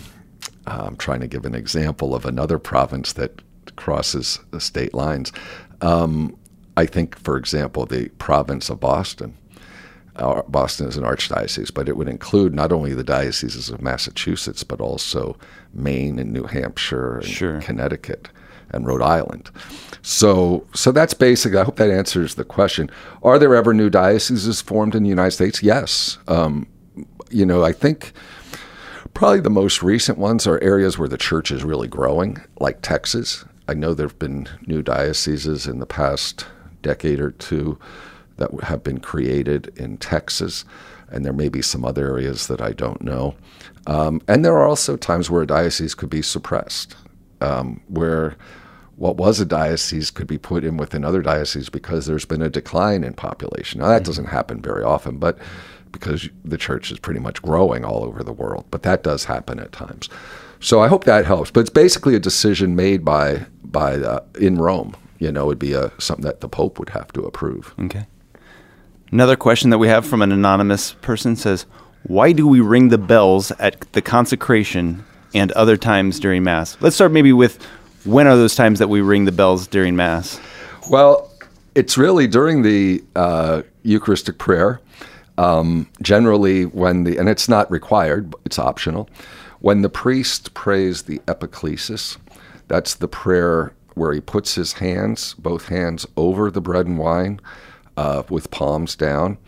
I'm 0.67 0.97
trying 0.97 1.21
to 1.21 1.27
give 1.27 1.45
an 1.45 1.55
example 1.55 2.14
of 2.14 2.25
another 2.25 2.59
province 2.59 3.12
that 3.14 3.43
crosses 3.77 4.39
the 4.53 4.61
state 4.61 4.95
lines. 4.95 5.33
Um, 5.83 6.35
I 6.77 6.87
think, 6.87 7.18
for 7.18 7.37
example, 7.37 7.87
the 7.87 8.09
province 8.18 8.68
of 8.68 8.81
Boston 8.81 9.37
uh, 10.16 10.43
Boston 10.49 10.89
is 10.89 10.97
an 10.97 11.05
archdiocese, 11.05 11.72
but 11.72 11.89
it 11.89 11.97
would 11.97 12.09
include 12.09 12.55
not 12.55 12.72
only 12.72 12.95
the 12.95 13.05
dioceses 13.05 13.68
of 13.68 13.83
Massachusetts, 13.83 14.64
but 14.64 14.81
also 14.81 15.37
Maine 15.74 16.18
and 16.18 16.33
New 16.33 16.45
Hampshire 16.45 17.16
and 17.18 17.27
Sure. 17.27 17.61
Connecticut 17.61 18.29
and 18.70 18.87
Rhode 18.87 19.03
Island. 19.03 19.51
So, 20.03 20.66
so 20.74 20.91
that's 20.91 21.14
basic. 21.14 21.55
I 21.55 21.64
hope 21.64 21.77
that 21.77 21.91
answers 21.91 22.35
the 22.35 22.45
question. 22.45 22.91
Are 23.22 23.39
there 23.39 23.55
ever 23.55 23.74
new 23.74 23.91
dioceses 23.91 24.61
formed 24.61 24.95
in 24.95 25.03
the 25.03 25.09
United 25.09 25.33
States? 25.33 25.62
Yes. 25.62 26.18
Um, 26.29 26.66
you 27.31 27.45
know, 27.45 27.64
I 27.64 27.72
think 27.72 28.12
probably 29.14 29.41
the 29.41 29.51
most 29.51 29.83
recent 29.83 30.18
ones 30.18 30.47
are 30.47 30.62
areas 30.62 30.99
where 30.99 31.09
the 31.09 31.18
church 31.18 31.51
is 31.51 31.62
really 31.62 31.89
growing, 31.89 32.39
like 32.59 32.81
Texas. 32.83 33.45
I 33.68 33.74
know 33.74 33.95
there 33.95 34.07
have 34.07 34.18
been 34.18 34.49
new 34.66 34.83
dioceses 34.83 35.66
in 35.66 35.79
the 35.79 35.87
past 35.87 36.47
decade 36.83 37.20
or 37.20 37.33
two 37.33 37.79
that 38.37 38.53
have 38.64 38.83
been 38.83 38.99
created 38.99 39.72
in 39.77 39.97
Texas, 39.97 40.64
and 41.11 41.24
there 41.24 41.33
may 41.33 41.49
be 41.49 41.62
some 41.62 41.85
other 41.85 42.07
areas 42.07 42.47
that 42.49 42.61
I 42.61 42.72
don't 42.72 43.01
know. 43.01 43.35
Um, 43.87 44.20
and 44.29 44.45
there 44.45 44.57
are 44.57 44.66
also 44.66 44.97
times 44.97 45.31
where 45.31 45.43
a 45.43 45.47
diocese 45.47 45.95
could 45.95 46.11
be 46.11 46.22
suppressed, 46.22 46.97
um, 47.41 47.81
where 47.89 48.37
what 48.97 49.16
was 49.16 49.41
a 49.41 49.45
diocese 49.45 50.11
could 50.11 50.27
be 50.27 50.39
put 50.39 50.64
in 50.64 50.77
with 50.77 50.95
another 50.95 51.22
diocese 51.22 51.68
because 51.68 52.07
there's 52.07 52.24
been 52.24 52.43
a 52.43 52.49
decline 52.49 53.05
in 53.05 53.12
population. 53.12 53.81
Now, 53.81 53.89
that 53.89 54.05
doesn't 54.05 54.27
happen 54.27 54.62
very 54.62 54.83
often, 54.83 55.18
but 55.18 55.39
because 55.93 56.29
the 56.45 56.59
church 56.59 56.91
is 56.91 56.99
pretty 56.99 57.20
much 57.20 57.43
growing 57.43 57.85
all 57.85 58.05
over 58.05 58.22
the 58.22 58.33
world, 58.33 58.64
but 58.70 58.83
that 58.83 59.03
does 59.03 59.24
happen 59.24 59.59
at 59.59 59.72
times. 59.72 60.09
So 60.61 60.81
I 60.81 60.89
hope 60.89 61.05
that 61.05 61.27
helps. 61.27 61.51
But 61.51 61.61
it's 61.61 61.70
basically 61.70 62.14
a 62.14 62.20
decision 62.20 62.74
made 62.74 63.05
by 63.05 63.47
by 63.62 63.97
uh, 63.97 64.20
in 64.41 64.57
Rome. 64.57 64.97
You 65.19 65.33
know, 65.33 65.47
it'd 65.47 65.59
be 65.59 65.73
a 65.73 65.93
something 65.99 66.25
that 66.25 66.41
the 66.41 66.49
Pope 66.49 66.79
would 66.79 66.91
have 66.91 67.12
to 67.12 67.23
approve. 67.23 67.75
Okay. 67.81 68.07
Another 69.12 69.37
question 69.37 69.71
that 69.71 69.79
we 69.79 69.89
have 69.89 70.05
from 70.05 70.23
an 70.23 70.33
anonymous 70.33 70.93
person 70.95 71.37
says, 71.37 71.67
"Why 72.03 72.33
do 72.33 72.47
we 72.47 72.61
ring 72.61 72.89
the 72.89 72.99
bells 72.99 73.51
at 73.53 73.81
the 73.93 74.03
consecration 74.03 75.05
and 75.35 75.53
other 75.53 75.77
times 75.77 76.21
during 76.21 76.43
mass?" 76.43 76.77
Let's 76.81 76.97
start 76.97 77.12
maybe 77.12 77.33
with 77.33 77.64
when 78.05 78.27
are 78.27 78.37
those 78.37 78.55
times 78.55 78.79
that 78.79 78.89
we 78.89 79.01
ring 79.01 79.25
the 79.25 79.33
bells 79.33 79.67
during 79.67 79.97
mass? 79.97 80.41
Well, 80.91 81.31
it's 81.75 81.99
really 81.99 82.27
during 82.27 82.62
the 82.62 83.05
uh, 83.14 83.62
Eucharistic 83.83 84.39
prayer. 84.39 84.81
Um, 85.39 85.89
generally, 86.01 86.64
when 86.64 87.05
the 87.05 87.19
and 87.19 87.29
it's 87.29 87.49
not 87.49 87.71
required, 87.71 88.35
it's 88.45 88.59
optional. 88.59 89.09
When 89.61 89.83
the 89.83 89.89
priest 89.89 90.55
prays 90.55 91.03
the 91.03 91.19
epiclesis, 91.27 92.17
that's 92.69 92.95
the 92.95 93.09
prayer 93.09 93.73
where 93.97 94.12
he 94.12 94.20
puts 94.20 94.55
his 94.55 94.74
hands, 94.74 95.34
both 95.34 95.66
hands, 95.68 96.07
over 96.16 96.51
the 96.51 96.61
bread 96.61 96.86
and 96.86 96.99
wine, 96.99 97.40
uh, 97.97 98.22
with 98.28 98.51
palms 98.51 98.94
down, 98.94 99.38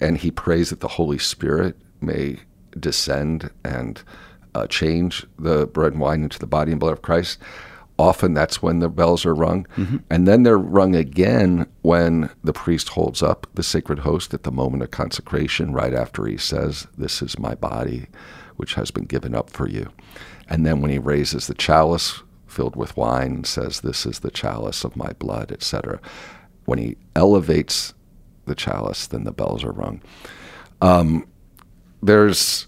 and 0.00 0.18
he 0.18 0.30
prays 0.30 0.70
that 0.70 0.80
the 0.80 0.88
Holy 0.88 1.18
Spirit 1.18 1.76
may 2.00 2.38
descend 2.80 3.50
and 3.64 4.02
uh, 4.54 4.66
change 4.66 5.26
the 5.38 5.66
bread 5.66 5.92
and 5.92 6.00
wine 6.00 6.22
into 6.22 6.38
the 6.38 6.46
body 6.46 6.72
and 6.72 6.80
blood 6.80 6.92
of 6.94 7.02
Christ. 7.02 7.38
Often 7.98 8.32
that's 8.34 8.62
when 8.62 8.78
the 8.78 8.88
bells 8.88 9.26
are 9.26 9.34
rung. 9.34 9.66
And 10.08 10.26
then 10.26 10.42
they're 10.42 10.56
rung 10.56 10.94
again 10.96 11.66
when 11.82 12.30
the 12.44 12.52
priest 12.54 12.90
holds 12.90 13.22
up 13.22 13.46
the 13.54 13.62
sacred 13.62 13.98
host 13.98 14.32
at 14.32 14.44
the 14.44 14.52
moment 14.52 14.84
of 14.84 14.90
consecration, 14.90 15.72
right 15.74 15.92
after 15.92 16.24
he 16.24 16.36
says, 16.38 16.86
This 16.96 17.20
is 17.20 17.38
my 17.38 17.54
body, 17.56 18.06
which 18.56 18.74
has 18.74 18.90
been 18.90 19.04
given 19.04 19.34
up 19.34 19.50
for 19.50 19.68
you. 19.68 19.90
And 20.48 20.64
then 20.64 20.80
when 20.80 20.90
he 20.90 20.98
raises 20.98 21.46
the 21.46 21.54
chalice 21.54 22.22
filled 22.48 22.76
with 22.76 22.96
wine 22.96 23.34
and 23.34 23.46
says, 23.46 23.80
This 23.80 24.04
is 24.06 24.20
the 24.20 24.30
chalice 24.30 24.84
of 24.84 24.96
my 24.96 25.12
blood, 25.18 25.52
etc. 25.52 26.00
When 26.64 26.78
he 26.78 26.96
elevates 27.14 27.94
the 28.46 28.54
chalice, 28.54 29.06
then 29.06 29.24
the 29.24 29.32
bells 29.32 29.62
are 29.62 29.72
rung. 29.72 30.02
Um, 30.80 31.26
there's, 32.02 32.66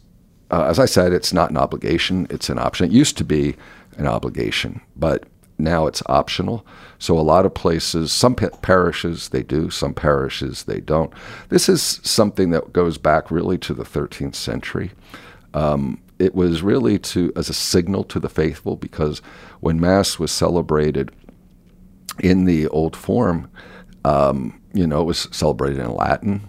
uh, 0.51 0.65
as 0.65 0.79
I 0.79 0.87
said, 0.87 1.13
it's 1.13 1.33
not 1.33 1.51
an 1.51 1.57
obligation, 1.57 2.27
it's 2.31 2.49
an 2.49 2.59
option. 2.59 2.87
It 2.87 2.93
used 2.93 3.17
to 3.19 3.25
be 3.25 3.57
an 3.97 4.07
obligation, 4.07 4.81
but 4.97 5.25
now 5.59 5.87
it's 5.87 6.03
optional. 6.07 6.67
So 6.99 7.19
a 7.19 7.21
lot 7.21 7.47
of 7.47 7.55
places, 7.55 8.13
some 8.13 8.35
parishes 8.35 9.29
they 9.29 9.43
do, 9.43 9.71
some 9.71 9.95
parishes 9.95 10.65
they 10.65 10.81
don't. 10.81 11.13
This 11.49 11.69
is 11.69 12.01
something 12.03 12.51
that 12.51 12.73
goes 12.73 12.99
back 12.99 13.31
really 13.31 13.59
to 13.59 13.75
the 13.75 13.85
13th 13.85 14.35
century. 14.35 14.91
Um, 15.55 16.01
it 16.21 16.35
was 16.35 16.63
really 16.63 16.99
to 16.99 17.33
as 17.35 17.49
a 17.49 17.55
signal 17.55 18.05
to 18.05 18.21
the 18.21 18.29
faithful 18.29 18.77
because 18.77 19.23
when 19.61 19.81
Mass 19.81 20.19
was 20.19 20.31
celebrated 20.31 21.11
in 22.19 22.45
the 22.45 22.69
old 22.69 22.95
form, 22.95 23.51
um, 24.05 24.61
you 24.75 24.87
know, 24.87 25.01
it 25.01 25.05
was 25.05 25.29
celebrated 25.33 25.79
in 25.79 25.93
Latin, 25.95 26.49